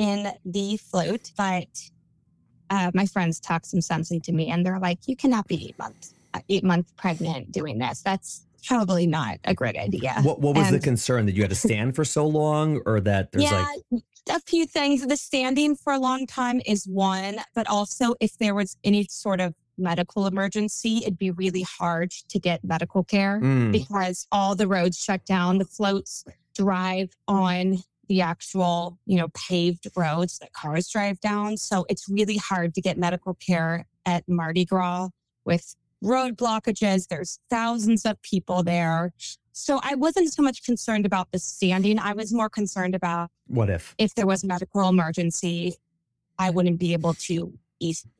in 0.00 0.32
the 0.46 0.78
float, 0.78 1.30
but 1.36 1.68
uh, 2.70 2.90
my 2.94 3.04
friends 3.04 3.38
talked 3.38 3.66
some 3.66 3.82
sense 3.82 4.10
into 4.10 4.32
me 4.32 4.48
and 4.48 4.64
they're 4.64 4.78
like, 4.78 5.06
you 5.06 5.14
cannot 5.14 5.46
be 5.46 5.68
eight 5.68 5.78
months, 5.78 6.14
uh, 6.32 6.40
eight 6.48 6.64
months 6.64 6.90
pregnant 6.96 7.52
doing 7.52 7.78
this. 7.78 8.00
That's 8.00 8.46
probably 8.66 9.06
not 9.06 9.38
a 9.44 9.52
great 9.52 9.76
idea. 9.76 10.14
What, 10.22 10.40
what 10.40 10.56
was 10.56 10.68
and, 10.68 10.76
the 10.76 10.80
concern 10.80 11.26
that 11.26 11.34
you 11.34 11.42
had 11.42 11.50
to 11.50 11.56
stand 11.56 11.96
for 11.96 12.06
so 12.06 12.26
long 12.26 12.80
or 12.86 13.00
that 13.02 13.32
there's 13.32 13.44
yeah, 13.44 13.66
like 13.92 14.02
a 14.30 14.40
few 14.40 14.64
things. 14.64 15.06
The 15.06 15.18
standing 15.18 15.76
for 15.76 15.92
a 15.92 15.98
long 15.98 16.26
time 16.26 16.62
is 16.64 16.86
one, 16.86 17.36
but 17.54 17.68
also 17.68 18.14
if 18.20 18.38
there 18.38 18.54
was 18.54 18.78
any 18.82 19.04
sort 19.10 19.40
of 19.40 19.54
medical 19.76 20.26
emergency, 20.26 20.98
it'd 21.02 21.18
be 21.18 21.30
really 21.30 21.62
hard 21.62 22.10
to 22.10 22.38
get 22.38 22.64
medical 22.64 23.04
care 23.04 23.38
mm. 23.38 23.70
because 23.70 24.26
all 24.32 24.54
the 24.54 24.66
roads 24.66 24.98
shut 24.98 25.26
down. 25.26 25.58
The 25.58 25.66
floats 25.66 26.24
drive 26.54 27.10
on 27.28 27.82
the 28.10 28.20
actual, 28.20 28.98
you 29.06 29.16
know, 29.16 29.28
paved 29.28 29.86
roads 29.96 30.40
that 30.40 30.52
cars 30.52 30.88
drive 30.88 31.20
down. 31.20 31.56
So 31.56 31.86
it's 31.88 32.08
really 32.08 32.36
hard 32.36 32.74
to 32.74 32.80
get 32.80 32.98
medical 32.98 33.34
care 33.34 33.86
at 34.04 34.28
Mardi 34.28 34.64
Gras 34.64 35.10
with 35.44 35.76
road 36.02 36.36
blockages. 36.36 37.06
There's 37.06 37.38
thousands 37.50 38.04
of 38.04 38.20
people 38.22 38.64
there. 38.64 39.12
So 39.52 39.78
I 39.84 39.94
wasn't 39.94 40.32
so 40.32 40.42
much 40.42 40.64
concerned 40.64 41.06
about 41.06 41.30
the 41.30 41.38
standing. 41.38 42.00
I 42.00 42.12
was 42.12 42.32
more 42.32 42.50
concerned 42.50 42.96
about 42.96 43.30
what 43.46 43.70
if 43.70 43.94
if 43.96 44.16
there 44.16 44.26
was 44.26 44.42
a 44.42 44.48
medical 44.48 44.88
emergency, 44.88 45.76
I 46.36 46.50
wouldn't 46.50 46.80
be 46.80 46.92
able 46.92 47.14
to 47.14 47.56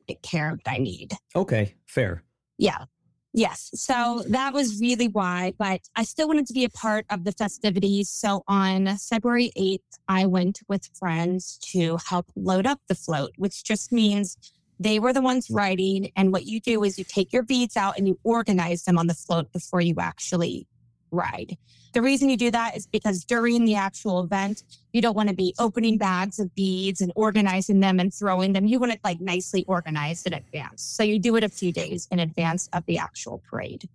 get 0.07 0.21
care 0.21 0.57
that 0.63 0.71
I 0.71 0.77
need. 0.77 1.15
Okay, 1.35 1.75
fair. 1.85 2.23
Yeah. 2.57 2.85
Yes. 3.33 3.71
So 3.73 3.93
mm-hmm. 3.93 4.31
that 4.31 4.53
was 4.53 4.79
really 4.79 5.07
why, 5.07 5.53
but 5.57 5.81
I 5.95 6.03
still 6.03 6.27
wanted 6.27 6.47
to 6.47 6.53
be 6.53 6.65
a 6.65 6.69
part 6.69 7.05
of 7.09 7.23
the 7.23 7.31
festivities. 7.31 8.09
So 8.09 8.43
on 8.47 8.97
February 8.97 9.51
8th, 9.57 9.79
I 10.07 10.25
went 10.25 10.59
with 10.67 10.89
friends 10.97 11.57
to 11.71 11.97
help 12.07 12.27
load 12.35 12.67
up 12.67 12.79
the 12.87 12.95
float, 12.95 13.31
which 13.37 13.63
just 13.63 13.91
means 13.91 14.37
they 14.79 14.99
were 14.99 15.13
the 15.13 15.21
ones 15.21 15.49
riding. 15.49 16.11
And 16.15 16.33
what 16.33 16.45
you 16.45 16.59
do 16.59 16.83
is 16.83 16.97
you 16.97 17.05
take 17.05 17.31
your 17.31 17.43
beads 17.43 17.77
out 17.77 17.97
and 17.97 18.07
you 18.07 18.19
organize 18.23 18.83
them 18.83 18.97
on 18.97 19.07
the 19.07 19.13
float 19.13 19.51
before 19.53 19.79
you 19.79 19.95
actually 19.99 20.67
ride. 21.11 21.57
The 21.93 22.01
reason 22.01 22.29
you 22.29 22.37
do 22.37 22.51
that 22.51 22.75
is 22.75 22.87
because 22.87 23.25
during 23.25 23.65
the 23.65 23.75
actual 23.75 24.21
event, 24.23 24.63
you 24.93 25.01
don't 25.01 25.15
want 25.15 25.29
to 25.29 25.35
be 25.35 25.53
opening 25.59 25.97
bags 25.97 26.39
of 26.39 26.53
beads 26.55 27.01
and 27.01 27.11
organizing 27.15 27.81
them 27.81 27.99
and 27.99 28.13
throwing 28.13 28.53
them. 28.53 28.65
You 28.65 28.79
want 28.79 28.93
it 28.93 29.01
like 29.03 29.19
nicely 29.19 29.65
organized 29.67 30.25
in 30.25 30.33
advance. 30.33 30.81
So 30.81 31.03
you 31.03 31.19
do 31.19 31.35
it 31.35 31.43
a 31.43 31.49
few 31.49 31.73
days 31.73 32.07
in 32.11 32.19
advance 32.19 32.69
of 32.73 32.85
the 32.85 32.97
actual 32.97 33.43
parade. 33.49 33.89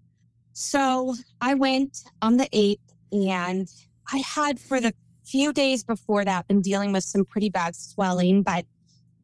So 0.52 1.14
I 1.40 1.55
went 1.55 2.05
on 2.20 2.37
the 2.37 2.48
8th 2.50 2.79
and 3.12 3.68
I 4.12 4.18
had 4.18 4.61
for 4.61 4.81
the 4.81 4.92
few 5.24 5.52
days 5.52 5.83
before 5.83 6.24
that 6.24 6.46
been 6.46 6.62
dealing 6.62 6.92
with 6.92 7.05
some 7.05 7.24
pretty 7.24 7.48
bad 7.48 7.74
swelling, 7.74 8.42
but 8.42 8.64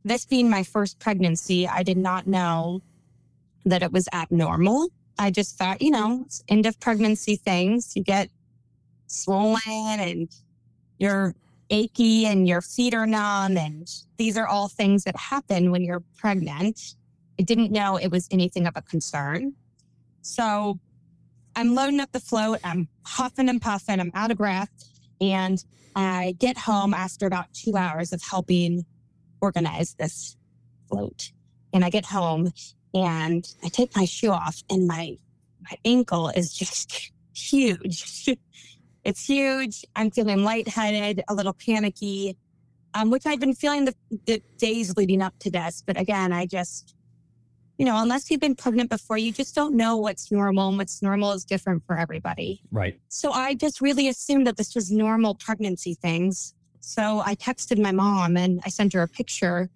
this 0.04 0.24
being 0.24 0.50
my 0.50 0.62
first 0.64 0.98
pregnancy, 0.98 1.68
I 1.68 1.82
did 1.82 1.96
not 1.96 2.26
know 2.26 2.82
that 3.64 3.82
it 3.82 3.92
was 3.92 4.08
abnormal. 4.12 4.88
I 5.18 5.30
just 5.30 5.56
thought, 5.56 5.82
you 5.82 5.90
know, 5.90 6.26
end 6.48 6.66
of 6.66 6.78
pregnancy 6.80 7.36
things. 7.36 7.92
You 7.94 8.02
get 8.02 8.28
swollen 9.06 9.60
and 9.66 10.28
you're 10.98 11.34
achy 11.70 12.26
and 12.26 12.46
your 12.46 12.60
feet 12.60 12.94
are 12.94 13.06
numb. 13.06 13.56
And 13.56 13.88
these 14.16 14.36
are 14.36 14.46
all 14.46 14.68
things 14.68 15.04
that 15.04 15.16
happen 15.16 15.70
when 15.70 15.82
you're 15.82 16.02
pregnant. 16.18 16.94
I 17.38 17.42
didn't 17.42 17.72
know 17.72 17.96
it 17.96 18.10
was 18.10 18.28
anything 18.30 18.66
of 18.66 18.74
a 18.76 18.82
concern. 18.82 19.54
So 20.22 20.78
I'm 21.56 21.74
loading 21.74 22.00
up 22.00 22.12
the 22.12 22.20
float. 22.20 22.60
I'm 22.64 22.88
huffing 23.04 23.48
and 23.48 23.60
puffing. 23.60 24.00
I'm 24.00 24.12
out 24.14 24.30
of 24.30 24.38
breath. 24.38 24.70
And 25.20 25.62
I 25.94 26.34
get 26.38 26.56
home 26.56 26.94
after 26.94 27.26
about 27.26 27.52
two 27.52 27.76
hours 27.76 28.12
of 28.12 28.22
helping 28.22 28.84
organize 29.40 29.94
this 29.94 30.36
float. 30.88 31.32
And 31.72 31.84
I 31.84 31.90
get 31.90 32.06
home 32.06 32.52
and 32.94 33.46
I 33.64 33.68
take 33.68 33.94
my 33.96 34.04
shoe 34.04 34.30
off 34.30 34.62
and 34.70 34.86
my 34.86 35.18
my 35.62 35.76
ankle 35.84 36.28
is 36.30 36.52
just 36.52 37.12
huge. 37.34 38.28
it's 39.04 39.26
huge. 39.26 39.84
I'm 39.96 40.10
feeling 40.10 40.44
lightheaded, 40.44 41.22
a 41.28 41.34
little 41.34 41.52
panicky, 41.52 42.36
um, 42.94 43.10
which 43.10 43.26
I've 43.26 43.40
been 43.40 43.54
feeling 43.54 43.84
the, 43.84 43.94
the 44.26 44.42
days 44.58 44.96
leading 44.96 45.22
up 45.22 45.34
to 45.40 45.50
this. 45.50 45.82
But 45.86 45.98
again, 45.98 46.32
I 46.32 46.46
just, 46.46 46.94
you 47.78 47.86
know, 47.86 48.00
unless 48.02 48.30
you've 48.30 48.40
been 48.40 48.54
pregnant 48.54 48.90
before, 48.90 49.18
you 49.18 49.32
just 49.32 49.54
don't 49.54 49.74
know 49.74 49.96
what's 49.96 50.30
normal 50.30 50.68
and 50.68 50.78
what's 50.78 51.02
normal 51.02 51.32
is 51.32 51.44
different 51.44 51.84
for 51.86 51.96
everybody. 51.96 52.60
Right. 52.70 52.98
So 53.08 53.32
I 53.32 53.54
just 53.54 53.80
really 53.80 54.08
assumed 54.08 54.46
that 54.46 54.56
this 54.56 54.74
was 54.74 54.90
normal 54.90 55.34
pregnancy 55.34 55.94
things. 55.94 56.54
So 56.80 57.22
I 57.24 57.34
texted 57.36 57.80
my 57.80 57.92
mom 57.92 58.36
and 58.36 58.60
I 58.64 58.68
sent 58.68 58.92
her 58.92 59.02
a 59.02 59.08
picture, 59.08 59.70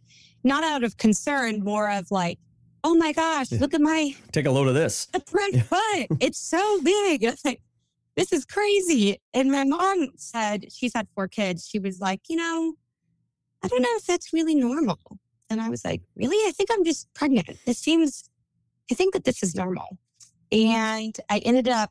not 0.44 0.64
out 0.64 0.82
of 0.84 0.96
concern, 0.96 1.62
more 1.62 1.90
of 1.90 2.10
like, 2.10 2.38
oh 2.86 2.94
my 2.94 3.10
gosh, 3.12 3.50
look 3.50 3.74
at 3.74 3.80
my 3.80 4.14
take 4.30 4.46
a 4.46 4.50
load 4.50 4.68
of 4.68 4.74
this. 4.74 5.08
Front 5.26 5.60
foot. 5.64 6.06
it's 6.20 6.38
so 6.38 6.80
big. 6.82 7.24
It's 7.24 7.44
like, 7.44 7.60
this 8.16 8.32
is 8.32 8.44
crazy. 8.44 9.20
And 9.34 9.50
my 9.50 9.64
mom 9.64 10.12
said, 10.16 10.72
she's 10.72 10.92
had 10.94 11.08
four 11.12 11.26
kids. 11.26 11.68
She 11.68 11.80
was 11.80 11.98
like, 12.00 12.20
you 12.28 12.36
know, 12.36 12.74
I 13.64 13.68
don't 13.68 13.82
know 13.82 13.88
if 13.96 14.06
that's 14.06 14.32
really 14.32 14.54
normal. 14.54 15.00
And 15.50 15.60
I 15.60 15.68
was 15.68 15.84
like, 15.84 16.00
really? 16.14 16.36
I 16.48 16.52
think 16.52 16.70
I'm 16.72 16.84
just 16.84 17.12
pregnant. 17.12 17.50
This 17.66 17.78
seems, 17.78 18.30
I 18.90 18.94
think 18.94 19.14
that 19.14 19.24
this 19.24 19.42
is 19.42 19.56
normal. 19.56 19.98
And 20.52 21.16
I 21.28 21.38
ended 21.38 21.68
up 21.68 21.90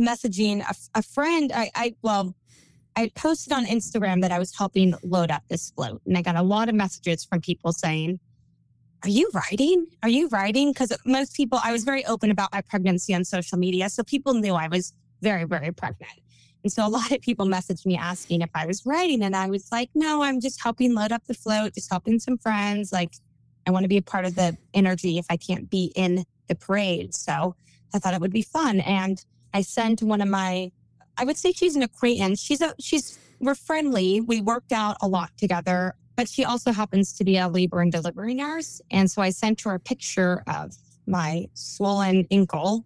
messaging 0.00 0.60
a, 0.68 0.98
a 0.98 1.02
friend. 1.02 1.52
I, 1.54 1.70
I, 1.76 1.94
well, 2.02 2.34
I 2.96 3.12
posted 3.14 3.52
on 3.52 3.64
Instagram 3.64 4.22
that 4.22 4.32
I 4.32 4.40
was 4.40 4.56
helping 4.56 4.94
load 5.04 5.30
up 5.30 5.44
this 5.48 5.70
float. 5.70 6.02
And 6.04 6.18
I 6.18 6.22
got 6.22 6.34
a 6.34 6.42
lot 6.42 6.68
of 6.68 6.74
messages 6.74 7.24
from 7.24 7.40
people 7.40 7.72
saying, 7.72 8.18
are 9.02 9.08
you 9.08 9.30
riding? 9.32 9.86
Are 10.02 10.08
you 10.08 10.28
riding? 10.28 10.72
Because 10.72 10.92
most 11.06 11.34
people, 11.34 11.58
I 11.62 11.72
was 11.72 11.84
very 11.84 12.04
open 12.06 12.30
about 12.30 12.52
my 12.52 12.60
pregnancy 12.60 13.14
on 13.14 13.24
social 13.24 13.58
media. 13.58 13.88
So 13.88 14.02
people 14.02 14.34
knew 14.34 14.54
I 14.54 14.68
was 14.68 14.92
very, 15.22 15.44
very 15.44 15.72
pregnant. 15.72 16.12
And 16.62 16.72
so 16.72 16.86
a 16.86 16.88
lot 16.98 17.10
of 17.10 17.20
people 17.22 17.46
messaged 17.46 17.86
me 17.86 17.96
asking 17.96 18.42
if 18.42 18.50
I 18.54 18.66
was 18.66 18.84
riding. 18.84 19.22
And 19.22 19.34
I 19.34 19.48
was 19.48 19.72
like, 19.72 19.90
no, 19.94 20.22
I'm 20.22 20.40
just 20.40 20.62
helping 20.62 20.94
load 20.94 21.12
up 21.12 21.24
the 21.26 21.34
float, 21.34 21.74
just 21.74 21.90
helping 21.90 22.18
some 22.18 22.36
friends. 22.36 22.92
Like, 22.92 23.14
I 23.66 23.70
want 23.70 23.84
to 23.84 23.88
be 23.88 23.96
a 23.96 24.02
part 24.02 24.24
of 24.24 24.34
the 24.34 24.56
energy 24.74 25.18
if 25.18 25.26
I 25.30 25.36
can't 25.36 25.70
be 25.70 25.92
in 25.94 26.24
the 26.48 26.54
parade. 26.54 27.14
So 27.14 27.54
I 27.94 27.98
thought 27.98 28.14
it 28.14 28.20
would 28.20 28.32
be 28.32 28.42
fun. 28.42 28.80
And 28.80 29.24
I 29.54 29.62
sent 29.62 30.02
one 30.02 30.20
of 30.20 30.28
my, 30.28 30.72
I 31.16 31.24
would 31.24 31.36
say 31.36 31.52
she's 31.52 31.76
an 31.76 31.82
acquaintance. 31.82 32.40
She's 32.40 32.60
a, 32.60 32.74
she's, 32.78 33.18
we're 33.40 33.54
friendly. 33.54 34.20
We 34.20 34.40
worked 34.40 34.72
out 34.72 34.96
a 35.00 35.08
lot 35.08 35.30
together 35.38 35.94
but 36.20 36.28
she 36.28 36.44
also 36.44 36.70
happens 36.70 37.14
to 37.14 37.24
be 37.24 37.38
a 37.38 37.48
labor 37.48 37.80
and 37.80 37.90
delivery 37.90 38.34
nurse. 38.34 38.82
And 38.90 39.10
so 39.10 39.22
I 39.22 39.30
sent 39.30 39.62
her 39.62 39.72
a 39.72 39.80
picture 39.80 40.42
of 40.46 40.76
my 41.06 41.46
swollen 41.54 42.26
ankle. 42.30 42.84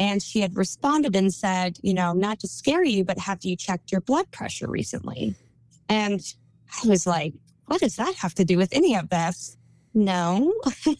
And 0.00 0.20
she 0.20 0.40
had 0.40 0.56
responded 0.56 1.14
and 1.14 1.32
said, 1.32 1.78
you 1.84 1.94
know, 1.94 2.12
not 2.12 2.40
to 2.40 2.48
scare 2.48 2.82
you, 2.82 3.04
but 3.04 3.16
have 3.20 3.44
you 3.44 3.54
checked 3.54 3.92
your 3.92 4.00
blood 4.00 4.28
pressure 4.32 4.68
recently? 4.68 5.36
And 5.88 6.20
I 6.82 6.88
was 6.88 7.06
like, 7.06 7.32
what 7.66 7.80
does 7.80 7.94
that 7.94 8.16
have 8.16 8.34
to 8.34 8.44
do 8.44 8.56
with 8.56 8.72
any 8.72 8.96
of 8.96 9.08
this? 9.08 9.56
No. 9.94 10.52
um, 10.88 10.96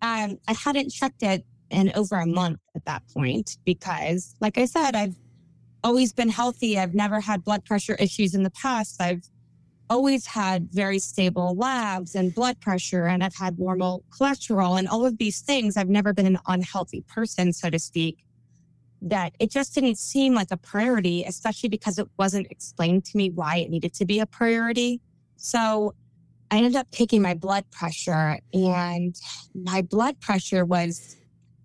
I 0.00 0.36
hadn't 0.48 0.90
checked 0.90 1.22
it 1.22 1.46
in 1.70 1.92
over 1.94 2.16
a 2.16 2.26
month 2.26 2.58
at 2.74 2.84
that 2.86 3.04
point 3.14 3.56
because, 3.64 4.34
like 4.40 4.58
I 4.58 4.64
said, 4.64 4.96
I've 4.96 5.14
always 5.84 6.12
been 6.12 6.28
healthy. 6.28 6.76
I've 6.76 6.96
never 6.96 7.20
had 7.20 7.44
blood 7.44 7.64
pressure 7.64 7.94
issues 8.00 8.34
in 8.34 8.42
the 8.42 8.50
past. 8.50 9.00
I've 9.00 9.28
always 9.92 10.24
had 10.24 10.68
very 10.72 10.98
stable 10.98 11.54
labs 11.54 12.14
and 12.14 12.34
blood 12.34 12.58
pressure, 12.60 13.04
and 13.04 13.22
I've 13.22 13.34
had 13.34 13.58
normal 13.58 14.04
cholesterol 14.10 14.78
and 14.78 14.88
all 14.88 15.04
of 15.04 15.18
these 15.18 15.40
things. 15.40 15.76
I've 15.76 15.90
never 15.90 16.14
been 16.14 16.26
an 16.26 16.38
unhealthy 16.46 17.04
person, 17.08 17.52
so 17.52 17.68
to 17.68 17.78
speak. 17.78 18.24
That 19.02 19.34
it 19.38 19.50
just 19.50 19.74
didn't 19.74 19.98
seem 19.98 20.34
like 20.34 20.50
a 20.50 20.56
priority, 20.56 21.24
especially 21.24 21.68
because 21.68 21.98
it 21.98 22.08
wasn't 22.18 22.46
explained 22.50 23.04
to 23.06 23.16
me 23.18 23.28
why 23.30 23.56
it 23.56 23.68
needed 23.68 23.92
to 23.94 24.06
be 24.06 24.20
a 24.20 24.26
priority. 24.26 25.00
So 25.36 25.94
I 26.50 26.56
ended 26.56 26.76
up 26.76 26.90
taking 26.90 27.20
my 27.20 27.34
blood 27.34 27.64
pressure, 27.70 28.38
and 28.54 29.14
my 29.54 29.82
blood 29.82 30.20
pressure 30.20 30.64
was 30.64 31.16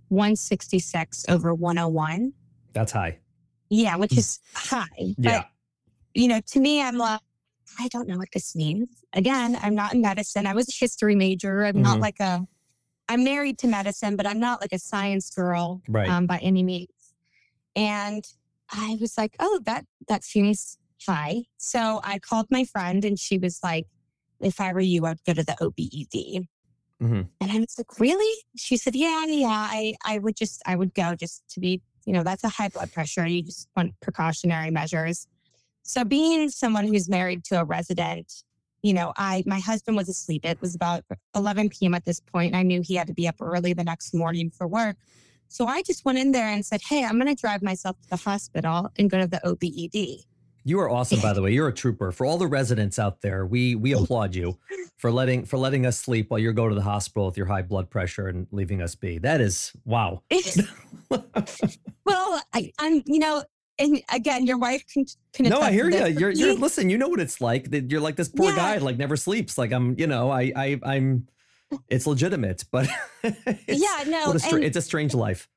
166 0.10 1.26
over 1.30 1.54
101. 1.54 2.34
That's 2.74 2.92
high. 2.92 3.20
Yeah, 3.70 3.96
which 3.96 4.13
hmm. 4.13 4.20
is 4.20 4.40
high. 4.54 5.16
Yeah. 5.18 5.46
You 6.13 6.28
know, 6.28 6.42
to 6.48 6.60
me, 6.60 6.82
I'm 6.82 6.98
like, 6.98 7.22
I 7.80 7.88
don't 7.89 8.08
know 8.08 8.17
what 8.17 8.30
this 8.34 8.56
means. 8.56 8.88
Again, 9.13 9.58
I'm 9.62 9.75
not 9.75 9.93
in 9.93 10.01
medicine. 10.01 10.47
I 10.47 10.53
was 10.53 10.67
a 10.69 10.73
history 10.77 11.15
major. 11.15 11.65
I'm 11.65 11.82
not 11.82 11.97
Mhm. 11.97 12.01
like 12.01 12.19
a, 12.19 12.47
I'm 13.10 13.23
married 13.23 13.58
to 13.60 13.67
medicine, 13.67 14.15
but 14.15 14.25
I'm 14.25 14.39
not 14.39 14.62
like 14.62 14.73
a 14.73 14.80
science 14.80 15.30
girl 15.30 15.82
Right. 15.88 16.10
um, 16.10 16.25
by 16.27 16.38
any 16.39 16.63
means. 16.63 16.89
And 17.75 18.23
I 18.69 18.97
was 18.99 19.17
like, 19.17 19.36
oh, 19.39 19.60
that 19.65 19.86
that 20.08 20.23
seems 20.23 20.77
high. 21.06 21.43
So 21.58 22.01
I 22.03 22.19
called 22.19 22.47
my 22.49 22.63
friend, 22.65 23.06
and 23.06 23.17
she 23.19 23.38
was 23.38 23.60
like, 23.63 23.88
if 24.39 24.60
I 24.60 24.73
were 24.73 24.80
you, 24.82 25.06
I'd 25.06 25.23
go 25.25 25.34
to 25.34 25.43
the 25.43 25.56
OBED. 25.62 26.47
Mhm. 27.01 27.30
And 27.39 27.51
I 27.51 27.60
was 27.60 27.75
like, 27.77 27.99
really? 27.99 28.43
She 28.56 28.77
said, 28.77 28.95
yeah, 28.95 29.25
yeah. 29.25 29.47
I 29.71 29.93
I 30.03 30.17
would 30.19 30.36
just 30.36 30.62
I 30.65 30.75
would 30.75 30.93
go 30.95 31.15
just 31.15 31.43
to 31.49 31.60
be, 31.60 31.82
you 32.06 32.13
know, 32.13 32.23
that's 32.23 32.43
a 32.43 32.49
high 32.49 32.69
blood 32.69 32.91
pressure. 32.91 33.25
You 33.27 33.43
just 33.43 33.69
want 33.75 33.93
precautionary 34.01 34.71
measures. 34.71 35.27
So 35.88 36.04
being 36.04 36.50
someone 36.50 36.86
who's 36.86 37.08
married 37.08 37.45
to 37.45 37.62
a 37.62 37.63
resident, 37.63 38.43
you 38.84 38.93
know, 38.93 39.13
I 39.15 39.43
my 39.45 39.60
husband 39.60 39.95
was 39.95 40.10
asleep. 40.10 40.45
It 40.45 40.60
was 40.60 40.76
about 40.76 41.06
11 41.34 41.69
p.m. 41.69 41.95
at 41.95 42.04
this 42.04 42.19
point. 42.19 42.56
I 42.56 42.62
knew 42.62 42.82
he 42.82 42.95
had 42.95 43.08
to 43.08 43.13
be 43.13 43.26
up 43.26 43.36
early 43.41 43.71
the 43.71 43.86
next 43.86 44.13
morning 44.13 44.52
for 44.52 44.67
work. 44.67 44.97
So 45.47 45.65
I 45.65 45.82
just 45.84 46.04
went 46.04 46.17
in 46.17 46.34
there 46.34 46.50
and 46.50 46.65
said, 46.65 46.82
"Hey, 46.82 47.06
I'm 47.06 47.17
going 47.17 47.34
to 47.34 47.41
drive 47.41 47.63
myself 47.63 48.00
to 48.02 48.10
the 48.10 48.17
hospital 48.17 48.91
and 49.00 49.10
go 49.10 49.17
to 49.17 49.28
the 49.28 49.39
OBED." 49.45 50.26
You 50.65 50.82
are 50.82 50.89
awesome, 50.89 51.21
by 51.21 51.32
the 51.32 51.41
way. 51.41 51.54
You're 51.54 51.69
a 51.69 51.73
trooper. 51.73 52.12
For 52.12 52.26
all 52.26 52.38
the 52.38 52.47
residents 52.47 53.00
out 53.00 53.21
there, 53.21 53.45
we 53.45 53.76
we 53.76 53.93
applaud 53.93 54.36
you 54.36 54.58
for 54.97 55.10
letting 55.10 55.45
for 55.45 55.58
letting 55.58 55.86
us 55.86 55.97
sleep 55.97 56.30
while 56.30 56.39
you 56.39 56.52
go 56.52 56.67
to 56.67 56.76
the 56.76 56.82
hospital 56.82 57.28
with 57.28 57.38
your 57.38 57.45
high 57.45 57.62
blood 57.62 57.89
pressure 57.89 58.28
and 58.28 58.45
leaving 58.52 58.82
us 58.82 58.93
be. 58.93 59.19
That 59.19 59.39
is 59.39 59.71
wow. 59.86 60.21
well, 62.06 62.41
I, 62.54 62.73
I'm, 62.78 63.02
you 63.06 63.19
know, 63.19 63.45
and 63.80 64.02
again, 64.12 64.46
your 64.46 64.58
wife 64.58 64.84
can. 64.92 65.06
can 65.34 65.48
no, 65.50 65.60
I 65.62 65.72
hear 65.72 65.90
you. 65.90 66.06
You're 66.08 66.32
you're 66.32 66.54
listen. 66.56 66.90
You 66.90 66.98
know 66.98 67.08
what 67.10 67.20
it's 67.20 67.42
like. 67.42 67.68
You're 67.72 68.02
like 68.02 68.16
this 68.16 68.30
poor 68.30 68.50
Yeah. 68.50 68.56
guy, 68.56 68.78
like 68.78 68.98
never 68.98 69.16
sleeps. 69.16 69.58
Like 69.58 69.72
I'm, 69.72 69.98
you 69.98 70.08
know, 70.08 70.32
I 70.32 70.52
I 70.56 70.80
I'm. 70.84 71.28
It's 71.90 72.08
legitimate, 72.08 72.63
but 72.72 72.88
it's, 73.24 73.82
yeah, 73.82 74.04
no, 74.10 74.32
a 74.32 74.40
str- 74.40 74.60
it's 74.60 74.78
a 74.78 74.82
strange 74.82 75.13
life. 75.13 75.50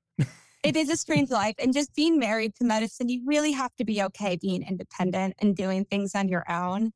it 0.64 0.76
is 0.76 0.90
a 0.90 0.96
strange 0.96 1.30
life. 1.30 1.54
And 1.60 1.72
just 1.72 1.94
being 1.94 2.18
married 2.18 2.56
to 2.56 2.64
medicine, 2.64 3.08
you 3.08 3.22
really 3.24 3.52
have 3.52 3.74
to 3.76 3.84
be 3.84 4.02
okay 4.02 4.36
being 4.36 4.64
independent 4.66 5.36
and 5.38 5.54
doing 5.56 5.84
things 5.84 6.16
on 6.16 6.28
your 6.28 6.50
own. 6.50 6.92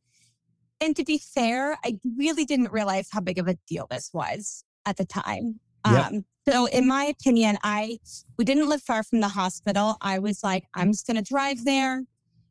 And 0.81 0.97
to 0.97 1.05
be 1.05 1.19
fair, 1.19 1.79
I 1.85 1.99
really 2.19 2.45
didn't 2.45 2.73
realize 2.73 3.09
how 3.13 3.21
big 3.21 3.39
of 3.39 3.47
a 3.47 3.55
deal 3.69 3.87
this 3.89 4.11
was 4.13 4.65
at 4.85 4.97
the 4.97 5.05
time. 5.05 5.61
Yep. 5.87 6.07
Um, 6.07 6.25
so 6.49 6.67
in 6.67 6.87
my 6.87 7.05
opinion, 7.05 7.59
I 7.63 7.99
we 8.39 8.45
didn't 8.45 8.69
live 8.69 8.83
far 8.83 9.03
from 9.03 9.21
the 9.21 9.29
hospital. 9.29 9.97
I 10.01 10.19
was 10.19 10.43
like, 10.43 10.65
I'm 10.75 10.93
just 10.93 11.07
gonna 11.07 11.23
drive 11.23 11.65
there. 11.65 12.03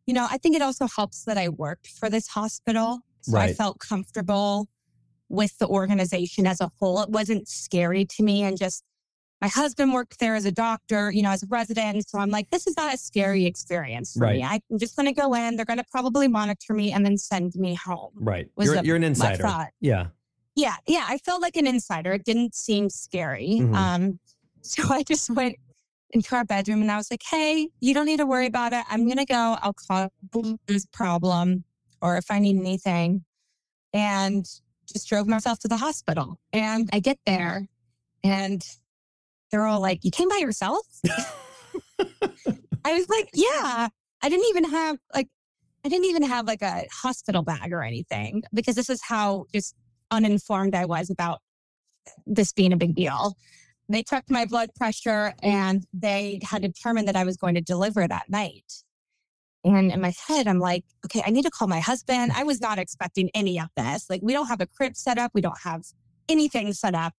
You 0.05 0.13
know, 0.13 0.27
I 0.29 0.37
think 0.37 0.55
it 0.55 0.61
also 0.61 0.87
helps 0.87 1.23
that 1.25 1.37
I 1.37 1.49
worked 1.49 1.87
for 1.87 2.09
this 2.09 2.27
hospital. 2.27 2.99
So 3.21 3.37
I 3.37 3.53
felt 3.53 3.79
comfortable 3.79 4.67
with 5.29 5.57
the 5.57 5.67
organization 5.67 6.45
as 6.45 6.59
a 6.59 6.69
whole. 6.79 7.01
It 7.01 7.09
wasn't 7.09 7.47
scary 7.47 8.05
to 8.05 8.23
me 8.23 8.43
and 8.43 8.57
just 8.57 8.83
my 9.41 9.47
husband 9.47 9.93
worked 9.93 10.19
there 10.19 10.35
as 10.35 10.45
a 10.45 10.51
doctor, 10.51 11.11
you 11.11 11.21
know, 11.21 11.29
as 11.31 11.43
a 11.43 11.47
resident. 11.47 12.07
So 12.09 12.19
I'm 12.19 12.29
like, 12.29 12.49
this 12.49 12.67
is 12.67 12.75
not 12.77 12.93
a 12.93 12.97
scary 12.97 13.45
experience 13.45 14.13
for 14.13 14.27
me. 14.27 14.43
I'm 14.43 14.61
just 14.77 14.95
going 14.95 15.05
to 15.07 15.13
go 15.13 15.33
in. 15.33 15.55
They're 15.57 15.65
going 15.65 15.79
to 15.79 15.85
probably 15.91 16.27
monitor 16.29 16.73
me 16.73 16.91
and 16.93 17.05
then 17.05 17.17
send 17.17 17.53
me 17.55 17.73
home. 17.75 18.11
Right. 18.15 18.47
Was 18.55 18.67
You're 18.67 18.75
the- 18.77 18.85
you're 18.85 18.95
an 18.95 19.03
insider. 19.03 19.43
thought. 19.43 19.69
Yeah. 19.81 20.07
Yeah. 20.55 20.75
Yeah. 20.87 21.05
I 21.07 21.17
felt 21.17 21.41
like 21.41 21.55
an 21.55 21.67
insider. 21.67 22.13
It 22.13 22.25
didn't 22.25 22.55
seem 22.55 22.89
scary. 22.89 23.59
Mhm. 23.61 23.75
Um, 23.75 24.19
so 24.61 24.83
I 24.89 25.03
just 25.03 25.29
went 25.29 25.55
into 26.11 26.35
our 26.35 26.45
bedroom 26.45 26.81
and 26.81 26.91
I 26.91 26.97
was 26.97 27.09
like, 27.09 27.23
hey, 27.29 27.69
you 27.79 27.93
don't 27.93 28.05
need 28.05 28.17
to 28.17 28.25
worry 28.25 28.45
about 28.45 28.71
it. 28.73 28.85
I'm 28.89 29.05
going 29.05 29.17
to 29.17 29.25
go. 29.25 29.57
I'll 29.61 29.73
call 29.73 30.09
this 30.67 30.85
problem 30.85 31.63
or 32.01 32.17
if 32.17 32.29
I 32.29 32.39
need 32.39 32.57
anything. 32.59 33.23
And 33.93 34.45
just 34.91 35.07
drove 35.07 35.27
myself 35.27 35.59
to 35.59 35.67
the 35.67 35.77
hospital. 35.77 36.39
And 36.51 36.89
I 36.91 36.99
get 36.99 37.19
there 37.25 37.67
and 38.23 38.65
they're 39.51 39.65
all 39.65 39.81
like, 39.81 40.03
you 40.03 40.11
came 40.11 40.29
by 40.29 40.37
yourself? 40.37 40.85
I 42.85 42.93
was 42.93 43.07
like, 43.09 43.29
yeah. 43.33 43.87
I 44.21 44.29
didn't 44.29 44.45
even 44.49 44.65
have 44.65 44.97
like, 45.13 45.27
I 45.85 45.89
didn't 45.89 46.05
even 46.05 46.23
have 46.23 46.47
like 46.47 46.61
a 46.61 46.85
hospital 46.91 47.43
bag 47.43 47.73
or 47.73 47.83
anything 47.83 48.43
because 48.53 48.75
this 48.75 48.89
is 48.89 49.01
how 49.01 49.45
just 49.53 49.75
uninformed 50.13 50.75
I 50.75 50.85
was 50.85 51.09
about 51.09 51.41
this 52.25 52.53
being 52.53 52.73
a 52.73 52.77
big 52.77 52.95
deal. 52.95 53.35
They 53.89 54.03
checked 54.03 54.29
my 54.29 54.45
blood 54.45 54.69
pressure 54.75 55.33
and 55.41 55.85
they 55.93 56.39
had 56.43 56.61
determined 56.61 57.07
that 57.07 57.15
I 57.15 57.25
was 57.25 57.37
going 57.37 57.55
to 57.55 57.61
deliver 57.61 58.07
that 58.07 58.29
night. 58.29 58.71
And 59.65 59.91
in 59.91 60.01
my 60.01 60.13
head, 60.27 60.47
I'm 60.47 60.59
like, 60.59 60.83
okay, 61.05 61.21
I 61.25 61.31
need 61.31 61.43
to 61.43 61.51
call 61.51 61.67
my 61.67 61.79
husband. 61.79 62.31
I 62.35 62.43
was 62.43 62.59
not 62.59 62.79
expecting 62.79 63.29
any 63.33 63.59
of 63.59 63.67
this. 63.77 64.09
Like, 64.09 64.21
we 64.21 64.33
don't 64.33 64.47
have 64.47 64.61
a 64.61 64.67
crib 64.67 64.95
set 64.95 65.17
up, 65.17 65.31
we 65.33 65.41
don't 65.41 65.59
have 65.63 65.83
anything 66.27 66.73
set 66.73 66.95
up. 66.95 67.13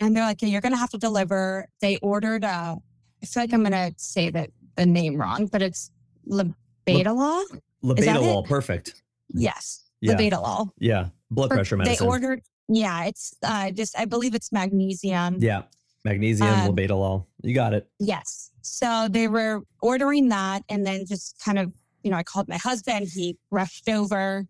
And 0.00 0.16
they're 0.16 0.24
like, 0.24 0.42
yeah, 0.42 0.48
you're 0.48 0.60
going 0.60 0.72
to 0.72 0.78
have 0.78 0.90
to 0.90 0.98
deliver. 0.98 1.68
They 1.80 1.98
ordered, 1.98 2.44
uh, 2.44 2.76
I 3.22 3.26
feel 3.26 3.42
like 3.44 3.52
I'm 3.52 3.62
going 3.62 3.72
to 3.72 3.92
say 3.96 4.30
that 4.30 4.50
the 4.76 4.86
name 4.86 5.16
wrong, 5.16 5.46
but 5.46 5.62
it's 5.62 5.90
Labetalol. 6.28 7.44
Labetalol, 7.84 8.46
perfect. 8.46 9.02
Yes, 9.32 9.88
Yeah. 10.00 10.14
Labetalol. 10.14 10.70
Yeah. 10.78 11.08
Blood 11.34 11.48
For- 11.50 11.56
pressure 11.56 11.76
medicine. 11.76 12.04
They 12.06 12.08
ordered, 12.10 12.40
yeah, 12.68 13.04
it's 13.04 13.34
uh, 13.42 13.70
just, 13.70 13.98
I 13.98 14.04
believe 14.04 14.34
it's 14.34 14.50
magnesium. 14.52 15.38
yeah. 15.40 15.62
Magnesium, 16.04 16.48
Um, 16.50 16.74
labetalol. 16.76 17.24
You 17.42 17.54
got 17.54 17.72
it. 17.72 17.88
Yes. 17.98 18.50
So 18.60 19.08
they 19.10 19.26
were 19.26 19.62
ordering 19.80 20.28
that 20.28 20.62
and 20.68 20.86
then 20.86 21.06
just 21.06 21.38
kind 21.42 21.58
of, 21.58 21.72
you 22.02 22.10
know, 22.10 22.18
I 22.18 22.22
called 22.22 22.46
my 22.46 22.58
husband, 22.58 23.08
he 23.14 23.38
rushed 23.50 23.88
over. 23.88 24.46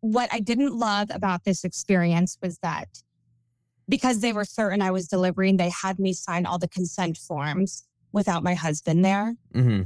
What 0.00 0.28
I 0.32 0.40
didn't 0.40 0.76
love 0.76 1.08
about 1.14 1.44
this 1.44 1.62
experience 1.62 2.36
was 2.42 2.58
that 2.64 2.88
because 3.88 4.18
they 4.20 4.32
were 4.32 4.44
certain 4.44 4.82
I 4.82 4.90
was 4.90 5.06
delivering, 5.06 5.58
they 5.58 5.70
had 5.70 6.00
me 6.00 6.12
sign 6.12 6.44
all 6.44 6.58
the 6.58 6.68
consent 6.68 7.16
forms 7.16 7.84
without 8.12 8.42
my 8.42 8.54
husband 8.54 9.04
there, 9.04 9.36
hmm 9.54 9.82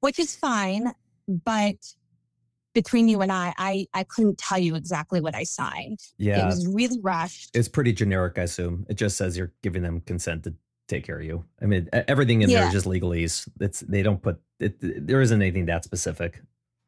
which 0.00 0.18
is 0.18 0.34
fine. 0.36 0.92
But 1.28 1.76
between 2.74 3.08
you 3.08 3.20
and 3.20 3.30
I, 3.30 3.54
I, 3.58 3.86
I 3.94 4.04
couldn't 4.04 4.38
tell 4.38 4.58
you 4.58 4.74
exactly 4.74 5.20
what 5.20 5.34
I 5.34 5.44
signed. 5.44 5.98
Yeah, 6.18 6.42
It 6.42 6.46
was 6.46 6.66
really 6.66 6.98
rushed. 7.02 7.50
It's 7.54 7.68
pretty 7.68 7.92
generic, 7.92 8.38
I 8.38 8.42
assume. 8.42 8.86
It 8.88 8.94
just 8.94 9.16
says 9.16 9.36
you're 9.36 9.52
giving 9.62 9.82
them 9.82 10.00
consent 10.00 10.44
to 10.44 10.54
take 10.88 11.04
care 11.04 11.18
of 11.18 11.24
you. 11.24 11.44
I 11.60 11.66
mean, 11.66 11.88
everything 11.92 12.42
in 12.42 12.48
there 12.50 12.60
Yeah. 12.60 12.66
is 12.68 12.72
just 12.72 12.86
legalese. 12.86 13.48
It's 13.60 13.80
they 13.80 14.02
don't 14.02 14.22
put 14.22 14.40
it. 14.60 14.76
There 14.80 15.20
isn't 15.20 15.40
anything 15.40 15.66
that 15.66 15.84
specific. 15.84 16.40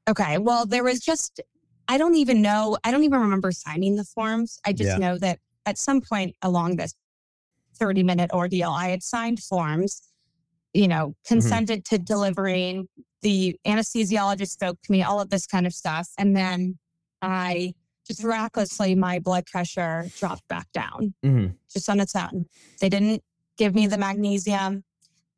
Okay. 0.08 0.38
Well, 0.38 0.66
there 0.66 0.84
was 0.84 1.00
just, 1.00 1.40
I 1.88 1.98
don't 1.98 2.14
even 2.14 2.42
know, 2.42 2.76
I 2.84 2.90
don't 2.90 3.04
even 3.04 3.20
remember 3.20 3.52
signing 3.52 3.96
the 3.96 4.04
forms. 4.04 4.58
I 4.66 4.72
just 4.72 4.90
Yeah. 4.90 4.98
know 4.98 5.18
that 5.18 5.38
at 5.66 5.78
some 5.78 6.00
point 6.00 6.36
along 6.42 6.76
this 6.76 6.94
30 7.78 8.02
minute 8.02 8.30
ordeal, 8.32 8.70
I 8.70 8.88
had 8.88 9.02
signed 9.02 9.40
forms, 9.40 10.02
you 10.72 10.88
know, 10.88 11.08
mm-hmm. 11.08 11.34
consented 11.34 11.84
to 11.86 11.98
delivering. 11.98 12.88
The 13.24 13.58
anesthesiologist 13.66 14.50
spoke 14.50 14.80
to 14.82 14.92
me, 14.92 15.02
all 15.02 15.18
of 15.18 15.30
this 15.30 15.46
kind 15.46 15.66
of 15.66 15.72
stuff. 15.72 16.10
And 16.18 16.37
then 16.37 16.78
I 17.22 17.74
just 18.06 18.22
miraculously, 18.22 18.94
my 18.94 19.18
blood 19.18 19.46
pressure 19.46 20.10
dropped 20.18 20.46
back 20.48 20.70
down 20.72 21.14
hmm 21.22 21.46
just 21.72 21.88
on 21.88 21.98
its 21.98 22.14
own. 22.14 22.46
They 22.80 22.88
didn't 22.88 23.22
give 23.56 23.74
me 23.74 23.87
the 23.88 23.98
magnesium. 23.98 24.84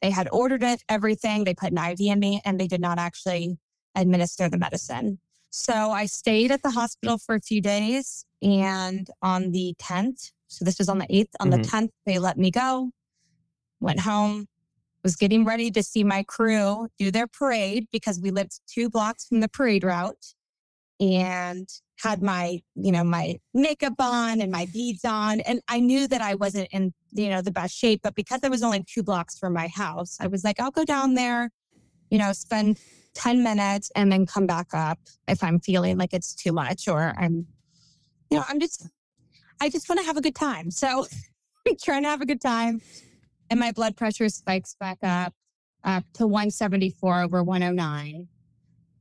They 0.02 0.10
had 0.10 0.28
ordered 0.30 0.62
it, 0.62 0.82
everything. 0.88 1.44
They 1.44 1.54
put 1.54 1.70
an 1.72 1.78
IV 1.78 2.00
in 2.00 2.18
me 2.18 2.42
and 2.44 2.60
they 2.60 2.66
did 2.66 2.80
not 2.80 2.98
actually 2.98 3.56
administer 3.94 4.50
the 4.50 4.58
medicine. 4.58 5.18
So 5.50 5.92
I 5.92 6.06
stayed 6.06 6.50
at 6.50 6.62
the 6.62 6.72
hospital 6.72 7.16
for 7.16 7.36
a 7.36 7.40
few 7.40 7.62
days. 7.62 8.26
And 8.42 9.08
on 9.22 9.52
the 9.52 9.74
10th, 9.78 10.32
so 10.48 10.64
this 10.64 10.78
was 10.78 10.88
on 10.88 10.98
the 10.98 11.06
8th, 11.08 11.34
on 11.40 11.48
Mhm. 11.48 11.52
the 11.52 11.68
10th, 11.68 11.92
they 12.04 12.18
let 12.18 12.36
me 12.36 12.50
go, 12.50 12.90
went 13.80 14.00
home, 14.00 14.48
was 15.06 15.14
getting 15.14 15.44
ready 15.44 15.70
to 15.70 15.84
see 15.84 16.02
my 16.02 16.24
crew 16.24 16.88
do 16.98 17.12
their 17.12 17.28
parade 17.28 17.86
because 17.92 18.18
we 18.20 18.32
lived 18.32 18.58
two 18.66 18.90
blocks 18.90 19.24
from 19.24 19.38
the 19.38 19.48
parade 19.48 19.84
route 19.84 20.34
and 20.98 21.68
had 22.00 22.20
my, 22.22 22.58
you 22.74 22.90
know, 22.90 23.04
my 23.04 23.36
makeup 23.54 23.92
on 24.00 24.40
and 24.40 24.50
my 24.50 24.66
beads 24.72 25.04
on. 25.04 25.38
And 25.42 25.60
I 25.68 25.78
knew 25.78 26.08
that 26.08 26.20
I 26.20 26.34
wasn't 26.34 26.70
in 26.72 26.92
you 27.12 27.28
know, 27.28 27.40
the 27.40 27.52
best 27.52 27.76
shape. 27.76 28.00
But 28.02 28.16
because 28.16 28.40
I 28.42 28.48
was 28.48 28.64
only 28.64 28.84
two 28.84 29.04
blocks 29.04 29.38
from 29.38 29.52
my 29.52 29.68
house, 29.68 30.16
I 30.20 30.26
was 30.26 30.42
like, 30.42 30.58
I'll 30.58 30.72
go 30.72 30.84
down 30.84 31.14
there, 31.14 31.52
you 32.10 32.18
know, 32.18 32.32
spend 32.32 32.80
10 33.14 33.44
minutes 33.44 33.92
and 33.94 34.10
then 34.10 34.26
come 34.26 34.48
back 34.48 34.74
up 34.74 34.98
if 35.28 35.40
I'm 35.40 35.60
feeling 35.60 35.98
like 35.98 36.14
it's 36.14 36.34
too 36.34 36.50
much 36.50 36.88
or 36.88 37.14
I'm, 37.16 37.46
you 38.28 38.38
know, 38.38 38.44
I'm 38.48 38.58
just, 38.58 38.88
I 39.60 39.70
just 39.70 39.88
want 39.88 40.00
to 40.00 40.04
have 40.06 40.16
a 40.16 40.20
good 40.20 40.34
time. 40.34 40.72
So 40.72 41.06
trying 41.80 42.02
to 42.02 42.08
have 42.08 42.22
a 42.22 42.26
good 42.26 42.40
time. 42.40 42.80
And 43.50 43.60
my 43.60 43.72
blood 43.72 43.96
pressure 43.96 44.28
spikes 44.28 44.74
back 44.78 44.98
up, 45.02 45.32
up 45.84 46.04
to 46.14 46.26
174 46.26 47.22
over 47.22 47.42
109. 47.42 48.28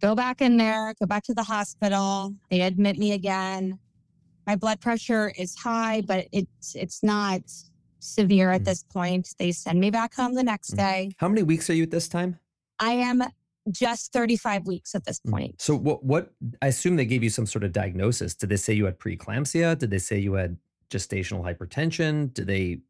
Go 0.01 0.13
back 0.15 0.41
in 0.41 0.58
there, 0.58 0.93
go 0.99 1.05
back 1.05 1.23
to 1.23 1.34
the 1.34 1.43
hospital. 1.43 2.36
They 2.51 2.62
admit 2.62 2.97
me 2.97 3.13
again. 3.13 3.79
My 4.45 4.55
blood 4.55 4.79
pressure 4.81 5.34
is 5.38 5.55
high, 5.55 6.01
but 6.01 6.27
it's 6.31 6.75
it's 6.75 7.01
not 7.01 7.41
severe 7.99 8.51
at 8.51 8.62
Mm. 8.62 8.65
this 8.65 8.84
point. 8.84 9.34
They 9.39 9.51
send 9.51 9.79
me 9.79 9.89
back 9.89 10.13
home 10.13 10.36
the 10.36 10.43
next 10.43 10.73
Mm. 10.73 10.77
day. 10.77 11.12
How 11.17 11.27
many 11.27 11.41
weeks 11.41 11.69
are 11.69 11.73
you 11.73 11.84
at 11.84 11.91
this 11.91 12.08
time? 12.08 12.38
I 12.77 12.91
am 12.93 13.23
just 13.71 14.13
35 14.13 14.67
weeks 14.67 14.93
at 14.93 15.05
this 15.05 15.19
Mm. 15.21 15.31
point. 15.31 15.62
So 15.62 15.75
what 15.75 16.03
what 16.03 16.34
I 16.62 16.67
assume 16.67 16.97
they 16.97 17.05
gave 17.05 17.23
you 17.23 17.31
some 17.31 17.47
sort 17.47 17.63
of 17.63 17.71
diagnosis. 17.71 18.36
Did 18.36 18.49
they 18.49 18.58
say 18.58 18.73
you 18.73 18.86
had 18.86 18.99
preeclampsia? 18.99 19.75
Did 19.79 19.89
they 19.89 19.97
say 19.97 20.19
you 20.19 20.34
had 20.34 20.58
gestational 20.91 21.41
hypertension? 21.41 22.31
Did 22.31 22.45
they 22.45 22.81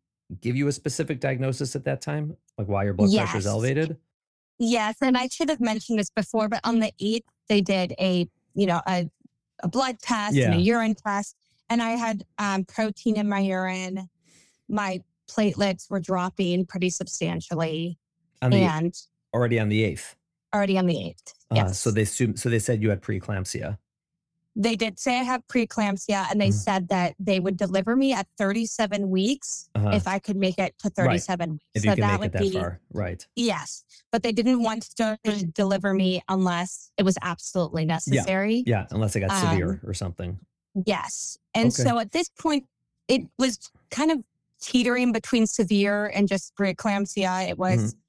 give 0.42 0.56
you 0.56 0.68
a 0.68 0.72
specific 0.72 1.20
diagnosis 1.20 1.76
at 1.76 1.86
that 1.86 2.02
time? 2.02 2.36
Like 2.58 2.68
why 2.68 2.84
your 2.84 2.94
blood 2.94 3.10
pressure 3.16 3.38
is 3.38 3.48
elevated? 3.48 3.98
Yes, 4.58 4.96
and 5.02 5.18
I 5.18 5.28
should 5.28 5.50
have 5.50 5.60
mentioned 5.60 6.00
this 6.00 6.10
before, 6.10 6.48
but 6.48 6.62
on 6.64 6.80
the 6.80 6.92
8th, 7.02 7.24
they 7.50 7.62
did 7.62 7.94
a, 8.00 8.28
you 8.54 8.66
know, 8.66 8.82
a, 8.88 9.10
a 9.64 9.68
blood 9.68 10.00
test 10.00 10.36
and 10.38 10.54
a 10.56 10.58
urine 10.58 10.96
test. 10.96 11.36
And 11.70 11.82
I 11.82 11.92
had 11.92 12.24
um, 12.38 12.64
protein 12.64 13.18
in 13.18 13.28
my 13.28 13.40
urine. 13.40 14.08
My 14.70 15.02
platelets 15.30 15.90
were 15.90 16.00
dropping 16.00 16.66
pretty 16.66 16.90
substantially 16.90 17.98
On 18.42 18.52
the 18.52 18.58
and 18.58 18.94
already 19.34 19.60
on 19.60 19.70
the 19.70 19.84
eighth. 19.84 20.16
already 20.54 20.78
on 20.78 20.86
the 20.86 20.96
8th. 20.96 21.34
Uh, 21.52 21.56
Yes. 21.56 21.80
So 21.80 21.92
they 21.92 22.04
assume 22.04 22.36
so 22.38 22.50
they 22.50 22.60
said 22.60 22.82
you 22.82 22.90
had 22.90 23.02
preeclampsia. 23.02 23.78
They 24.56 24.76
did 24.76 24.98
say 25.00 25.20
I 25.20 25.24
have 25.24 25.46
preeclampsia 25.48 26.28
and 26.32 26.40
they 26.40 26.48
Mhm. 26.50 26.54
said 26.54 26.88
that 26.88 27.16
they 27.20 27.40
would 27.42 27.58
deliver 27.58 27.96
me 27.96 28.14
at 28.14 28.28
37 28.38 29.10
weeks 29.10 29.70
Uh-huh. 29.76 29.90
if 29.94 30.08
I 30.08 30.18
could 30.20 30.38
make 30.38 30.58
it 30.58 30.78
to 30.80 30.90
37 30.90 31.52
weeks. 31.54 31.66
if 31.74 31.82
so 31.84 31.90
you 31.90 31.96
can 31.96 32.02
that 32.02 32.12
make 32.14 32.20
would 32.20 32.26
it 32.28 32.34
that 32.34 32.42
be 32.42 32.52
far. 32.52 32.80
Right. 32.94 33.28
yes. 33.36 33.84
But 34.12 34.24
they 34.24 34.32
didn't 34.32 34.64
want 34.64 34.84
to 34.96 35.18
deliver 35.54 35.94
me 35.94 36.22
unless 36.30 36.92
it 36.98 37.04
was 37.04 37.18
absolutely 37.22 37.84
necessary. 37.86 38.64
Yeah, 38.66 38.88
unless 38.92 39.16
it 39.16 39.22
got 39.22 39.32
Um, 39.32 39.50
severe 39.52 39.82
or 39.86 39.94
something. 39.94 40.40
Yes. 40.86 41.38
And 41.54 41.68
Okay. 41.74 41.84
so 41.84 42.00
at 42.00 42.12
this 42.12 42.30
point, 42.30 42.66
it 43.08 43.28
was 43.38 43.60
kind 43.92 44.10
of 44.12 44.24
teetering 44.62 45.12
between 45.12 45.46
severe 45.48 46.08
and 46.08 46.28
just 46.28 46.56
preeclampsia. 46.56 47.50
It 47.50 47.58
was, 47.58 47.78
Mm-hmm. 47.94 48.00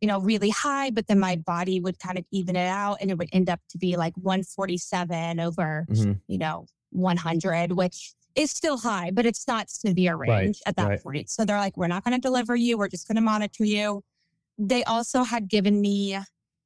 You 0.00 0.08
know, 0.08 0.20
really 0.20 0.50
high, 0.50 0.90
but 0.90 1.06
then 1.06 1.18
my 1.18 1.36
body 1.36 1.80
would 1.80 1.98
kind 1.98 2.18
of 2.18 2.24
even 2.30 2.56
it 2.56 2.66
out 2.68 2.98
and 3.00 3.10
it 3.10 3.18
would 3.18 3.28
end 3.32 3.48
up 3.48 3.60
to 3.70 3.78
be 3.78 3.96
like 3.96 4.14
147 4.16 5.40
over, 5.40 5.86
Mhm. 5.90 6.20
you 6.28 6.38
know, 6.38 6.66
100, 6.90 7.72
which 7.72 8.14
is 8.34 8.50
still 8.50 8.76
high, 8.78 9.10
but 9.10 9.24
it's 9.26 9.46
not 9.48 9.70
severe 9.70 10.14
Right, 10.16 10.28
range 10.44 10.60
at 10.66 10.76
that 10.76 10.88
right. 10.88 11.02
point. 11.02 11.30
So 11.30 11.44
they're 11.44 11.58
like, 11.58 11.76
we're 11.76 11.86
not 11.86 12.04
going 12.04 12.14
to 12.14 12.20
deliver 12.20 12.54
you. 12.54 12.76
We're 12.78 12.88
just 12.88 13.08
going 13.08 13.16
to 13.16 13.22
monitor 13.22 13.64
you. 13.64 14.02
They 14.58 14.84
also 14.84 15.22
had 15.22 15.48
given 15.48 15.80
me 15.80 16.18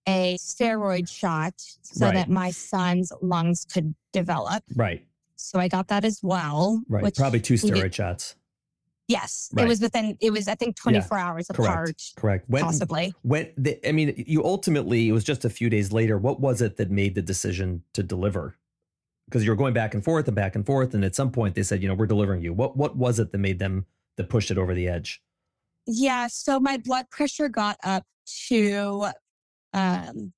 a 0.09 0.37
steroid 0.39 1.09
shot 1.09 1.55
so 1.83 2.07
Right. 2.07 2.15
that 2.15 2.29
my 2.29 2.51
son's 2.51 3.13
lungs 3.23 3.65
could 3.65 3.95
develop. 4.13 4.65
Right. 4.75 5.07
So 5.37 5.59
I 5.61 5.69
got 5.69 5.89
that 5.89 6.05
as 6.05 6.21
well. 6.23 6.83
Right. 6.89 7.03
Which, 7.03 7.17
Probably 7.17 7.41
two 7.41 7.55
steroid 7.55 7.95
shots. 7.95 8.35
Yes, 9.11 9.51
Right. 9.53 9.65
it 9.65 9.69
was 9.69 9.81
within. 9.81 10.17
It 10.21 10.31
was 10.33 10.49
I 10.49 10.55
think 10.55 10.77
24 10.77 11.19
hours 11.19 11.47
Correct. 11.49 11.61
apart, 11.73 12.03
Correct. 12.17 12.45
When 12.49 12.63
possibly. 12.63 13.13
when 13.23 13.51
the, 13.57 13.79
I 13.89 13.93
mean, 13.93 14.15
you 14.27 14.45
ultimately 14.45 15.09
it 15.09 15.13
was 15.13 15.25
just 15.25 15.45
a 15.45 15.51
few 15.51 15.69
days 15.69 15.93
later. 15.93 16.17
What 16.19 16.41
was 16.41 16.63
it 16.63 16.77
that 16.77 16.91
made 16.91 17.15
the 17.15 17.23
decision 17.23 17.83
to 17.95 18.03
deliver? 18.03 18.57
Because 19.27 19.45
you 19.45 19.51
were 19.51 19.57
going 19.57 19.75
back 19.75 19.95
and 19.95 20.03
forth 20.05 20.27
and 20.27 20.35
back 20.35 20.55
and 20.57 20.65
forth, 20.67 20.95
and 20.95 21.05
at 21.05 21.15
some 21.15 21.31
point 21.31 21.55
they 21.55 21.63
said, 21.63 21.83
you 21.83 21.89
know, 21.89 21.95
we're 21.95 22.07
delivering 22.07 22.43
you. 22.43 22.53
What 22.53 22.77
what 22.77 22.97
was 22.97 23.19
it 23.21 23.33
that 23.33 23.39
made 23.39 23.59
them 23.59 23.87
that 24.17 24.29
pushed 24.29 24.51
it 24.51 24.59
over 24.59 24.75
the 24.75 24.89
edge? 24.89 25.23
Yeah. 25.87 26.27
So 26.29 26.59
my 26.61 26.77
blood 26.79 27.09
pressure 27.11 27.49
got 27.49 27.77
up 27.85 28.05
to 28.49 29.07
um 29.73 30.33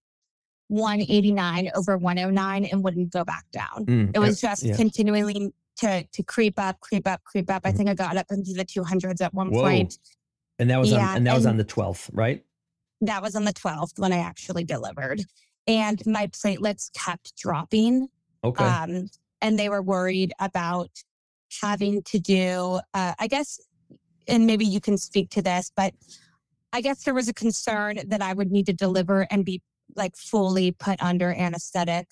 189 0.68 1.70
over 1.74 1.96
109 1.98 2.64
and 2.64 2.82
wouldn't 2.85 3.12
go 3.12 3.24
back 3.24 3.44
down. 3.52 3.85
Mm, 3.87 4.11
It 4.14 4.18
was 4.18 4.40
just 4.40 4.62
yeah. 4.62 4.74
continually 4.76 5.52
to 5.78 6.04
to 6.04 6.22
creep 6.22 6.58
up, 6.58 6.80
creep 6.80 7.06
up, 7.08 7.22
creep 7.24 7.50
up. 7.50 7.62
I 7.64 7.72
Mhm. 7.72 7.76
think 7.76 7.88
I 7.90 7.94
got 7.94 8.16
up 8.16 8.26
into 8.30 8.52
the 8.52 8.64
200s 8.64 9.20
at 9.20 9.32
one 9.35 9.50
Whoa. 9.50 9.62
point. 9.62 9.98
and 10.58 10.70
that 10.70 10.78
was 10.78 10.92
yeah, 10.92 11.11
on 11.11 11.16
and 11.16 11.26
that 11.26 11.35
was 11.35 11.46
on 11.46 11.56
the 11.56 11.64
twelfth, 11.64 12.11
right? 12.12 12.44
That 13.00 13.20
was 13.22 13.35
on 13.35 13.44
the 13.44 13.52
12th 13.52 13.98
when 13.98 14.12
I 14.12 14.18
actually 14.18 14.62
delivered, 14.62 15.22
and 15.66 16.00
my 16.06 16.28
platelets 16.28 16.90
kept 16.92 17.35
dropping. 17.37 18.08
Okay. 18.44 18.62
Um, 18.64 19.06
and 19.40 19.58
they 19.58 19.68
were 19.68 19.82
worried 19.82 20.32
about 20.38 20.90
having 21.61 22.02
to 22.04 22.18
do, 22.20 22.78
uh, 22.94 23.14
I 23.18 23.26
guess, 23.26 23.58
and 24.28 24.46
maybe 24.46 24.64
you 24.64 24.80
can 24.80 24.96
speak 24.98 25.30
to 25.30 25.42
this, 25.42 25.72
but 25.74 25.94
I 26.72 26.80
guess 26.80 27.02
there 27.02 27.14
was 27.14 27.28
a 27.28 27.35
concern 27.35 27.98
that 28.06 28.22
I 28.22 28.32
would 28.32 28.52
need 28.52 28.66
to 28.66 28.72
deliver 28.72 29.26
and 29.32 29.44
be 29.44 29.61
like 29.96 30.16
fully 30.16 30.70
put 30.70 31.02
under 31.02 31.32
anesthetic 31.32 32.06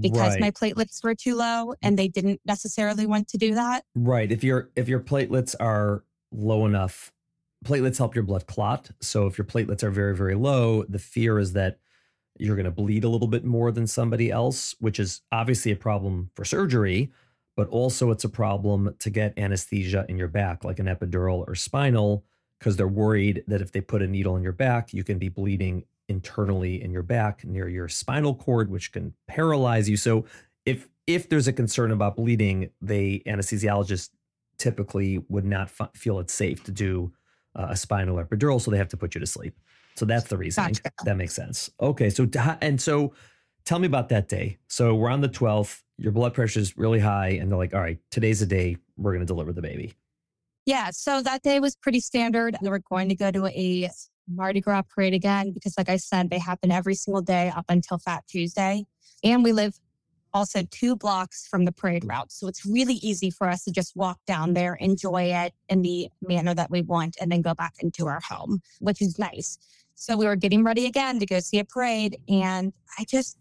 because 0.00 0.32
right. 0.32 0.40
my 0.40 0.50
platelets 0.50 1.02
were 1.02 1.14
too 1.14 1.34
low 1.34 1.74
and 1.82 1.98
they 1.98 2.08
didn't 2.08 2.40
necessarily 2.44 3.06
want 3.06 3.28
to 3.28 3.38
do 3.38 3.54
that. 3.54 3.84
Right. 3.94 4.30
If 4.30 4.44
your 4.44 4.70
if 4.76 4.88
your 4.88 5.00
platelets 5.00 5.54
are 5.58 6.04
low 6.32 6.66
enough, 6.66 7.12
platelets 7.64 7.98
help 7.98 8.14
your 8.14 8.24
blood 8.24 8.46
clot. 8.46 8.90
So 9.00 9.26
if 9.26 9.38
your 9.38 9.44
platelets 9.44 9.82
are 9.82 9.90
very 9.90 10.16
very 10.16 10.34
low, 10.34 10.84
the 10.84 10.98
fear 10.98 11.38
is 11.38 11.52
that 11.54 11.78
you're 12.38 12.56
going 12.56 12.64
to 12.64 12.70
bleed 12.70 13.04
a 13.04 13.08
little 13.08 13.28
bit 13.28 13.44
more 13.44 13.70
than 13.70 13.86
somebody 13.86 14.30
else, 14.30 14.74
which 14.80 14.98
is 14.98 15.22
obviously 15.30 15.70
a 15.70 15.76
problem 15.76 16.30
for 16.34 16.44
surgery, 16.44 17.12
but 17.56 17.68
also 17.68 18.10
it's 18.10 18.24
a 18.24 18.28
problem 18.28 18.94
to 18.98 19.10
get 19.10 19.38
anesthesia 19.38 20.04
in 20.08 20.18
your 20.18 20.28
back 20.28 20.64
like 20.64 20.78
an 20.78 20.86
epidural 20.86 21.46
or 21.46 21.54
spinal 21.54 22.24
because 22.58 22.76
they're 22.76 22.88
worried 22.88 23.44
that 23.46 23.60
if 23.60 23.72
they 23.72 23.80
put 23.80 24.02
a 24.02 24.06
needle 24.06 24.36
in 24.36 24.42
your 24.42 24.52
back, 24.52 24.92
you 24.92 25.04
can 25.04 25.18
be 25.18 25.28
bleeding 25.28 25.84
internally 26.08 26.82
in 26.82 26.90
your 26.90 27.02
back 27.02 27.44
near 27.44 27.68
your 27.68 27.88
spinal 27.88 28.34
cord 28.34 28.70
which 28.70 28.92
can 28.92 29.14
paralyze 29.26 29.88
you. 29.88 29.96
So 29.96 30.26
if 30.66 30.88
if 31.06 31.28
there's 31.28 31.48
a 31.48 31.52
concern 31.52 31.90
about 31.90 32.16
bleeding, 32.16 32.70
the 32.80 33.22
anesthesiologist 33.26 34.10
typically 34.58 35.22
would 35.28 35.44
not 35.44 35.70
f- 35.78 35.90
feel 35.94 36.18
it's 36.18 36.32
safe 36.32 36.64
to 36.64 36.72
do 36.72 37.12
uh, 37.56 37.68
a 37.70 37.76
spinal 37.76 38.16
epidural, 38.16 38.60
so 38.60 38.70
they 38.70 38.78
have 38.78 38.88
to 38.88 38.96
put 38.96 39.14
you 39.14 39.20
to 39.20 39.26
sleep. 39.26 39.54
So 39.96 40.04
that's 40.04 40.24
the 40.24 40.36
reason. 40.36 40.64
Gotcha. 40.64 40.82
That 41.04 41.16
makes 41.16 41.34
sense. 41.34 41.70
Okay, 41.80 42.10
so 42.10 42.28
and 42.60 42.80
so 42.80 43.14
tell 43.64 43.78
me 43.78 43.86
about 43.86 44.08
that 44.08 44.28
day. 44.28 44.58
So 44.68 44.94
we're 44.94 45.10
on 45.10 45.20
the 45.20 45.28
12th. 45.28 45.82
Your 45.98 46.12
blood 46.12 46.34
pressure 46.34 46.60
is 46.60 46.76
really 46.76 46.98
high, 46.98 47.30
and 47.40 47.50
they're 47.50 47.58
like, 47.58 47.74
"All 47.74 47.80
right, 47.80 47.98
today's 48.10 48.40
the 48.40 48.46
day 48.46 48.76
we're 48.96 49.12
going 49.12 49.20
to 49.20 49.26
deliver 49.26 49.52
the 49.52 49.62
baby." 49.62 49.94
Yeah. 50.66 50.90
So 50.90 51.22
that 51.22 51.42
day 51.42 51.60
was 51.60 51.76
pretty 51.76 52.00
standard. 52.00 52.56
We 52.60 52.68
were 52.68 52.80
going 52.80 53.08
to 53.10 53.14
go 53.14 53.30
to 53.30 53.46
a 53.46 53.90
Mardi 54.28 54.60
Gras 54.60 54.82
parade 54.82 55.14
again 55.14 55.52
because, 55.52 55.74
like 55.76 55.88
I 55.88 55.96
said, 55.96 56.30
they 56.30 56.38
happen 56.38 56.70
every 56.70 56.94
single 56.94 57.22
day 57.22 57.52
up 57.54 57.66
until 57.68 57.98
Fat 57.98 58.24
Tuesday. 58.28 58.86
And 59.22 59.44
we 59.44 59.52
live 59.52 59.78
also 60.32 60.62
two 60.70 60.96
blocks 60.96 61.46
from 61.46 61.64
the 61.64 61.72
parade 61.72 62.04
route. 62.04 62.32
So 62.32 62.48
it's 62.48 62.66
really 62.66 62.94
easy 62.94 63.30
for 63.30 63.48
us 63.48 63.64
to 63.64 63.70
just 63.70 63.94
walk 63.96 64.18
down 64.26 64.54
there, 64.54 64.74
enjoy 64.74 65.24
it 65.32 65.54
in 65.68 65.82
the 65.82 66.08
manner 66.20 66.54
that 66.54 66.70
we 66.70 66.82
want, 66.82 67.16
and 67.20 67.30
then 67.30 67.40
go 67.40 67.54
back 67.54 67.74
into 67.78 68.08
our 68.08 68.20
home, 68.20 68.60
which 68.80 69.00
is 69.00 69.18
nice. 69.18 69.58
So 69.94 70.16
we 70.16 70.26
were 70.26 70.36
getting 70.36 70.64
ready 70.64 70.86
again 70.86 71.20
to 71.20 71.26
go 71.26 71.38
see 71.38 71.60
a 71.60 71.64
parade. 71.64 72.18
And 72.28 72.72
I 72.98 73.04
just 73.04 73.38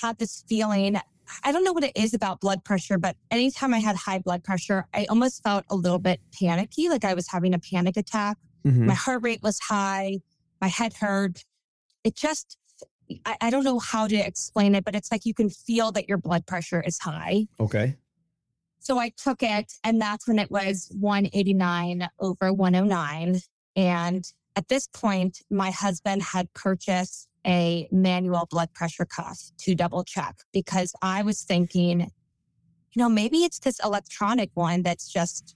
had 0.00 0.18
this 0.18 0.44
feeling. 0.48 1.00
I 1.44 1.52
don't 1.52 1.64
know 1.64 1.72
what 1.72 1.84
it 1.84 1.92
is 1.94 2.12
about 2.12 2.40
blood 2.40 2.64
pressure, 2.64 2.98
but 2.98 3.16
anytime 3.30 3.72
I 3.72 3.78
had 3.78 3.96
high 3.96 4.18
blood 4.18 4.42
pressure, 4.42 4.86
I 4.92 5.06
almost 5.08 5.42
felt 5.42 5.64
a 5.70 5.76
little 5.76 5.98
bit 5.98 6.20
panicky, 6.38 6.88
like 6.88 7.04
I 7.04 7.14
was 7.14 7.28
having 7.28 7.54
a 7.54 7.58
panic 7.58 7.96
attack. 7.96 8.36
Mhm. 8.66 8.86
My 8.86 8.94
heart 8.94 9.22
rate 9.22 9.42
was 9.42 9.58
high, 9.60 10.18
my 10.60 10.68
head 10.68 10.94
hurt. 10.94 11.44
It 12.04 12.16
just, 12.16 12.56
I, 13.24 13.36
I 13.40 13.50
don't 13.50 13.64
know 13.64 13.78
how 13.78 14.06
to 14.06 14.16
explain 14.16 14.74
it, 14.74 14.84
but 14.84 14.94
it's 14.94 15.10
like 15.10 15.24
you 15.24 15.34
can 15.34 15.50
feel 15.50 15.92
that 15.92 16.08
your 16.08 16.18
blood 16.18 16.46
pressure 16.46 16.82
is 16.82 16.98
high. 16.98 17.46
Okay. 17.60 17.96
So 18.78 18.98
I 18.98 19.10
took 19.16 19.42
it, 19.42 19.72
and 19.82 20.00
that's 20.00 20.28
when 20.28 20.38
it 20.38 20.50
was 20.50 20.88
189 20.98 22.08
over 22.20 22.52
109. 22.52 23.40
And 23.74 24.24
at 24.54 24.68
this 24.68 24.86
point, 24.86 25.42
my 25.50 25.70
husband 25.72 26.22
had 26.22 26.52
purchased 26.54 27.28
a 27.44 27.88
manual 27.90 28.46
blood 28.48 28.72
pressure 28.72 29.04
cuff 29.04 29.40
to 29.58 29.74
double 29.74 30.04
check 30.04 30.36
because 30.52 30.92
I 31.02 31.22
was 31.22 31.42
thinking, 31.42 32.00
you 32.00 33.02
know, 33.02 33.08
maybe 33.08 33.38
it's 33.38 33.58
this 33.58 33.80
electronic 33.84 34.50
one 34.54 34.82
that's 34.82 35.08
just, 35.08 35.55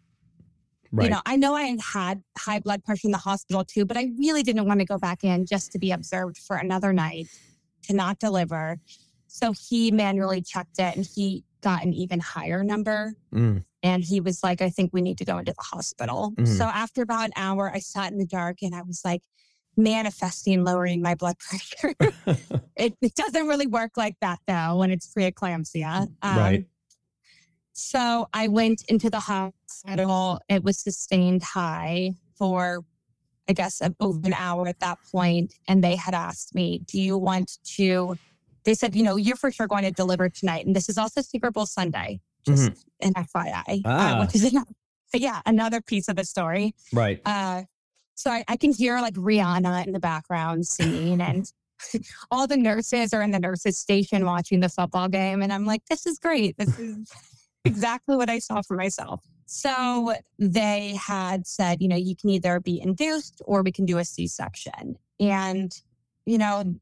Right. 0.93 1.05
you 1.05 1.11
know, 1.11 1.21
I 1.25 1.37
know 1.37 1.55
I 1.55 1.63
had 1.65 1.81
had 1.81 2.23
high 2.37 2.59
blood 2.59 2.85
pressure 2.85 3.07
in 3.07 3.13
the 3.13 3.19
hospital 3.19 3.65
too, 3.65 3.85
but 3.85 3.97
I 3.97 4.11
really 4.19 4.43
didn't 4.43 4.67
want 4.67 4.81
to 4.81 4.87
go 4.87 4.99
back 4.99 5.23
in 5.23 5.47
just 5.47 5.73
to 5.73 5.79
be 5.79 5.93
observed 5.93 6.39
for 6.39 6.57
another 6.57 6.93
night 6.93 7.29
to 7.85 7.93
not 7.95 8.19
deliver. 8.19 8.79
So 9.29 9.53
he 9.53 9.93
manually 9.93 10.43
checked 10.43 10.79
it 10.79 10.97
and 10.97 11.07
he 11.07 11.45
got 11.61 11.85
an 11.85 11.93
even 11.93 12.19
higher 12.19 12.65
number. 12.65 13.15
Mm. 13.33 13.65
And 13.83 14.03
he 14.03 14.21
was 14.21 14.43
like, 14.43 14.61
I 14.61 14.69
think 14.69 14.91
we 14.93 15.01
need 15.01 15.19
to 15.19 15.25
go 15.25 15.39
into 15.39 15.53
the 15.53 15.63
hospital. 15.63 16.33
Mhm. 16.37 16.47
So 16.47 16.65
after 16.65 17.03
about 17.03 17.27
an 17.27 17.33
hour, 17.37 17.71
I 17.73 17.79
sat 17.79 18.13
in 18.13 18.19
the 18.19 18.27
dark 18.27 18.59
and 18.63 18.75
I 18.75 18.83
was 18.83 19.03
like, 19.05 19.23
manifesting 19.77 20.65
lowering 20.65 21.01
my 21.01 21.15
blood 21.15 21.37
pressure. 21.49 21.95
it, 22.77 22.95
it 23.01 23.15
doesn't 23.15 23.47
really 23.47 23.67
work 23.67 23.93
like 23.97 24.17
that 24.21 24.39
though 24.47 24.77
when 24.77 24.91
it's 24.91 25.13
preeclampsia. 25.15 26.09
Um, 26.23 26.37
Right. 26.37 26.67
So 27.73 28.29
I 28.35 28.49
went 28.49 28.85
into 28.89 29.11
the 29.11 29.21
hospital. 29.21 30.41
It 30.49 30.63
was 30.65 30.79
sustained 30.79 31.43
high 31.43 32.13
for, 32.37 32.85
I 33.49 33.53
guess, 33.53 33.81
a- 33.81 33.95
over 34.01 34.21
an 34.27 34.35
hour 34.35 34.67
at 34.69 34.81
that 34.81 34.99
point, 35.11 35.55
And 35.69 35.83
they 35.83 35.97
had 35.97 36.15
asked 36.15 36.55
me, 36.55 36.81
Do 36.87 37.01
you 37.01 37.17
want 37.17 37.59
to? 37.77 38.17
They 38.65 38.75
said, 38.75 38.95
You 38.95 39.03
know, 39.03 39.17
you're 39.17 39.37
for 39.37 39.51
sure 39.51 39.67
going 39.67 39.85
to 39.85 39.91
deliver 39.91 40.29
tonight. 40.29 40.67
And 40.67 40.75
this 40.77 40.89
is 40.89 40.99
also 40.99 41.23
Super 41.23 41.51
Bowl 41.51 41.67
Sunday, 41.67 42.21
just 42.47 42.73
an 43.01 43.15
FYI, 43.15 43.83
Ah. 43.85 44.19
uh, 44.19 44.25
which 44.27 44.35
is, 44.35 44.55
yeah, 45.15 45.41
another 45.47 45.81
piece 45.81 46.09
of 46.09 46.17
the 46.17 46.25
story. 46.25 46.75
Right. 46.93 47.21
Uh, 47.25 47.63
so 48.15 48.31
I, 48.31 48.45
I 48.49 48.57
can 48.57 48.73
hear 48.73 49.01
like 49.01 49.15
Rihanna 49.15 49.87
in 49.87 49.93
the 49.95 50.01
background 50.01 50.67
singing, 50.67 51.21
and 51.23 51.51
all 52.31 52.47
the 52.47 52.57
nurses 52.59 53.15
are 53.15 53.23
in 53.23 53.31
the 53.31 53.39
nurses 53.41 53.79
station 53.79 54.27
watching 54.27 54.61
the 54.61 54.69
football 54.69 55.09
game. 55.09 55.41
And 55.41 55.51
I'm 55.53 55.65
like, 55.65 55.83
this 55.89 56.05
is 56.07 56.19
great. 56.19 56.59
This 56.59 56.79
is 56.79 57.11
exactly 57.65 58.17
what 58.17 58.31
I 58.31 58.39
saw 58.39 58.63
for 58.63 58.77
myself. 58.77 59.25
So 59.47 60.15
they 60.39 60.95
had 60.95 61.47
said, 61.47 61.83
you 61.83 61.89
know, 61.89 61.97
you 61.97 62.15
can 62.17 62.31
either 62.31 62.61
be 62.61 62.81
induced 62.81 63.43
or 63.45 63.63
we 63.63 63.73
can 63.73 63.85
do 63.85 63.99
a 63.99 64.05
C 64.05 64.27
section. 64.27 64.97
And, 65.19 65.73
you 66.25 66.39
know, 66.39 66.77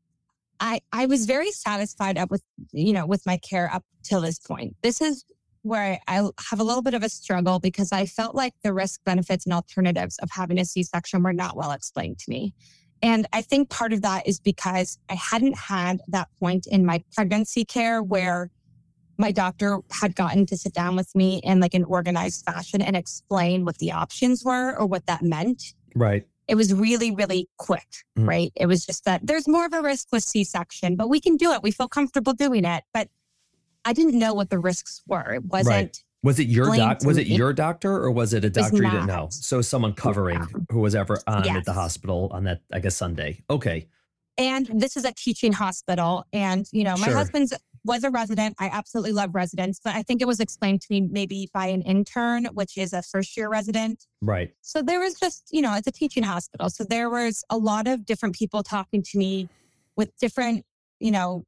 I 0.61 0.81
I 0.93 1.07
was 1.07 1.27
very 1.27 1.51
satisfied 1.51 2.19
up 2.19 2.31
with, 2.31 2.43
you 2.73 2.93
know, 2.93 3.07
with 3.07 3.25
my 3.25 3.39
care 3.39 3.73
up 3.73 3.85
till 4.03 4.21
this 4.21 4.39
point. 4.39 4.77
This 4.83 5.01
is 5.01 5.25
where 5.63 5.99
I 6.07 6.29
have 6.51 6.61
a 6.61 6.65
little 6.65 6.83
bit 6.83 6.95
of 6.95 7.03
a 7.03 7.09
struggle 7.09 7.59
because 7.59 7.93
I 7.93 8.07
felt 8.07 8.35
like 8.35 8.55
the 8.63 8.73
risk 8.73 9.01
benefits 9.05 9.45
and 9.45 9.53
alternatives 9.53 10.19
of 10.19 10.31
having 10.31 10.59
a 10.59 10.65
C 10.65 10.83
section 10.83 11.23
were 11.23 11.33
not 11.33 11.57
well 11.57 11.73
explained 11.73 12.19
to 12.21 12.31
me. 12.31 12.55
And 13.03 13.27
I 13.33 13.43
think 13.43 13.71
part 13.71 13.93
of 13.93 14.03
that 14.03 14.27
is 14.27 14.41
because 14.41 14.99
I 15.09 15.15
hadn't 15.15 15.57
had 15.57 16.01
that 16.09 16.29
point 16.41 16.67
in 16.67 16.85
my 16.85 17.03
pregnancy 17.15 17.65
care 17.65 18.03
where 18.03 18.51
my 19.19 19.33
doctor 19.33 19.81
had 19.91 20.15
gotten 20.15 20.47
to 20.47 20.57
sit 20.57 20.73
down 20.73 20.97
with 20.97 21.15
me 21.15 21.41
in 21.43 21.61
like 21.61 21.75
an 21.75 21.85
organized 21.85 22.45
fashion 22.45 22.81
and 22.81 22.97
explain 22.97 23.65
what 23.65 23.79
the 23.79 23.91
options 23.93 24.45
were 24.45 24.77
or 24.79 24.87
what 24.87 25.07
that 25.07 25.23
meant. 25.23 25.75
Right. 25.95 26.27
It 26.47 26.55
was 26.55 26.73
really, 26.73 27.11
really 27.11 27.49
quick, 27.59 27.89
Mhm. 28.17 28.29
right? 28.29 28.53
It 28.55 28.67
was 28.67 28.87
just 28.87 29.05
that 29.05 29.27
there's 29.27 29.47
more 29.49 29.67
of 29.67 29.73
a 29.73 29.83
risk 29.83 30.09
with 30.13 30.25
C 30.25 30.45
section, 30.45 30.97
but 30.97 31.09
we 31.09 31.21
can 31.21 31.37
do 31.37 31.53
it. 31.53 31.63
We 31.63 31.73
feel 31.73 31.89
comfortable 31.89 32.33
doing 32.33 32.65
it. 32.65 32.85
But 32.95 33.09
I 33.85 33.93
didn't 33.93 34.19
know 34.19 34.33
what 34.35 34.51
the 34.51 34.59
risks 34.59 35.03
were. 35.07 35.35
It 35.35 35.45
wasn't 35.45 36.03
Was 36.23 36.39
it 36.39 36.47
your 36.49 36.75
doc? 36.75 37.03
Was 37.05 37.17
it 37.17 37.29
me. 37.29 37.37
your 37.37 37.53
doctor 37.53 37.93
or 37.97 38.11
was 38.11 38.33
it 38.35 38.45
a 38.45 38.51
doctor 38.51 38.77
you 38.77 38.91
didn't 38.91 39.07
know? 39.07 39.29
So 39.31 39.61
someone 39.63 39.93
covering 39.95 40.47
who 40.71 40.81
was 40.81 40.95
ever 40.95 41.21
on 41.27 41.47
at 41.49 41.65
the 41.65 41.73
hospital 41.73 42.29
on 42.33 42.45
that, 42.45 42.61
I 42.73 42.79
guess, 42.81 42.97
Sunday. 42.97 43.43
Okay. 43.51 43.87
And 44.37 44.67
this 44.73 44.97
is 44.97 45.05
a 45.05 45.13
teaching 45.13 45.53
hospital. 45.53 46.25
And, 46.33 46.67
you 46.73 46.85
know, 46.85 46.97
my 46.97 47.07
Sure. 47.09 47.17
husband's 47.17 47.53
was 47.85 48.05
a 48.05 48.11
resident. 48.11 48.57
I 48.59 48.67
absolutely 48.67 49.13
love 49.13 49.35
residents, 49.35 49.81
but 49.83 49.95
I 49.95 50.03
think 50.03 50.21
it 50.21 50.27
was 50.27 50.41
explained 50.41 50.81
to 50.83 50.87
me 50.91 51.01
maybe 51.01 51.49
by 51.53 51.67
an 51.67 51.83
intern, 51.83 52.47
which 52.47 52.77
is 52.77 52.93
a 52.93 53.03
first 53.03 53.37
year 53.37 53.49
resident. 53.49 54.07
Right. 54.21 54.53
So 54.63 54.83
there 54.83 55.01
was 55.01 55.15
just, 55.15 55.49
you 55.51 55.63
know, 55.63 55.75
it's 55.75 55.87
a 55.87 55.93
teaching 55.93 56.23
hospital. 56.23 56.71
So 56.71 56.85
there 56.85 57.11
was 57.11 57.45
a 57.51 57.57
lot 57.57 57.87
of 57.87 58.05
different 58.05 58.35
people 58.35 58.63
talking 58.63 59.03
to 59.03 59.19
me 59.19 59.49
with 59.97 60.17
different, 60.19 60.65
you 61.01 61.11
know, 61.11 61.45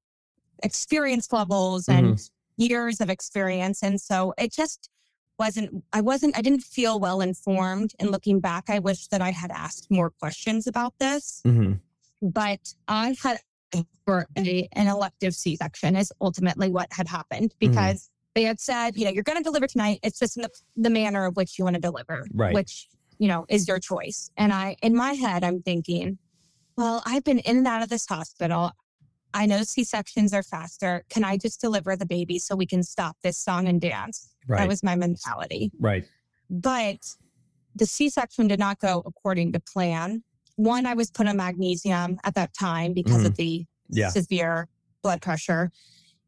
experience 0.62 1.32
levels 1.32 1.88
and 1.88 2.20
years 2.56 3.00
of 3.00 3.08
experience. 3.08 3.82
And 3.82 4.00
so 4.00 4.34
it 4.36 4.52
just 4.52 4.90
wasn't, 5.38 5.84
I 5.92 6.00
wasn't, 6.00 6.36
I 6.36 6.42
didn't 6.42 6.62
feel 6.62 7.00
well 7.00 7.20
informed. 7.20 7.92
And 7.98 8.10
looking 8.10 8.40
back, 8.40 8.64
I 8.68 8.78
wish 8.78 9.06
that 9.08 9.22
I 9.22 9.30
had 9.30 9.50
asked 9.50 9.90
more 9.90 10.10
questions 10.10 10.66
about 10.66 10.94
this 10.98 11.40
hmm 11.44 11.74
but 12.22 12.74
I 12.88 13.16
had 13.22 13.38
for 14.04 14.26
a, 14.36 14.68
an 14.72 14.86
elective 14.88 15.34
C 15.34 15.56
section 15.56 15.96
is 15.96 16.12
ultimately 16.20 16.68
what 16.70 16.88
had 16.92 17.08
happened 17.08 17.54
Mm-hmm. 17.60 17.70
because 17.70 18.10
they 18.34 18.42
had 18.44 18.60
said, 18.60 18.96
you 18.96 19.04
know, 19.04 19.10
you're 19.10 19.24
going 19.24 19.38
to 19.38 19.44
deliver 19.44 19.66
tonight. 19.66 19.98
It's 20.02 20.18
just 20.18 20.36
in 20.36 20.42
the, 20.42 20.50
the 20.76 20.90
manner 20.90 21.24
of 21.26 21.36
which 21.36 21.58
you 21.58 21.64
want 21.64 21.74
to 21.74 21.80
deliver, 21.80 22.26
Right. 22.32 22.54
which, 22.54 22.88
you 23.18 23.26
know, 23.28 23.44
is 23.48 23.66
your 23.66 23.78
choice. 23.80 24.30
And 24.36 24.52
I, 24.52 24.76
in 24.82 24.94
my 24.94 25.14
head, 25.14 25.42
I'm 25.42 25.62
thinking, 25.62 26.16
well, 26.76 27.02
I've 27.04 27.24
been 27.24 27.40
in 27.40 27.56
and 27.58 27.66
out 27.66 27.82
of 27.82 27.88
this 27.88 28.06
hospital. 28.06 28.70
I 29.34 29.46
know 29.46 29.62
C 29.62 29.82
sections 29.84 30.32
are 30.32 30.42
faster. 30.44 31.04
Can 31.10 31.24
I 31.24 31.36
just 31.36 31.60
deliver 31.60 31.96
the 31.96 32.06
baby 32.06 32.38
so 32.38 32.54
we 32.56 32.66
can 32.66 32.82
stop 32.82 33.16
this 33.22 33.36
song 33.36 33.66
and 33.68 33.80
dance? 33.80 34.28
Right. 34.46 34.58
That 34.60 34.68
was 34.68 34.82
my 34.82 34.94
mentality. 34.96 35.70
right. 35.80 36.04
But 36.48 36.98
the 37.76 37.86
C 37.86 38.08
section 38.10 38.48
did 38.48 38.58
not 38.58 38.80
go 38.80 39.02
according 39.06 39.52
to 39.52 39.60
plan. 39.60 40.22
One, 40.60 40.84
I 40.84 40.92
was 40.92 41.10
put 41.10 41.26
on 41.26 41.38
magnesium 41.38 42.18
at 42.22 42.34
that 42.34 42.52
time 42.52 42.92
because 42.92 43.24
of 43.24 43.36
the 43.36 43.60
Mm-hmm. 43.92 43.98
Yeah. 43.98 44.08
severe 44.10 44.68
blood 45.02 45.20
pressure. 45.20 45.72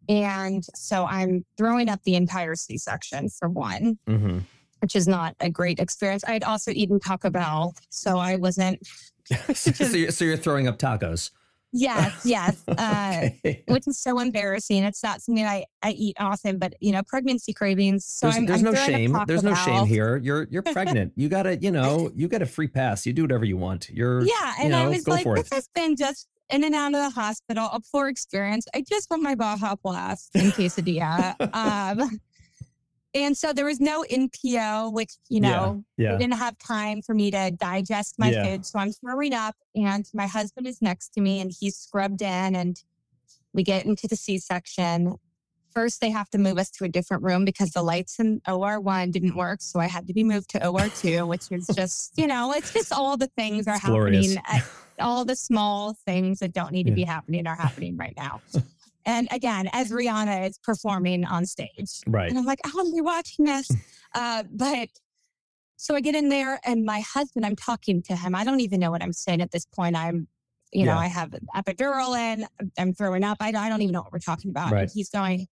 And 0.08 0.64
so 0.74 1.04
I'm 1.04 1.44
throwing 1.56 1.88
up 1.88 2.02
the 2.02 2.16
entire 2.16 2.56
C 2.56 2.76
section 2.76 3.28
for 3.28 3.48
one, 3.48 3.98
hmm 4.06 4.38
which 4.80 4.96
is 4.96 5.06
not 5.06 5.36
a 5.38 5.48
great 5.48 5.78
experience. 5.78 6.24
I 6.24 6.32
had 6.32 6.42
also 6.42 6.72
eaten 6.72 6.98
Taco 6.98 7.30
Bell. 7.30 7.72
So 7.88 8.18
I 8.18 8.34
wasn't, 8.34 8.84
so, 9.54 9.84
you're, 9.96 10.10
so 10.10 10.24
you're 10.24 10.36
throwing 10.36 10.66
up 10.66 10.76
tacos. 10.76 11.30
Yes, 11.72 12.20
yes. 12.24 12.62
Uh, 12.68 13.28
Okay. 13.44 13.62
which 13.68 13.86
is 13.86 13.98
so 13.98 14.18
embarrassing. 14.18 14.82
It's 14.84 15.02
not 15.02 15.20
something 15.22 15.44
I, 15.44 15.64
I 15.82 15.90
eat 15.92 16.16
often, 16.20 16.58
but 16.58 16.74
you 16.80 16.92
know, 16.92 17.02
pregnancy 17.06 17.52
cravings. 17.52 18.04
So 18.04 18.26
there's 18.26 18.36
I'm, 18.36 18.46
there's 18.46 18.58
I'm 18.60 18.64
no 18.64 18.74
shame. 18.74 19.16
There's 19.26 19.42
no 19.42 19.54
shame 19.54 19.86
here. 19.86 20.16
You're 20.16 20.46
you're 20.50 20.62
pregnant. 20.62 21.12
You 21.16 21.28
gotta, 21.28 21.56
you 21.56 21.70
know, 21.70 22.10
you 22.14 22.28
got 22.28 22.42
a 22.42 22.46
free 22.46 22.68
pass. 22.68 23.06
You 23.06 23.12
do 23.12 23.22
whatever 23.22 23.44
you 23.44 23.56
want. 23.56 23.88
You're 23.90 24.20
Yeah. 24.22 24.28
you 24.58 24.64
And 24.64 24.74
I 24.74 24.86
was 24.88 25.06
like, 25.08 25.24
this 25.34 25.48
it. 25.48 25.54
has 25.54 25.68
been 25.74 25.96
just 25.96 26.28
in 26.50 26.64
and 26.64 26.74
out 26.74 26.88
of 26.94 27.00
the 27.00 27.10
hospital, 27.10 27.64
a 27.72 27.80
poor 27.92 28.08
experience. 28.08 28.66
I 28.74 28.82
just 28.86 29.08
want 29.10 29.22
my 29.22 29.34
Baja 29.34 29.74
Blast 29.82 30.30
and 30.34 30.52
quesadilla. 30.52 31.34
um, 31.54 32.20
and 33.14 33.36
so 33.36 33.52
there 33.52 33.64
was 33.64 33.80
no 33.80 34.04
NPO, 34.10 34.92
which, 34.92 35.12
you 35.28 35.40
know, 35.40 35.84
Yeah. 35.96 36.12
we 36.12 36.18
didn't 36.18 36.34
have 36.38 36.56
time 36.58 37.02
for 37.02 37.14
me 37.14 37.30
to 37.30 37.50
digest 37.50 38.14
my 38.18 38.30
Yeah. 38.30 38.44
food. 38.44 38.66
So 38.66 38.78
I'm 38.78 38.92
throwing 38.92 39.34
up, 39.34 39.56
and 39.74 40.06
my 40.14 40.26
husband 40.26 40.66
is 40.66 40.80
next 40.80 41.10
to 41.14 41.20
me, 41.20 41.40
and 41.40 41.52
he's 41.58 41.76
scrubbed 41.76 42.22
in, 42.22 42.56
and 42.56 42.76
we 43.54 43.62
get 43.62 43.84
into 43.84 44.08
the 44.08 44.16
C 44.16 44.38
section. 44.38 45.16
First, 45.74 46.00
they 46.00 46.10
have 46.10 46.28
to 46.30 46.38
move 46.38 46.58
us 46.58 46.70
to 46.72 46.84
a 46.84 46.88
different 46.88 47.22
room 47.22 47.44
because 47.44 47.70
the 47.70 47.82
lights 47.82 48.18
in 48.18 48.40
OR1 48.46 49.10
didn't 49.10 49.34
work. 49.36 49.62
So 49.62 49.80
I 49.80 49.86
had 49.86 50.06
to 50.06 50.12
be 50.12 50.22
moved 50.22 50.50
to 50.50 50.58
OR2, 50.60 51.26
which 51.26 51.46
is 51.50 51.66
just, 51.66 52.12
you 52.16 52.26
know, 52.26 52.52
it's 52.52 52.70
just 52.72 52.92
all 52.92 53.16
the 53.16 53.30
things 53.38 53.66
are 53.66 53.74
It's 53.76 53.82
happening. 53.82 54.36
At, 54.46 54.64
all 54.98 55.24
the 55.24 55.34
small 55.34 55.94
things 56.04 56.40
that 56.40 56.52
don't 56.52 56.70
need 56.72 56.84
to 56.84 56.90
Yeah. 56.90 56.94
be 56.96 57.04
happening 57.04 57.46
are 57.46 57.56
happening 57.56 57.96
right 57.96 58.12
now. 58.16 58.42
And 59.04 59.28
again, 59.30 59.68
as 59.72 59.90
Rihanna 59.90 60.48
is 60.48 60.58
performing 60.58 61.24
on 61.24 61.46
stage. 61.46 62.00
Right. 62.06 62.28
And 62.28 62.38
I'm 62.38 62.44
like, 62.44 62.60
I 62.64 62.70
want 62.74 62.88
to 62.88 62.94
be 62.94 63.00
watching 63.00 63.44
this. 63.44 63.70
Uh, 64.14 64.42
but 64.52 64.90
so 65.78 65.94
I 65.94 66.00
get 66.02 66.14
in 66.14 66.28
there 66.28 66.60
and 66.66 66.84
my 66.84 67.00
husband, 67.00 67.46
I'm 67.46 67.56
talking 67.56 68.02
to 68.02 68.14
him. 68.14 68.34
I 68.34 68.44
don't 68.44 68.60
even 68.60 68.78
know 68.78 68.90
what 68.90 69.02
I'm 69.02 69.14
saying 69.14 69.40
at 69.40 69.52
this 69.52 69.64
point. 69.64 69.96
I'm, 69.96 70.28
you 70.70 70.84
know, 70.84 70.98
I 70.98 71.06
have 71.06 71.34
epidural 71.56 72.14
in, 72.14 72.46
I'm 72.76 72.92
throwing 72.92 73.24
up. 73.24 73.38
I, 73.40 73.48
I 73.48 73.70
don't 73.70 73.80
even 73.80 73.94
know 73.94 74.02
what 74.02 74.12
we're 74.12 74.18
talking 74.18 74.50
about. 74.50 74.70
Right. 74.70 74.82
And 74.82 74.90
he's 74.92 75.08
going, 75.08 75.46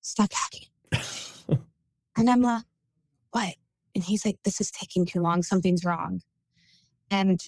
stop 0.00 0.30
talking. 0.30 1.60
and 2.16 2.28
I'm 2.28 2.42
like, 2.42 2.64
what? 3.30 3.54
And 3.94 4.02
he's 4.02 4.26
like, 4.26 4.38
this 4.44 4.60
is 4.60 4.72
taking 4.72 5.06
too 5.06 5.20
long. 5.20 5.44
Something's 5.44 5.84
wrong. 5.84 6.22
And 7.10 7.40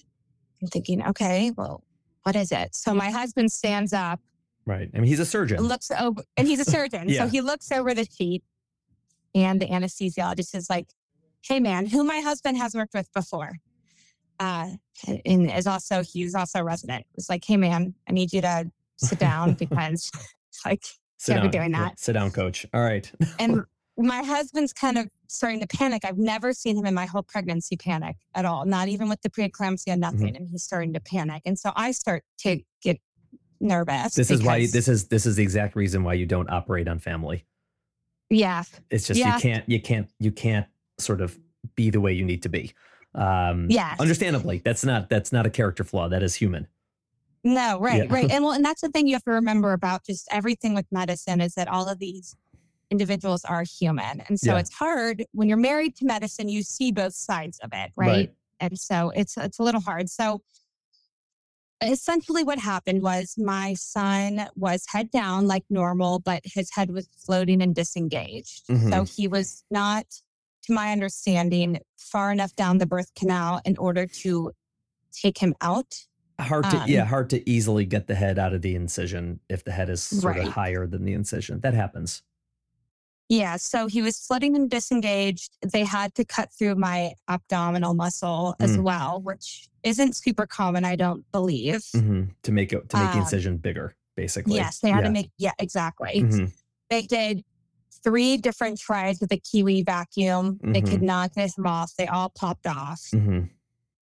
I'm 0.61 0.67
thinking, 0.69 1.05
okay, 1.05 1.51
well, 1.55 1.83
what 2.23 2.35
is 2.35 2.51
it? 2.51 2.75
So 2.75 2.93
my 2.93 3.09
husband 3.11 3.51
stands 3.51 3.93
up 3.93 4.19
Right. 4.67 4.89
I 4.93 4.97
mean, 4.99 5.07
he's 5.07 5.19
a 5.19 5.25
surgeon. 5.25 5.59
looks 5.61 5.89
over, 5.89 6.21
and 6.37 6.47
he's 6.47 6.59
a 6.59 6.65
surgeon. 6.65 7.09
Yeah. 7.09 7.23
So 7.23 7.29
he 7.29 7.41
looks 7.41 7.71
over 7.71 7.95
the 7.95 8.05
sheet, 8.05 8.43
and 9.33 9.59
the 9.59 9.65
anesthesiologist 9.65 10.53
is 10.53 10.69
like, 10.69 10.87
"Hey, 11.43 11.59
man, 11.59 11.87
who 11.87 12.03
my 12.03 12.19
husband 12.19 12.57
has 12.57 12.75
worked 12.75 12.93
with 12.93 13.11
before, 13.11 13.53
uh, 14.39 14.67
and 15.25 15.51
is 15.51 15.65
also 15.65 16.03
he's 16.03 16.35
also 16.35 16.59
a 16.59 16.63
resident. 16.63 17.05
It's 17.15 17.27
like, 17.27 17.43
hey, 17.43 17.57
man, 17.57 17.95
I 18.07 18.11
need 18.11 18.31
you 18.33 18.41
to 18.41 18.69
sit 18.97 19.17
down 19.17 19.53
because, 19.59 20.11
like, 20.63 20.85
Sit 21.17 21.33
can't 21.33 21.43
be 21.51 21.57
down. 21.57 21.61
doing 21.69 21.71
Yeah, 21.71 21.89
that. 21.89 21.99
Sit 21.99 22.13
down, 22.13 22.29
coach. 22.29 22.65
All 22.71 22.81
right. 22.83 23.11
and 23.39 23.63
my 23.97 24.21
husband's 24.23 24.73
kind 24.73 24.97
of 24.99 25.09
starting 25.33 25.59
to 25.61 25.67
panic. 25.67 26.03
I've 26.05 26.17
never 26.17 26.53
seen 26.53 26.77
him 26.77 26.85
in 26.85 26.93
my 26.93 27.05
whole 27.05 27.23
pregnancy 27.23 27.77
panic 27.77 28.17
at 28.35 28.45
all, 28.45 28.65
not 28.65 28.87
even 28.87 29.09
with 29.09 29.21
the 29.21 29.29
preeclampsia, 29.29 29.87
Mm-hmm. 29.93 29.99
nothing. 29.99 30.35
And 30.35 30.47
he's 30.49 30.63
starting 30.63 30.93
to 30.93 30.99
panic, 30.99 31.41
and 31.45 31.57
so 31.57 31.71
I 31.75 31.91
start 31.91 32.23
to 32.39 32.61
get 32.81 32.99
nervous. 33.59 34.15
This 34.15 34.31
is 34.31 34.43
why 34.43 34.65
this 34.67 34.87
is 34.87 35.07
this 35.07 35.25
is 35.25 35.35
the 35.35 35.43
exact 35.43 35.75
reason 35.75 36.03
why 36.03 36.13
you 36.13 36.25
don't 36.25 36.49
operate 36.49 36.87
on 36.87 36.99
family. 36.99 37.45
yeah, 38.29 38.63
It's 38.89 39.07
just 39.07 39.19
Yeah. 39.19 39.35
you 39.35 39.41
can't 39.41 39.69
you 39.69 39.81
can't 39.81 40.09
you 40.19 40.31
can't 40.31 40.65
sort 40.97 41.21
of 41.21 41.37
be 41.75 41.89
the 41.89 41.99
way 41.99 42.13
you 42.13 42.25
need 42.25 42.43
to 42.43 42.49
be. 42.49 42.71
Um 43.13 43.67
Yes. 43.69 43.99
understandably. 43.99 44.61
That's 44.63 44.83
not 44.85 45.09
that's 45.09 45.31
not 45.31 45.45
a 45.45 45.49
character 45.49 45.83
flaw. 45.83 46.07
That 46.07 46.23
is 46.23 46.35
human. 46.35 46.67
No, 47.43 47.79
right, 47.79 48.05
Yeah. 48.05 48.13
right. 48.13 48.29
And 48.31 48.43
well, 48.43 48.53
and 48.53 48.63
that's 48.63 48.81
the 48.81 48.89
thing 48.89 49.07
you 49.07 49.13
have 49.13 49.23
to 49.25 49.31
remember 49.31 49.73
about 49.73 50.05
just 50.05 50.27
everything 50.31 50.73
with 50.73 50.85
medicine 50.91 51.41
is 51.41 51.53
that 51.55 51.67
all 51.67 51.87
of 51.89 51.99
these 51.99 52.35
individuals 53.01 53.43
are 53.45 53.63
human. 53.63 54.21
And 54.27 54.39
so 54.39 54.51
Yeah. 54.53 54.59
it's 54.59 54.73
hard 54.73 55.25
when 55.31 55.47
you're 55.47 55.57
married 55.57 55.95
to 55.97 56.05
medicine, 56.05 56.49
you 56.49 56.61
see 56.61 56.91
both 56.91 57.15
sides 57.15 57.57
of 57.63 57.71
it, 57.73 57.91
right? 57.95 58.07
Right. 58.07 58.33
And 58.59 58.77
so 58.77 59.09
it's 59.15 59.37
it's 59.37 59.57
a 59.57 59.63
little 59.63 59.81
hard. 59.81 60.09
So 60.09 60.43
essentially 61.81 62.43
what 62.43 62.59
happened 62.59 63.01
was 63.01 63.33
my 63.37 63.73
son 63.73 64.47
was 64.55 64.85
head 64.87 65.09
down 65.09 65.47
like 65.47 65.63
normal, 65.69 66.19
but 66.19 66.41
his 66.45 66.69
head 66.71 66.91
was 66.91 67.07
floating 67.25 67.59
and 67.61 67.73
disengaged. 67.73 68.65
So 68.67 68.73
Mhm. 68.75 69.15
he 69.15 69.27
was 69.27 69.63
not, 69.71 70.05
to 70.63 70.73
my 70.73 70.91
understanding, 70.91 71.79
far 71.97 72.31
enough 72.31 72.55
down 72.55 72.77
the 72.77 72.85
birth 72.85 73.11
canal 73.15 73.61
in 73.65 73.77
order 73.77 74.05
to 74.05 74.51
take 75.11 75.39
him 75.39 75.55
out. 75.59 76.05
Hard 76.39 76.65
to 76.69 76.77
Um, 76.81 76.89
yeah, 76.89 77.05
hard 77.05 77.29
to 77.31 77.49
easily 77.49 77.85
get 77.85 78.05
the 78.07 78.15
head 78.15 78.37
out 78.37 78.53
of 78.53 78.61
the 78.61 78.75
incision 78.75 79.39
if 79.49 79.63
the 79.63 79.71
head 79.71 79.89
is 79.89 80.03
sort 80.03 80.35
Right. 80.37 80.47
of 80.47 80.53
higher 80.53 80.85
than 80.85 81.03
the 81.05 81.13
incision. 81.13 81.61
That 81.61 81.73
happens. 81.73 82.21
Yeah, 83.31 83.55
so 83.55 83.87
he 83.87 84.01
was 84.01 84.19
flooding 84.19 84.57
and 84.57 84.69
disengaged. 84.69 85.55
They 85.61 85.85
had 85.85 86.13
to 86.15 86.25
cut 86.25 86.49
through 86.51 86.75
my 86.75 87.13
abdominal 87.29 87.93
muscle 87.93 88.55
as 88.59 88.75
Mm. 88.75 88.83
well, 88.83 89.21
which 89.21 89.69
isn't 89.83 90.17
super 90.17 90.45
common, 90.45 90.83
I 90.83 90.97
don't 90.97 91.23
believe. 91.31 91.81
hmm 91.93 92.23
To 92.43 92.51
make 92.51 92.73
it 92.73 92.89
to 92.89 92.97
make 92.97 93.11
the 93.11 93.17
Um, 93.17 93.19
incision 93.19 93.55
bigger, 93.57 93.95
basically. 94.17 94.55
Yes, 94.55 94.79
they 94.79 94.89
had 94.89 94.99
yeah. 95.03 95.07
to 95.07 95.13
make, 95.13 95.31
yeah, 95.37 95.53
exactly. 95.59 96.21
Mhm. 96.21 96.51
They 96.89 97.03
did 97.03 97.45
three 98.03 98.35
different 98.35 98.77
tries 98.79 99.21
with 99.21 99.31
a 99.31 99.37
Kiwi 99.37 99.83
vacuum. 99.83 100.59
They 100.61 100.81
could 100.81 100.99
Mhm. 100.99 101.13
not 101.13 101.33
get 101.33 101.57
him 101.57 101.65
off. 101.67 101.95
They 101.95 102.07
all 102.07 102.29
popped 102.29 102.67
off. 102.67 103.01
Mhm. 103.13 103.49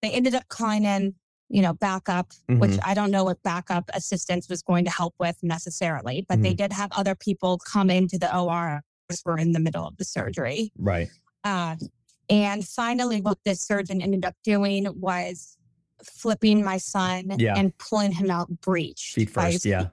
They 0.01 0.11
ended 0.11 0.35
up 0.35 0.49
calling 0.49 0.85
in, 0.87 1.17
you 1.51 1.61
know, 1.61 1.75
backup, 1.75 2.33
which 2.49 2.71
Mhm. 2.71 2.81
I 2.83 2.95
don't 2.95 3.11
know 3.11 3.25
what 3.25 3.43
backup 3.43 3.91
assistance 3.93 4.49
was 4.49 4.63
going 4.63 4.87
to 4.87 4.91
help 4.91 5.15
with 5.19 5.37
necessarily, 5.43 6.25
but 6.27 6.41
they 6.43 6.55
did 6.55 6.73
have 6.73 6.91
other 6.93 7.15
people 7.15 7.59
come 7.59 7.91
into 7.91 8.19
the 8.19 8.35
OR 8.35 8.85
we're 9.25 9.39
in 9.39 9.53
the 9.53 9.61
middle 9.61 9.87
of 9.87 9.97
the 9.97 10.05
surgery. 10.05 10.73
Right. 10.79 11.09
Um, 11.45 11.79
and 12.31 12.67
finally, 12.67 13.21
what 13.21 13.39
this 13.45 13.61
surgeon 13.61 14.03
ended 14.03 14.25
up 14.25 14.35
doing 14.45 14.87
was 15.01 15.57
flipping 16.05 16.63
my 16.65 16.77
son 16.77 17.31
Yeah. 17.39 17.55
and 17.57 17.77
pulling 17.79 18.13
him 18.13 18.31
out 18.31 18.49
breech. 18.61 19.13
Feet 19.15 19.31
first, 19.31 19.65
yeah. 19.65 19.87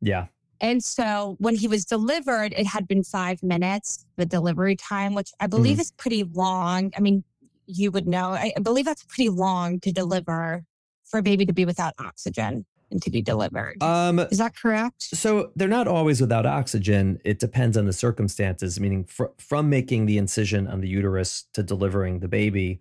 Yeah. 0.00 0.26
And 0.60 0.82
so 0.82 1.36
when 1.38 1.54
he 1.54 1.68
was 1.68 1.84
delivered, 1.84 2.52
it 2.56 2.66
had 2.66 2.88
been 2.88 3.04
five 3.04 3.42
minutes, 3.44 4.04
the 4.16 4.26
delivery 4.26 4.74
time, 4.74 5.14
which 5.14 5.30
I 5.38 5.46
believe 5.46 5.74
Mm-hmm. 5.74 5.80
is 5.82 5.92
pretty 5.92 6.24
long. 6.24 6.92
I 6.96 7.00
mean, 7.00 7.22
you 7.66 7.90
would 7.92 8.08
know. 8.08 8.30
I 8.32 8.52
believe 8.60 8.84
that's 8.86 9.04
pretty 9.04 9.28
long 9.28 9.78
to 9.80 9.92
deliver 9.92 10.64
for 11.04 11.18
a 11.18 11.22
baby 11.22 11.46
to 11.46 11.52
be 11.52 11.64
without 11.64 11.94
oxygen 11.98 12.66
and 12.90 13.02
to 13.02 13.10
be 13.10 13.22
delivered. 13.22 13.82
Um 13.82 14.18
is 14.18 14.38
that 14.38 14.56
correct? 14.56 15.02
So 15.02 15.52
they're 15.56 15.68
not 15.68 15.88
always 15.88 16.20
without 16.20 16.46
oxygen. 16.46 17.20
It 17.24 17.38
depends 17.38 17.76
on 17.76 17.86
the 17.86 17.92
circumstances, 17.92 18.80
meaning 18.80 19.04
fr- 19.04 19.26
from 19.38 19.68
making 19.68 20.06
the 20.06 20.18
incision 20.18 20.66
on 20.66 20.80
the 20.80 20.88
uterus 20.88 21.44
to 21.54 21.62
delivering 21.62 22.20
the 22.20 22.28
baby, 22.28 22.80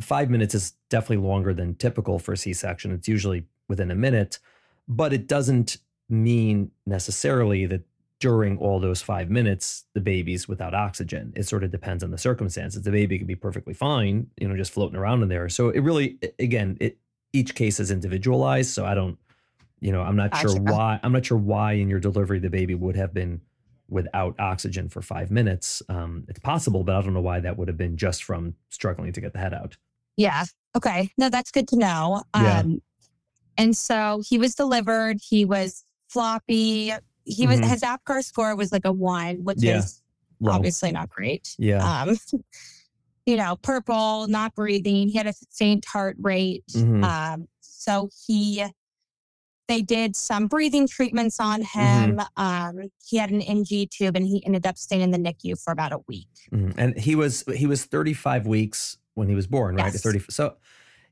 five 0.00 0.30
minutes 0.30 0.54
is 0.54 0.74
definitely 0.88 1.26
longer 1.26 1.54
than 1.54 1.74
typical 1.74 2.18
for 2.18 2.32
a 2.32 2.36
C 2.36 2.52
section. 2.52 2.92
It's 2.92 3.08
usually 3.08 3.44
within 3.68 3.90
a 3.90 3.94
minute, 3.94 4.38
but 4.88 5.12
it 5.12 5.26
doesn't 5.26 5.76
mean 6.08 6.70
necessarily 6.86 7.66
that 7.66 7.82
during 8.18 8.58
all 8.58 8.80
those 8.80 9.00
five 9.00 9.30
minutes, 9.30 9.86
the 9.94 10.00
baby's 10.00 10.46
without 10.46 10.74
oxygen. 10.74 11.32
It 11.34 11.48
sort 11.48 11.64
of 11.64 11.70
depends 11.70 12.04
on 12.04 12.10
the 12.10 12.18
circumstances. 12.18 12.82
The 12.82 12.90
baby 12.90 13.16
could 13.18 13.26
be 13.26 13.34
perfectly 13.34 13.72
fine, 13.72 14.26
you 14.36 14.46
know, 14.46 14.56
just 14.56 14.72
floating 14.72 14.98
around 14.98 15.22
in 15.22 15.28
there. 15.28 15.48
So 15.48 15.70
it 15.70 15.80
really, 15.80 16.18
again, 16.38 16.76
it 16.80 16.98
each 17.32 17.54
case 17.54 17.80
is 17.80 17.90
individualized. 17.90 18.70
So 18.70 18.84
I 18.84 18.94
don't, 18.94 19.16
you 19.80 19.92
know, 19.92 20.02
I'm 20.02 20.16
not 20.16 20.36
sure 20.36 20.54
why. 20.60 21.00
I'm 21.02 21.12
not 21.12 21.24
sure 21.26 21.38
why 21.38 21.72
in 21.72 21.88
your 21.88 22.00
delivery 22.00 22.38
the 22.38 22.50
baby 22.50 22.74
would 22.74 22.96
have 22.96 23.12
been 23.14 23.40
without 23.88 24.38
oxygen 24.38 24.88
for 24.88 25.02
five 25.02 25.30
minutes. 25.30 25.82
Um, 25.88 26.24
it's 26.28 26.38
possible, 26.40 26.84
but 26.84 26.94
I 26.96 27.02
don't 27.02 27.14
know 27.14 27.20
why 27.20 27.40
that 27.40 27.56
would 27.58 27.66
have 27.68 27.76
been 27.76 27.96
just 27.96 28.22
from 28.24 28.54
struggling 28.68 29.12
to 29.12 29.20
get 29.20 29.32
the 29.32 29.38
head 29.40 29.52
out. 29.54 29.76
Yeah. 30.16 30.44
Okay. 30.76 31.10
No, 31.18 31.28
that's 31.28 31.50
good 31.50 31.66
to 31.68 31.76
know. 31.76 32.22
Yeah. 32.36 32.60
Um, 32.60 32.82
and 33.58 33.76
so 33.76 34.22
he 34.28 34.38
was 34.38 34.54
delivered. 34.54 35.18
He 35.20 35.44
was 35.44 35.84
floppy. 36.08 36.92
He 37.24 37.46
was 37.46 37.60
Mhm. 37.60 37.68
his 37.68 37.82
APGAR 37.82 38.22
score 38.22 38.54
was 38.54 38.70
like 38.70 38.84
a 38.84 38.92
one, 38.92 39.42
which 39.44 39.62
Yeah. 39.62 39.78
is 39.78 40.02
Low. 40.40 40.52
obviously 40.52 40.92
not 40.92 41.08
great. 41.08 41.54
Yeah. 41.58 42.02
Um, 42.02 42.16
you 43.26 43.36
know, 43.36 43.56
purple, 43.56 44.26
not 44.28 44.54
breathing. 44.54 45.08
He 45.08 45.16
had 45.18 45.26
a 45.26 45.32
faint 45.52 45.84
heart 45.84 46.16
rate. 46.20 46.64
Mhm. 46.72 47.04
Um, 47.04 47.48
so 47.60 48.08
he, 48.26 48.64
they 49.70 49.82
did 49.82 50.16
some 50.16 50.46
breathing 50.48 50.86
treatments 50.88 51.38
on 51.40 51.62
Mm-hmm. 51.62 52.18
him. 52.18 52.20
Um, 52.36 52.90
he 53.06 53.16
had 53.16 53.30
an 53.30 53.40
NG 53.42 53.86
tube, 53.90 54.16
and 54.16 54.26
he 54.26 54.44
ended 54.44 54.66
up 54.66 54.76
staying 54.76 55.02
in 55.02 55.10
the 55.10 55.18
NICU 55.18 55.62
for 55.62 55.72
about 55.72 55.92
a 55.92 56.00
week. 56.08 56.28
Mhm. 56.52 56.74
And 56.76 56.98
he 56.98 57.14
was 57.14 57.44
he 57.54 57.66
was 57.66 57.84
35 57.84 58.46
weeks 58.46 58.98
when 59.14 59.28
he 59.28 59.34
was 59.34 59.46
born, 59.46 59.76
right? 59.76 59.92
Yes. 59.92 60.02
30. 60.02 60.24
So 60.30 60.56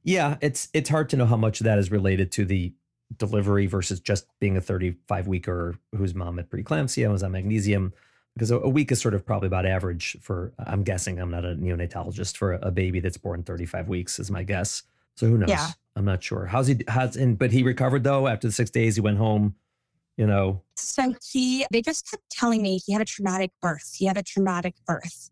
yeah, 0.02 0.36
it's 0.40 0.68
it's 0.72 0.88
hard 0.90 1.08
to 1.10 1.16
know 1.16 1.26
how 1.26 1.36
much 1.36 1.60
of 1.60 1.64
that 1.64 1.78
is 1.78 1.90
related 1.90 2.32
to 2.32 2.44
the 2.44 2.72
delivery 3.16 3.66
versus 3.66 4.00
just 4.00 4.26
being 4.40 4.56
a 4.56 4.60
35 4.60 5.26
weeker 5.26 5.76
whose 5.96 6.14
mom 6.14 6.36
had 6.36 6.50
preeclampsia 6.50 7.10
was 7.10 7.22
on 7.22 7.32
magnesium. 7.32 7.92
Because 8.34 8.50
a, 8.52 8.58
a 8.58 8.68
week 8.68 8.92
is 8.92 9.00
sort 9.00 9.14
of 9.14 9.26
probably 9.26 9.46
about 9.48 9.66
average 9.66 10.16
for 10.20 10.52
I'm 10.58 10.82
guessing 10.84 11.18
I'm 11.18 11.30
not 11.30 11.44
a 11.44 11.54
neonatologist 11.56 12.36
for 12.36 12.52
a, 12.52 12.68
a 12.68 12.70
baby 12.70 13.00
that's 13.00 13.16
born 13.16 13.42
35 13.42 13.88
weeks 13.88 14.18
is 14.18 14.30
my 14.30 14.42
guess. 14.44 14.82
So 15.16 15.26
who 15.26 15.36
knows? 15.38 15.48
Yeah. 15.48 15.68
I'm 15.98 16.04
not 16.04 16.22
sure. 16.22 16.46
How's 16.46 16.68
he 16.68 16.78
how's 16.86 17.16
and 17.16 17.36
but 17.36 17.50
he 17.50 17.64
recovered 17.64 18.04
though 18.04 18.28
after 18.28 18.46
the 18.46 18.52
six 18.52 18.70
days 18.70 18.94
he 18.94 19.00
went 19.00 19.18
home, 19.18 19.56
you 20.16 20.28
know. 20.28 20.62
So 20.76 21.12
he, 21.28 21.66
they 21.72 21.82
just 21.82 22.08
kept 22.08 22.22
telling 22.30 22.62
me 22.62 22.78
he 22.86 22.92
had 22.92 23.02
a 23.02 23.04
traumatic 23.04 23.50
birth. 23.60 23.94
He 23.96 24.06
had 24.06 24.16
a 24.16 24.22
traumatic 24.22 24.74
birth. 24.86 25.30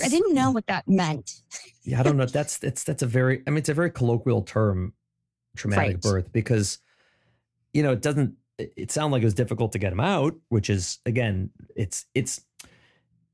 I 0.00 0.08
didn't 0.08 0.34
know 0.34 0.52
what 0.52 0.68
that 0.68 0.86
meant. 0.86 1.42
Yeah, 1.82 1.98
I 1.98 2.04
don't 2.04 2.16
know. 2.16 2.26
That's 2.32 2.58
that's 2.58 2.84
that's 2.84 3.02
a 3.02 3.06
very 3.06 3.42
I 3.44 3.50
mean 3.50 3.58
it's 3.58 3.68
a 3.68 3.74
very 3.74 3.90
colloquial 3.90 4.42
term, 4.42 4.94
traumatic 5.56 5.96
Right. 5.96 6.00
birth, 6.00 6.32
because 6.32 6.78
you 7.74 7.82
know 7.82 7.90
it 7.90 8.02
doesn't 8.02 8.36
it 8.58 8.72
it 8.76 8.92
sound 8.92 9.12
like 9.12 9.22
it 9.22 9.26
was 9.26 9.34
difficult 9.34 9.72
to 9.72 9.78
get 9.78 9.92
him 9.92 10.00
out, 10.00 10.36
which 10.48 10.70
is 10.70 11.00
again, 11.06 11.50
it's 11.74 12.06
it's 12.14 12.40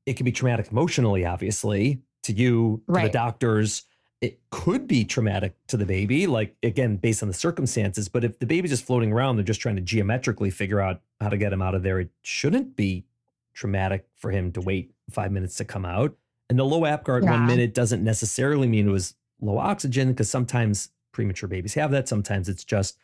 it 0.07 0.17
can 0.17 0.25
be 0.25 0.31
traumatic 0.31 0.71
emotionally, 0.71 1.25
obviously, 1.25 2.01
to 2.23 2.33
you, 2.33 2.81
to 2.87 3.01
the 3.03 3.09
doctors. 3.09 3.83
It 4.21 4.39
could 4.49 4.87
be 4.87 5.05
traumatic 5.05 5.55
to 5.67 5.77
the 5.77 5.85
baby, 5.85 6.27
like 6.27 6.55
again, 6.61 6.97
based 6.97 7.21
on 7.21 7.29
the 7.29 7.33
circumstances. 7.33 8.09
But 8.09 8.23
if 8.23 8.39
the 8.39 8.45
baby's 8.45 8.71
just 8.71 8.85
floating 8.85 9.13
around, 9.13 9.37
they're 9.37 9.45
just 9.45 9.61
trying 9.61 9.77
to 9.77 9.81
geometrically 9.81 10.49
figure 10.49 10.81
out 10.81 11.01
how 11.21 11.29
to 11.29 11.37
get 11.37 11.53
him 11.53 11.61
out 11.61 11.75
of 11.75 11.83
there. 11.83 11.99
It 11.99 12.09
shouldn't 12.21 12.75
be 12.75 13.05
traumatic 13.53 14.07
for 14.15 14.31
him 14.31 14.51
to 14.53 14.61
wait 14.61 14.91
five 15.09 15.31
minutes 15.31 15.55
to 15.57 15.65
come 15.65 15.85
out. 15.85 16.15
And 16.49 16.57
the 16.57 16.65
low 16.65 16.81
APGAR 16.81 17.23
at 17.23 17.29
one 17.29 17.45
minute 17.45 17.73
doesn't 17.73 18.03
necessarily 18.03 18.67
mean 18.67 18.87
it 18.87 18.91
was 18.91 19.15
low 19.39 19.57
oxygen 19.57 20.09
because 20.09 20.29
sometimes 20.29 20.89
premature 21.11 21.47
babies 21.47 21.75
have 21.75 21.91
that. 21.91 22.07
Sometimes 22.07 22.49
it's 22.49 22.63
just 22.63 22.97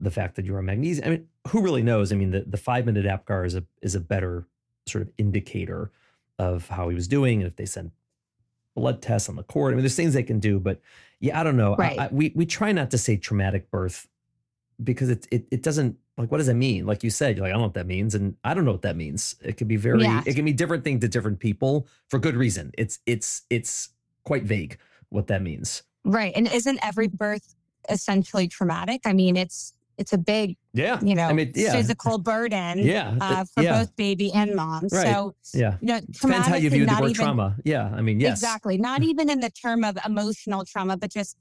the 0.00 0.10
fact 0.10 0.36
that 0.36 0.44
you're 0.44 0.58
on 0.58 0.66
magnesium. 0.66 1.06
I 1.06 1.10
mean, 1.10 1.28
who 1.48 1.62
really 1.62 1.82
knows? 1.82 2.12
I 2.12 2.16
mean, 2.16 2.30
the, 2.30 2.44
the 2.46 2.56
five 2.56 2.86
minute 2.86 3.06
APGAR 3.06 3.46
is 3.46 3.54
a 3.54 3.64
is 3.82 3.94
a 3.94 4.00
better 4.00 4.46
sort 4.86 5.02
of 5.02 5.10
indicator 5.18 5.90
of 6.38 6.68
how 6.68 6.88
he 6.88 6.94
was 6.94 7.08
doing. 7.08 7.40
And 7.40 7.50
if 7.50 7.56
they 7.56 7.66
send 7.66 7.92
blood 8.74 9.02
tests 9.02 9.28
on 9.28 9.36
the 9.36 9.42
cord, 9.42 9.72
I 9.72 9.76
mean, 9.76 9.82
there's 9.82 9.96
things 9.96 10.14
they 10.14 10.22
can 10.22 10.38
do. 10.40 10.58
But 10.60 10.80
yeah, 11.20 11.38
I 11.40 11.44
don't 11.44 11.56
know. 11.56 11.74
I- 11.74 11.76
Right. 11.76 11.98
I, 11.98 12.08
we 12.10 12.32
we 12.34 12.46
try 12.46 12.72
not 12.72 12.90
to 12.92 12.98
say 12.98 13.16
traumatic 13.16 13.70
birth 13.70 14.08
because 14.82 15.08
it, 15.10 15.26
it 15.30 15.46
it 15.50 15.62
doesn't 15.62 15.96
like 16.16 16.30
what 16.30 16.38
does 16.38 16.46
that 16.46 16.54
mean? 16.54 16.86
Like 16.86 17.02
you 17.04 17.10
said, 17.10 17.36
you're 17.36 17.44
like 17.46 17.50
I 17.50 17.52
don't 17.52 17.60
know 17.62 17.66
what 17.66 17.74
that 17.74 17.86
means, 17.86 18.14
and 18.14 18.36
I 18.44 18.54
don't 18.54 18.64
know 18.64 18.72
what 18.72 18.82
that 18.82 18.96
means. 18.96 19.36
It 19.42 19.56
could 19.56 19.68
be 19.68 19.76
very 19.76 20.02
Yeah. 20.02 20.22
it 20.26 20.34
can 20.34 20.44
be 20.44 20.52
different 20.52 20.84
thing 20.84 21.00
to 21.00 21.08
different 21.08 21.38
people 21.38 21.86
for 22.08 22.18
good 22.18 22.36
reason. 22.36 22.72
It's 22.78 22.98
it's 23.06 23.42
it's 23.50 23.90
quite 24.24 24.44
vague 24.44 24.78
what 25.10 25.26
that 25.28 25.42
means. 25.42 25.82
Right. 26.04 26.32
And 26.34 26.50
isn't 26.50 26.78
every 26.82 27.08
birth 27.08 27.54
essentially 27.88 28.48
traumatic? 28.48 29.02
I 29.04 29.12
mean, 29.12 29.36
it's 29.36 29.74
it's 30.00 30.12
a 30.12 30.18
big, 30.18 30.56
Yeah, 30.72 30.98
you 31.02 31.14
know, 31.14 31.26
I 31.26 31.32
mean, 31.32 31.52
yeah, 31.54 31.72
physical 31.72 32.18
burden 32.18 32.78
yeah, 32.78 33.16
uh, 33.20 33.44
for 33.54 33.62
yeah, 33.62 33.78
both 33.78 33.94
baby 33.96 34.32
and 34.32 34.54
mom. 34.56 34.88
Right. 34.90 35.06
So, 35.12 35.34
yeah. 35.54 35.76
you 35.80 35.88
know, 35.88 36.00
Depends 36.10 36.46
how 36.48 36.56
you 36.56 36.70
view 36.70 36.86
the 36.86 36.92
not 36.92 37.02
word 37.02 37.10
even- 37.10 37.24
trauma. 37.26 37.56
Yeah, 37.64 37.92
I 37.94 38.00
mean, 38.00 38.18
yes, 38.18 38.38
Exactly. 38.38 38.78
Not 38.78 39.02
even 39.02 39.28
in 39.30 39.40
the 39.40 39.50
term 39.50 39.84
of 39.84 39.98
emotional 40.04 40.64
trauma, 40.64 40.96
but 40.96 41.10
just 41.12 41.36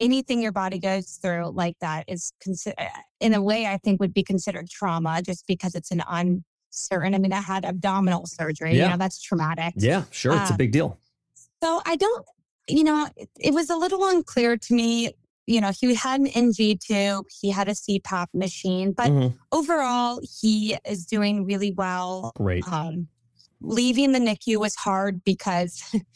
anything 0.00 0.40
your 0.40 0.52
body 0.52 0.78
goes 0.78 1.18
through 1.22 1.50
like 1.54 1.76
that 1.80 2.04
is 2.08 2.32
consider 2.40 2.76
in 3.20 3.34
a 3.34 3.42
way 3.42 3.66
I 3.66 3.76
think 3.78 4.00
would 4.00 4.14
be 4.14 4.22
considered 4.22 4.70
trauma 4.70 5.20
just 5.22 5.46
because 5.46 5.74
it's 5.74 5.90
an 5.90 6.02
uncertain. 6.08 7.14
I 7.14 7.18
mean, 7.18 7.32
I 7.32 7.40
had 7.40 7.64
abdominal 7.64 8.26
surgery. 8.26 8.76
Yeah. 8.76 8.84
You 8.84 8.90
know, 8.90 8.96
that's 8.96 9.20
traumatic. 9.20 9.74
Yeah, 9.76 10.04
sure, 10.10 10.34
it's 10.36 10.50
a 10.50 10.54
Uh, 10.54 10.56
big 10.56 10.72
deal. 10.72 10.98
So 11.62 11.82
I 11.84 11.96
don't, 11.96 12.24
you 12.68 12.84
know, 12.84 13.08
it, 13.16 13.28
it 13.40 13.52
was 13.52 13.68
a 13.70 13.76
little 13.76 14.06
unclear 14.08 14.56
to 14.56 14.74
me. 14.74 15.12
You 15.48 15.62
know, 15.62 15.72
he 15.78 15.94
had 15.94 16.20
an 16.20 16.26
NG 16.28 16.76
tube, 16.78 17.24
he 17.40 17.50
had 17.50 17.68
a 17.68 17.72
CPAP 17.72 18.26
machine, 18.34 18.92
but 18.92 19.06
Mhm. 19.10 19.34
overall, 19.50 20.20
he 20.40 20.76
is 20.86 21.06
doing 21.06 21.46
really 21.46 21.72
well. 21.72 22.32
Great. 22.36 22.64
Um, 22.70 23.08
leaving 23.60 24.12
the 24.12 24.18
NICU 24.18 24.58
was 24.58 24.74
hard 24.74 25.24
because 25.24 25.82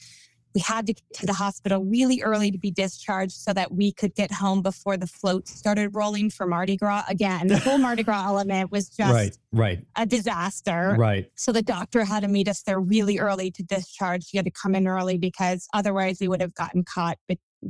we 0.54 0.60
had 0.60 0.86
to 0.86 0.92
get 0.92 1.02
to 1.14 1.24
the 1.24 1.32
hospital 1.32 1.82
really 1.82 2.20
early 2.20 2.50
to 2.50 2.58
be 2.58 2.70
discharged 2.70 3.32
so 3.32 3.54
that 3.54 3.72
we 3.72 3.90
could 3.90 4.14
get 4.14 4.30
home 4.30 4.60
before 4.60 4.98
the 4.98 5.06
float 5.06 5.48
started 5.48 5.96
rolling 5.96 6.28
for 6.28 6.46
Mardi 6.46 6.76
Gras. 6.76 7.04
Again, 7.08 7.46
the 7.46 7.58
whole 7.58 7.78
Mardi 7.86 8.02
Gras 8.02 8.26
element 8.26 8.70
was 8.70 8.90
just 8.90 9.14
right, 9.14 9.38
right, 9.50 9.86
a 9.96 10.04
disaster. 10.04 10.94
right. 10.98 11.30
So 11.36 11.52
the 11.52 11.62
doctor 11.62 12.04
had 12.04 12.20
to 12.20 12.28
meet 12.28 12.48
us 12.48 12.62
there 12.64 12.78
really 12.78 13.18
early 13.18 13.50
to 13.52 13.62
discharge. 13.62 14.28
He 14.28 14.36
had 14.36 14.44
to 14.44 14.50
come 14.52 14.74
in 14.74 14.86
early 14.86 15.16
because 15.16 15.66
otherwise 15.72 16.18
we 16.20 16.28
would 16.28 16.42
have 16.42 16.52
gotten 16.54 16.84
caught 16.84 17.16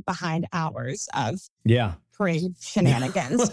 behind 0.05 0.47
hours 0.53 1.07
of 1.13 1.39
Yeah. 1.63 1.93
parade 2.17 2.55
shenanigans. 2.59 3.51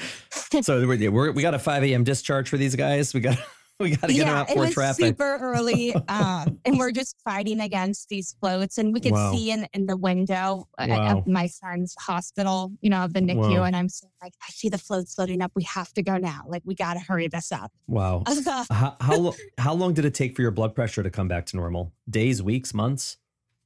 so 0.62 0.86
we're, 0.86 1.10
we're, 1.10 1.32
we 1.32 1.42
got 1.42 1.54
a 1.54 1.58
5 1.58 1.84
a.m. 1.84 2.04
discharge 2.04 2.48
for 2.48 2.56
these 2.56 2.76
guys. 2.76 3.14
We 3.14 3.20
got 3.20 3.38
we 3.80 3.90
got 3.96 4.06
to 4.08 4.12
get 4.12 4.18
them 4.26 4.28
yeah, 4.28 4.40
out 4.42 4.50
it 4.50 4.54
for 4.54 4.60
was 4.60 4.74
traffic. 4.74 5.06
super 5.06 5.38
early, 5.40 5.92
um, 6.06 6.60
and 6.64 6.78
we're 6.78 6.92
just 6.92 7.16
fighting 7.24 7.58
against 7.60 8.08
these 8.10 8.36
floats, 8.38 8.78
and 8.78 8.92
we 8.92 9.00
could 9.00 9.12
Wow. 9.12 9.32
see 9.32 9.50
in, 9.50 9.66
in 9.72 9.86
the 9.86 9.96
window 9.96 10.68
uh, 10.78 10.86
Wow. 10.88 11.18
of 11.18 11.26
my 11.26 11.46
son's 11.48 11.94
hospital, 11.98 12.70
you 12.80 12.90
know, 12.90 13.04
of 13.04 13.12
the 13.12 13.20
NICU, 13.20 13.58
Wow. 13.58 13.64
and 13.64 13.74
I'm 13.74 13.88
like, 14.22 14.34
I 14.40 14.50
see 14.50 14.68
the 14.68 14.78
floats 14.78 15.14
floating 15.14 15.42
up. 15.42 15.50
We 15.56 15.64
have 15.64 15.92
to 15.94 16.02
go 16.02 16.16
now. 16.18 16.42
Like, 16.46 16.62
we 16.64 16.74
got 16.76 16.94
to 16.94 17.00
hurry 17.00 17.26
this 17.26 17.50
up. 17.50 17.72
Wow. 17.88 18.22
How 18.70 18.96
how, 19.00 19.34
how 19.58 19.74
long 19.74 19.94
did 19.94 20.04
it 20.04 20.14
take 20.14 20.36
for 20.36 20.42
your 20.42 20.52
blood 20.52 20.76
pressure 20.76 21.02
to 21.02 21.10
come 21.10 21.26
back 21.26 21.46
to 21.46 21.56
normal? 21.56 21.92
Days, 22.08 22.40
weeks, 22.42 22.72
months? 22.74 23.16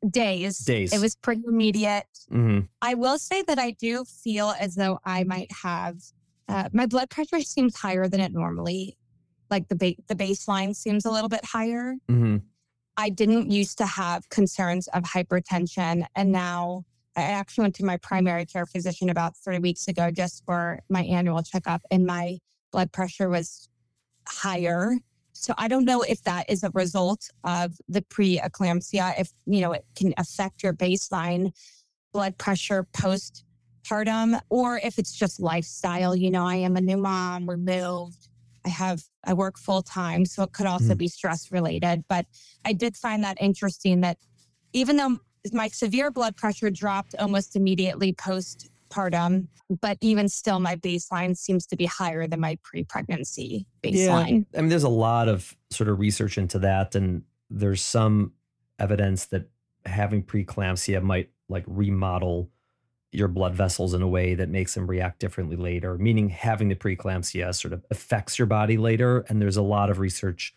Days. 0.08 0.58
Days. 0.58 0.92
It 0.92 1.00
was 1.00 1.16
pretty 1.16 1.42
immediate. 1.46 2.06
hmm 2.30 2.60
I 2.82 2.94
will 2.94 3.18
say 3.18 3.42
that 3.42 3.58
I 3.58 3.70
do 3.72 4.04
feel 4.04 4.54
as 4.58 4.74
though 4.74 4.98
I 5.04 5.24
might 5.24 5.50
have 5.62 5.96
uh, 6.48 6.68
my 6.72 6.86
blood 6.86 7.10
pressure 7.10 7.40
seems 7.40 7.76
higher 7.76 8.08
than 8.08 8.20
it 8.20 8.32
normally. 8.32 8.96
Like 9.50 9.68
the 9.68 9.74
ba- 9.74 10.02
the 10.08 10.14
baseline 10.14 10.76
seems 10.76 11.04
a 11.04 11.10
little 11.10 11.28
bit 11.28 11.44
higher. 11.44 11.94
hmm 12.08 12.36
I 12.98 13.10
didn't 13.10 13.50
used 13.50 13.76
to 13.78 13.86
have 13.86 14.28
concerns 14.30 14.88
of 14.88 15.02
hypertension, 15.02 16.06
and 16.14 16.32
now 16.32 16.84
I 17.14 17.22
actually 17.22 17.62
went 17.62 17.74
to 17.76 17.84
my 17.84 17.98
primary 17.98 18.46
care 18.46 18.64
physician 18.64 19.10
about 19.10 19.36
three 19.36 19.58
weeks 19.58 19.86
ago 19.86 20.10
just 20.10 20.44
for 20.46 20.80
my 20.88 21.02
annual 21.02 21.42
checkup, 21.42 21.82
and 21.90 22.06
my 22.06 22.38
blood 22.72 22.92
pressure 22.92 23.28
was 23.28 23.68
higher. 24.28 24.96
So 25.40 25.54
I 25.56 25.68
don't 25.68 25.84
know 25.84 26.02
if 26.02 26.22
that 26.22 26.48
is 26.48 26.62
a 26.62 26.70
result 26.74 27.28
of 27.44 27.74
the 27.88 28.02
preeclampsia, 28.02 29.20
if 29.20 29.30
you 29.46 29.60
know 29.60 29.72
it 29.72 29.84
can 29.94 30.14
affect 30.16 30.62
your 30.62 30.72
baseline 30.72 31.52
blood 32.12 32.38
pressure 32.38 32.86
postpartum, 32.92 34.40
or 34.48 34.78
if 34.82 34.98
it's 34.98 35.12
just 35.12 35.40
lifestyle. 35.40 36.16
You 36.16 36.30
know, 36.30 36.46
I 36.46 36.56
am 36.56 36.76
a 36.76 36.80
new 36.80 36.96
mom, 36.96 37.46
we're 37.46 37.56
moved. 37.56 38.28
I 38.64 38.70
have 38.70 39.02
I 39.24 39.34
work 39.34 39.58
full 39.58 39.82
time, 39.82 40.24
so 40.24 40.42
it 40.42 40.52
could 40.52 40.66
also 40.66 40.94
Mm. 40.94 40.98
be 40.98 41.08
stress 41.08 41.52
related. 41.52 42.04
But 42.08 42.26
I 42.64 42.72
did 42.72 42.96
find 42.96 43.22
that 43.22 43.36
interesting 43.40 44.00
that 44.00 44.18
even 44.72 44.96
though 44.96 45.18
my 45.52 45.68
severe 45.68 46.10
blood 46.10 46.36
pressure 46.36 46.70
dropped 46.70 47.14
almost 47.16 47.54
immediately 47.54 48.12
postpartum, 48.88 49.48
but 49.80 49.98
even 50.00 50.28
still, 50.28 50.60
my 50.60 50.76
baseline 50.76 51.36
seems 51.36 51.66
to 51.66 51.76
be 51.76 51.86
higher 51.86 52.26
than 52.26 52.40
my 52.40 52.58
pre 52.62 52.84
pregnancy 52.84 53.66
baseline. 53.82 54.46
I 54.56 54.60
mean, 54.60 54.68
there's 54.68 54.82
a 54.82 54.88
lot 54.88 55.28
of 55.28 55.56
sort 55.70 55.88
of 55.88 55.98
research 55.98 56.38
into 56.38 56.58
that, 56.60 56.94
and 56.94 57.22
there's 57.50 57.82
some 57.82 58.32
evidence 58.78 59.26
that 59.26 59.48
having 59.84 60.22
preeclampsia 60.22 61.02
might 61.02 61.30
like 61.48 61.64
remodel 61.66 62.50
your 63.12 63.28
blood 63.28 63.54
vessels 63.54 63.94
in 63.94 64.02
a 64.02 64.08
way 64.08 64.34
that 64.34 64.48
makes 64.48 64.74
them 64.74 64.86
react 64.86 65.20
differently 65.20 65.56
later, 65.56 65.96
meaning 65.96 66.28
having 66.28 66.68
the 66.68 66.74
preeclampsia 66.74 67.54
sort 67.54 67.72
of 67.72 67.84
affects 67.90 68.38
your 68.38 68.46
body 68.46 68.76
later. 68.76 69.24
And 69.28 69.40
there's 69.40 69.56
a 69.56 69.62
lot 69.62 69.90
of 69.90 69.98
research 69.98 70.54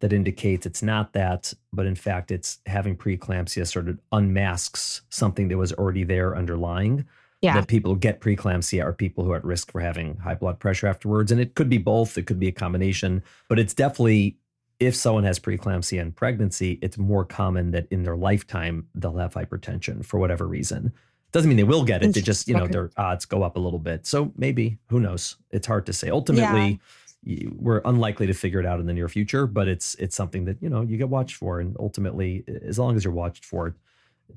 that 0.00 0.12
indicates 0.12 0.66
it's 0.66 0.82
not 0.82 1.12
that, 1.12 1.52
but 1.72 1.86
in 1.86 1.94
fact, 1.94 2.30
it's 2.30 2.58
having 2.66 2.96
preeclampsia 2.96 3.66
sort 3.66 3.88
of 3.88 3.98
unmasks 4.12 5.02
something 5.08 5.48
that 5.48 5.56
was 5.56 5.72
already 5.72 6.04
there 6.04 6.36
underlying 6.36 7.06
Yeah. 7.40 7.54
that 7.54 7.68
people 7.68 7.94
get 7.94 8.20
preeclampsia 8.20 8.82
are 8.84 8.92
people 8.92 9.22
who 9.24 9.30
are 9.32 9.36
at 9.36 9.44
risk 9.44 9.70
for 9.70 9.80
having 9.80 10.16
high 10.16 10.34
blood 10.34 10.58
pressure 10.58 10.88
afterwards. 10.88 11.30
And 11.30 11.40
it 11.40 11.54
could 11.54 11.68
be 11.68 11.78
both, 11.78 12.18
it 12.18 12.26
could 12.26 12.40
be 12.40 12.48
a 12.48 12.52
combination, 12.52 13.22
but 13.48 13.58
it's 13.60 13.74
definitely 13.74 14.36
if 14.80 14.94
someone 14.96 15.24
has 15.24 15.38
preeclampsia 15.38 16.00
in 16.00 16.12
pregnancy, 16.12 16.78
it's 16.82 16.98
more 16.98 17.24
common 17.24 17.70
that 17.72 17.86
in 17.90 18.02
their 18.02 18.16
lifetime 18.16 18.86
they'll 18.94 19.16
have 19.18 19.34
hypertension 19.34 20.04
for 20.04 20.18
whatever 20.18 20.46
reason. 20.48 20.92
Doesn't 21.30 21.48
mean 21.48 21.56
they 21.58 21.64
will 21.64 21.84
get 21.84 22.02
it. 22.02 22.12
They 22.14 22.20
just, 22.22 22.48
you 22.48 22.54
know, 22.54 22.62
Okay. 22.64 22.72
their 22.72 22.90
odds 22.96 23.24
go 23.24 23.42
up 23.42 23.56
a 23.56 23.60
little 23.60 23.78
bit. 23.78 24.06
So 24.06 24.32
maybe, 24.36 24.78
who 24.88 24.98
knows? 24.98 25.36
It's 25.50 25.66
hard 25.66 25.84
to 25.86 25.92
say. 25.92 26.10
Ultimately, 26.10 26.80
you- 27.22 27.54
we're 27.58 27.82
unlikely 27.84 28.26
to 28.28 28.34
figure 28.34 28.60
it 28.60 28.66
out 28.66 28.80
in 28.80 28.86
the 28.86 28.94
near 28.94 29.08
future, 29.08 29.46
but 29.46 29.68
it's 29.68 29.94
it's 29.96 30.16
something 30.16 30.44
that, 30.46 30.56
you 30.62 30.68
know, 30.70 30.82
you 30.82 30.96
get 30.96 31.08
watched 31.08 31.36
for. 31.36 31.60
And 31.60 31.76
ultimately, 31.78 32.44
as 32.64 32.78
long 32.78 32.96
as 32.96 33.04
you're 33.04 33.12
watched 33.12 33.44
for 33.44 33.68
it, 33.68 33.74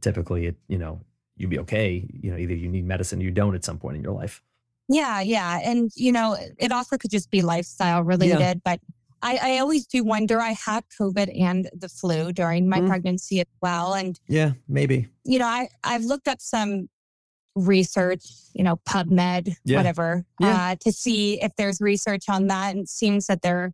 typically 0.02 0.48
it, 0.48 0.56
you 0.68 0.78
know, 0.78 1.02
you'd 1.38 1.50
be 1.50 1.60
okay. 1.60 2.08
You 2.22 2.32
know, 2.32 2.38
either 2.38 2.54
you 2.54 2.68
need 2.70 2.86
medicine 2.86 3.20
or 3.20 3.24
you 3.24 3.32
don't 3.32 3.56
at 3.56 3.64
some 3.64 3.78
point 3.78 3.98
in 3.98 4.04
your 4.04 4.14
life. 4.14 4.42
Yeah, 4.90 5.22
yeah. 5.22 5.60
And, 5.64 5.90
you 5.96 6.12
know, 6.12 6.36
it 6.58 6.72
also 6.72 6.98
could 6.98 7.12
just 7.12 7.32
be 7.32 7.42
lifestyle 7.42 8.04
related. 8.04 8.62
But 8.64 8.80
I, 9.22 9.40
I 9.42 9.58
always 9.60 9.86
do 9.86 10.04
wonder. 10.04 10.40
I 10.42 10.52
had 10.52 10.84
COVID 11.00 11.40
and 11.40 11.70
the 11.74 11.88
flu 11.88 12.34
during 12.34 12.68
my 12.68 12.80
Mm. 12.82 12.88
pregnancy 12.88 13.40
as 13.40 13.46
well. 13.62 13.94
And, 13.94 14.20
Yeah, 14.28 14.54
maybe. 14.68 15.08
you 15.24 15.40
know, 15.40 15.46
I, 15.46 15.70
I've 15.84 16.04
looked 16.04 16.28
up 16.28 16.42
some 16.42 16.90
research, 17.56 18.26
you 18.54 18.64
know, 18.64 18.78
PubMed, 18.88 19.56
Yeah. 19.64 19.78
whatever, 19.78 20.26
Yeah. 20.40 20.72
uh, 20.72 20.76
to 20.82 20.92
see 20.92 21.42
if 21.42 21.56
there's 21.56 21.80
research 21.82 22.30
on 22.30 22.48
that. 22.48 22.72
And 22.72 22.84
it 22.84 22.90
seems 22.90 23.28
that 23.28 23.42
there 23.42 23.74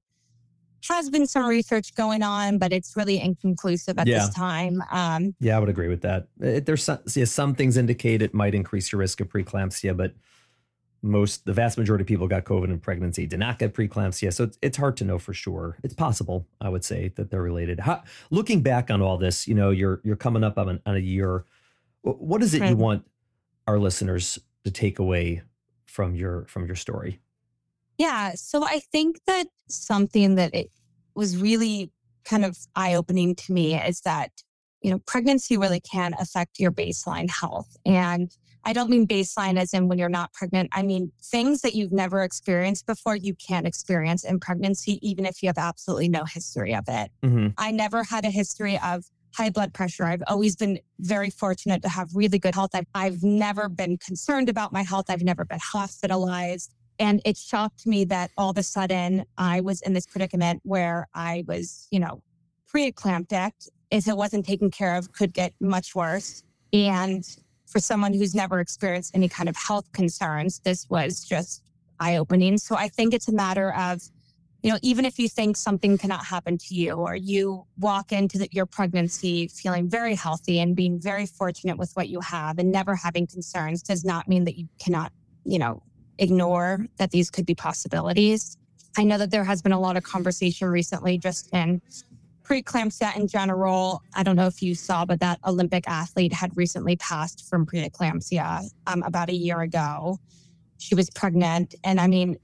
has 0.90 1.10
been 1.10 1.28
some 1.28 1.46
research 1.46 1.94
going 1.96 2.24
on, 2.24 2.58
but 2.58 2.72
it's 2.74 2.96
really 2.96 3.20
inconclusive 3.20 3.98
at 3.98 4.08
Yeah. 4.08 4.20
this 4.26 4.36
time. 4.36 4.82
Um, 4.92 5.36
Yeah, 5.40 5.58
I 5.58 5.60
would 5.60 5.70
agree 5.70 5.88
with 5.88 6.02
that. 6.02 6.28
It, 6.40 6.66
there's 6.66 6.84
some, 6.84 7.00
yeah, 7.16 7.26
some 7.26 7.56
things 7.56 7.78
indicate 7.78 8.22
it 8.22 8.34
might 8.34 8.54
increase 8.56 8.92
your 8.92 9.00
risk 9.00 9.22
of 9.22 9.30
preeclampsia, 9.30 9.96
but 9.96 10.14
most, 11.04 11.46
the 11.46 11.54
vast 11.54 11.78
majority 11.78 12.02
of 12.02 12.08
people 12.08 12.28
got 12.28 12.44
COVID 12.44 12.66
in 12.66 12.80
pregnancy 12.80 13.28
did 13.28 13.40
not 13.40 13.60
get 13.60 13.74
preeclampsia. 13.74 14.34
So 14.34 14.46
it's, 14.46 14.58
it's 14.62 14.78
hard 14.78 14.98
to 14.98 15.06
know 15.06 15.20
for 15.20 15.34
sure. 15.34 15.78
It's 15.84 15.94
possible, 15.94 16.48
I 16.60 16.70
would 16.70 16.84
say, 16.84 17.14
that 17.16 17.30
they're 17.30 17.42
related. 17.42 17.80
How, 17.80 18.04
looking 18.32 18.62
back 18.62 18.90
on 18.90 19.02
all 19.02 19.18
this, 19.18 19.48
you 19.48 19.54
know, 19.54 19.70
you're 19.70 20.02
you're 20.04 20.16
coming 20.16 20.44
up 20.44 20.58
on, 20.58 20.70
an, 20.70 20.82
on 20.88 20.96
a 20.96 21.00
year. 21.00 21.46
What 22.02 22.42
is 22.42 22.54
it 22.56 22.68
you 22.68 22.76
want 22.76 23.06
our 23.68 23.78
listeners 23.78 24.40
to 24.64 24.72
take 24.72 24.98
away 24.98 25.44
from 25.86 26.16
your 26.16 26.46
from 26.46 26.66
your 26.66 26.76
story? 26.76 27.20
Yeah. 27.98 28.34
So 28.36 28.64
I 28.64 28.80
think 28.92 29.20
that 29.28 29.48
something 29.70 30.36
that 30.36 30.54
it 30.54 30.70
was 31.16 31.38
really 31.38 31.92
kind 32.26 32.46
of 32.46 32.58
eye 32.76 32.94
opening 32.94 33.36
to 33.36 33.54
me 33.54 33.76
is 33.76 34.02
that, 34.02 34.32
you 34.82 34.92
know, 34.92 35.00
pregnancy 35.00 35.58
really 35.58 35.80
can 35.80 36.14
affect 36.20 36.60
your 36.60 36.72
baseline 36.72 37.30
health. 37.30 37.76
And 37.86 38.32
I 38.64 38.74
don't 38.74 38.90
mean 38.90 39.08
baseline 39.08 39.58
as 39.58 39.74
in 39.74 39.88
when 39.88 39.98
you're 39.98 40.10
not 40.10 40.34
pregnant. 40.34 40.70
I 40.74 40.84
mean 40.84 41.12
things 41.24 41.62
that 41.62 41.74
you've 41.74 41.94
never 41.94 42.22
experienced 42.22 42.86
before, 42.86 43.16
you 43.16 43.34
can 43.34 43.66
experience 43.66 44.24
in 44.26 44.40
pregnancy, 44.40 45.00
even 45.08 45.26
if 45.26 45.42
you 45.42 45.48
have 45.48 45.58
absolutely 45.58 46.10
no 46.10 46.26
history 46.26 46.76
of 46.76 46.84
it. 46.88 47.10
Mm-hmm. 47.24 47.48
I 47.58 47.72
never 47.72 48.04
had 48.04 48.26
a 48.26 48.30
history 48.30 48.78
of 48.84 49.06
high 49.34 49.50
blood 49.50 49.74
pressure. 49.74 50.04
I've 50.04 50.24
always 50.28 50.56
been 50.56 50.80
very 51.00 51.30
fortunate 51.30 51.82
to 51.84 51.90
have 51.90 52.10
really 52.14 52.40
good 52.40 52.56
health. 52.56 52.72
I've, 52.74 52.88
I've 52.94 53.24
never 53.24 53.70
been 53.70 53.98
concerned 53.98 54.50
about 54.50 54.74
my 54.74 54.82
health. 54.82 55.06
I've 55.10 55.24
never 55.24 55.46
been 55.46 55.60
hospitalized. 55.62 56.74
And 57.00 57.22
it 57.26 57.38
shocked 57.38 57.86
me 57.86 58.06
that 58.06 58.32
all 58.38 58.50
of 58.50 58.58
a 58.58 58.64
sudden 58.64 59.26
I 59.38 59.62
was 59.62 59.82
in 59.82 59.94
this 59.94 60.06
predicament 60.06 60.62
where 60.64 61.08
I 61.14 61.44
was, 61.48 61.88
you 61.92 62.00
know, 62.00 62.22
preeclamptic. 62.74 63.52
If 63.92 64.08
it 64.08 64.18
wasn't 64.18 64.46
taken 64.46 64.72
care 64.72 64.96
of, 64.96 65.12
could 65.14 65.34
get 65.34 65.54
much 65.60 65.96
worse. 65.96 66.44
And 66.74 67.24
for 67.68 67.80
someone 67.80 68.14
who's 68.14 68.34
never 68.34 68.60
experienced 68.60 69.16
any 69.16 69.30
kind 69.30 69.48
of 69.48 69.56
health 69.56 69.92
concerns, 69.92 70.60
this 70.60 70.88
was 70.90 71.24
just 71.24 71.64
eye 72.00 72.18
opening. 72.18 72.58
So 72.58 72.76
I 72.76 72.88
think 72.88 73.14
it's 73.14 73.28
a 73.28 73.34
matter 73.34 73.74
of 73.74 74.02
you 74.64 74.72
know, 74.72 74.80
even 74.82 75.06
if 75.06 75.20
you 75.20 75.30
think 75.30 75.56
something 75.56 75.98
cannot 75.98 76.26
happen 76.26 76.58
to 76.58 76.76
you, 76.76 76.94
or 76.94 77.16
you 77.16 77.66
walk 77.78 78.12
into 78.12 78.40
the, 78.40 78.50
your 78.52 78.66
pregnancy 78.66 79.48
feeling 79.48 79.90
very 79.90 80.16
healthy 80.16 80.60
and 80.60 80.76
being 80.76 81.00
very 81.00 81.26
fortunate 81.26 81.78
with 81.78 81.92
what 81.94 82.10
you 82.10 82.20
have 82.22 82.58
and 82.58 82.72
never 82.72 82.96
having 82.96 83.28
concerns, 83.28 83.84
does 83.84 84.04
not 84.04 84.28
mean 84.28 84.46
that 84.46 84.58
you 84.58 84.68
cannot, 84.80 85.12
you 85.46 85.60
know, 85.60 85.84
ignore 86.20 86.86
that 86.98 87.12
these 87.12 87.30
could 87.30 87.46
be 87.46 87.56
possibilities. 87.56 88.58
I 88.98 89.04
know 89.04 89.18
that 89.18 89.32
there 89.32 89.44
has 89.44 89.62
been 89.62 89.72
a 89.72 89.80
lot 89.80 89.98
of 89.98 90.04
conversation 90.04 90.68
recently 90.68 91.18
just 91.18 91.54
in 91.54 91.82
preeclampsia 92.44 93.16
in 93.16 93.28
general. 93.28 94.02
I 94.16 94.24
don't 94.24 94.36
know 94.36 94.48
if 94.48 94.62
you 94.62 94.74
saw, 94.74 95.06
but 95.06 95.20
that 95.20 95.40
Olympic 95.46 95.88
athlete 95.88 96.34
had 96.34 96.56
recently 96.56 96.96
passed 96.96 97.48
from 97.48 97.66
preeclampsia 97.66 98.70
um, 98.88 99.04
about 99.04 99.30
a 99.30 99.36
year 99.36 99.62
ago. 99.62 100.18
She 100.78 100.96
was 100.96 101.10
pregnant. 101.10 101.76
And 101.84 102.00
I 102.00 102.08
mean, 102.08 102.38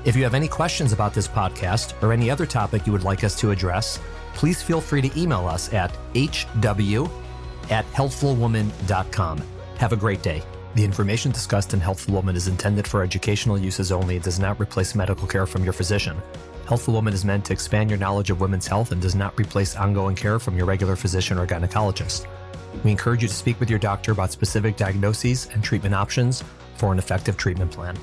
If 0.06 0.16
you 0.16 0.22
have 0.22 0.32
any 0.32 0.48
questions 0.48 0.94
about 0.94 1.12
this 1.12 1.28
podcast 1.28 2.02
or 2.02 2.14
any 2.14 2.30
other 2.30 2.46
topic 2.46 2.86
you 2.86 2.92
would 2.92 3.04
like 3.04 3.22
us 3.22 3.38
to 3.40 3.50
address, 3.50 4.00
please 4.32 4.62
feel 4.62 4.80
free 4.80 5.02
to 5.02 5.20
email 5.20 5.46
us 5.46 5.70
at 5.74 5.94
hw 6.14 7.23
at 7.70 7.84
healthfulwoman.com. 7.92 9.42
Have 9.78 9.92
a 9.92 9.96
great 9.96 10.22
day. 10.22 10.42
The 10.74 10.84
information 10.84 11.30
discussed 11.30 11.72
in 11.72 11.80
Healthful 11.80 12.14
Woman 12.14 12.34
is 12.34 12.48
intended 12.48 12.86
for 12.86 13.02
educational 13.02 13.58
uses 13.58 13.92
only 13.92 14.16
and 14.16 14.24
does 14.24 14.40
not 14.40 14.60
replace 14.60 14.94
medical 14.94 15.28
care 15.28 15.46
from 15.46 15.62
your 15.62 15.72
physician. 15.72 16.20
Healthful 16.66 16.94
Woman 16.94 17.14
is 17.14 17.24
meant 17.24 17.44
to 17.44 17.52
expand 17.52 17.90
your 17.90 17.98
knowledge 17.98 18.30
of 18.30 18.40
women's 18.40 18.66
health 18.66 18.90
and 18.90 19.00
does 19.00 19.14
not 19.14 19.38
replace 19.38 19.76
ongoing 19.76 20.16
care 20.16 20.38
from 20.38 20.56
your 20.56 20.66
regular 20.66 20.96
physician 20.96 21.38
or 21.38 21.46
gynecologist. 21.46 22.26
We 22.82 22.90
encourage 22.90 23.22
you 23.22 23.28
to 23.28 23.34
speak 23.34 23.60
with 23.60 23.70
your 23.70 23.78
doctor 23.78 24.12
about 24.12 24.32
specific 24.32 24.76
diagnoses 24.76 25.48
and 25.52 25.62
treatment 25.62 25.94
options 25.94 26.42
for 26.76 26.92
an 26.92 26.98
effective 26.98 27.36
treatment 27.36 27.70
plan. 27.70 27.96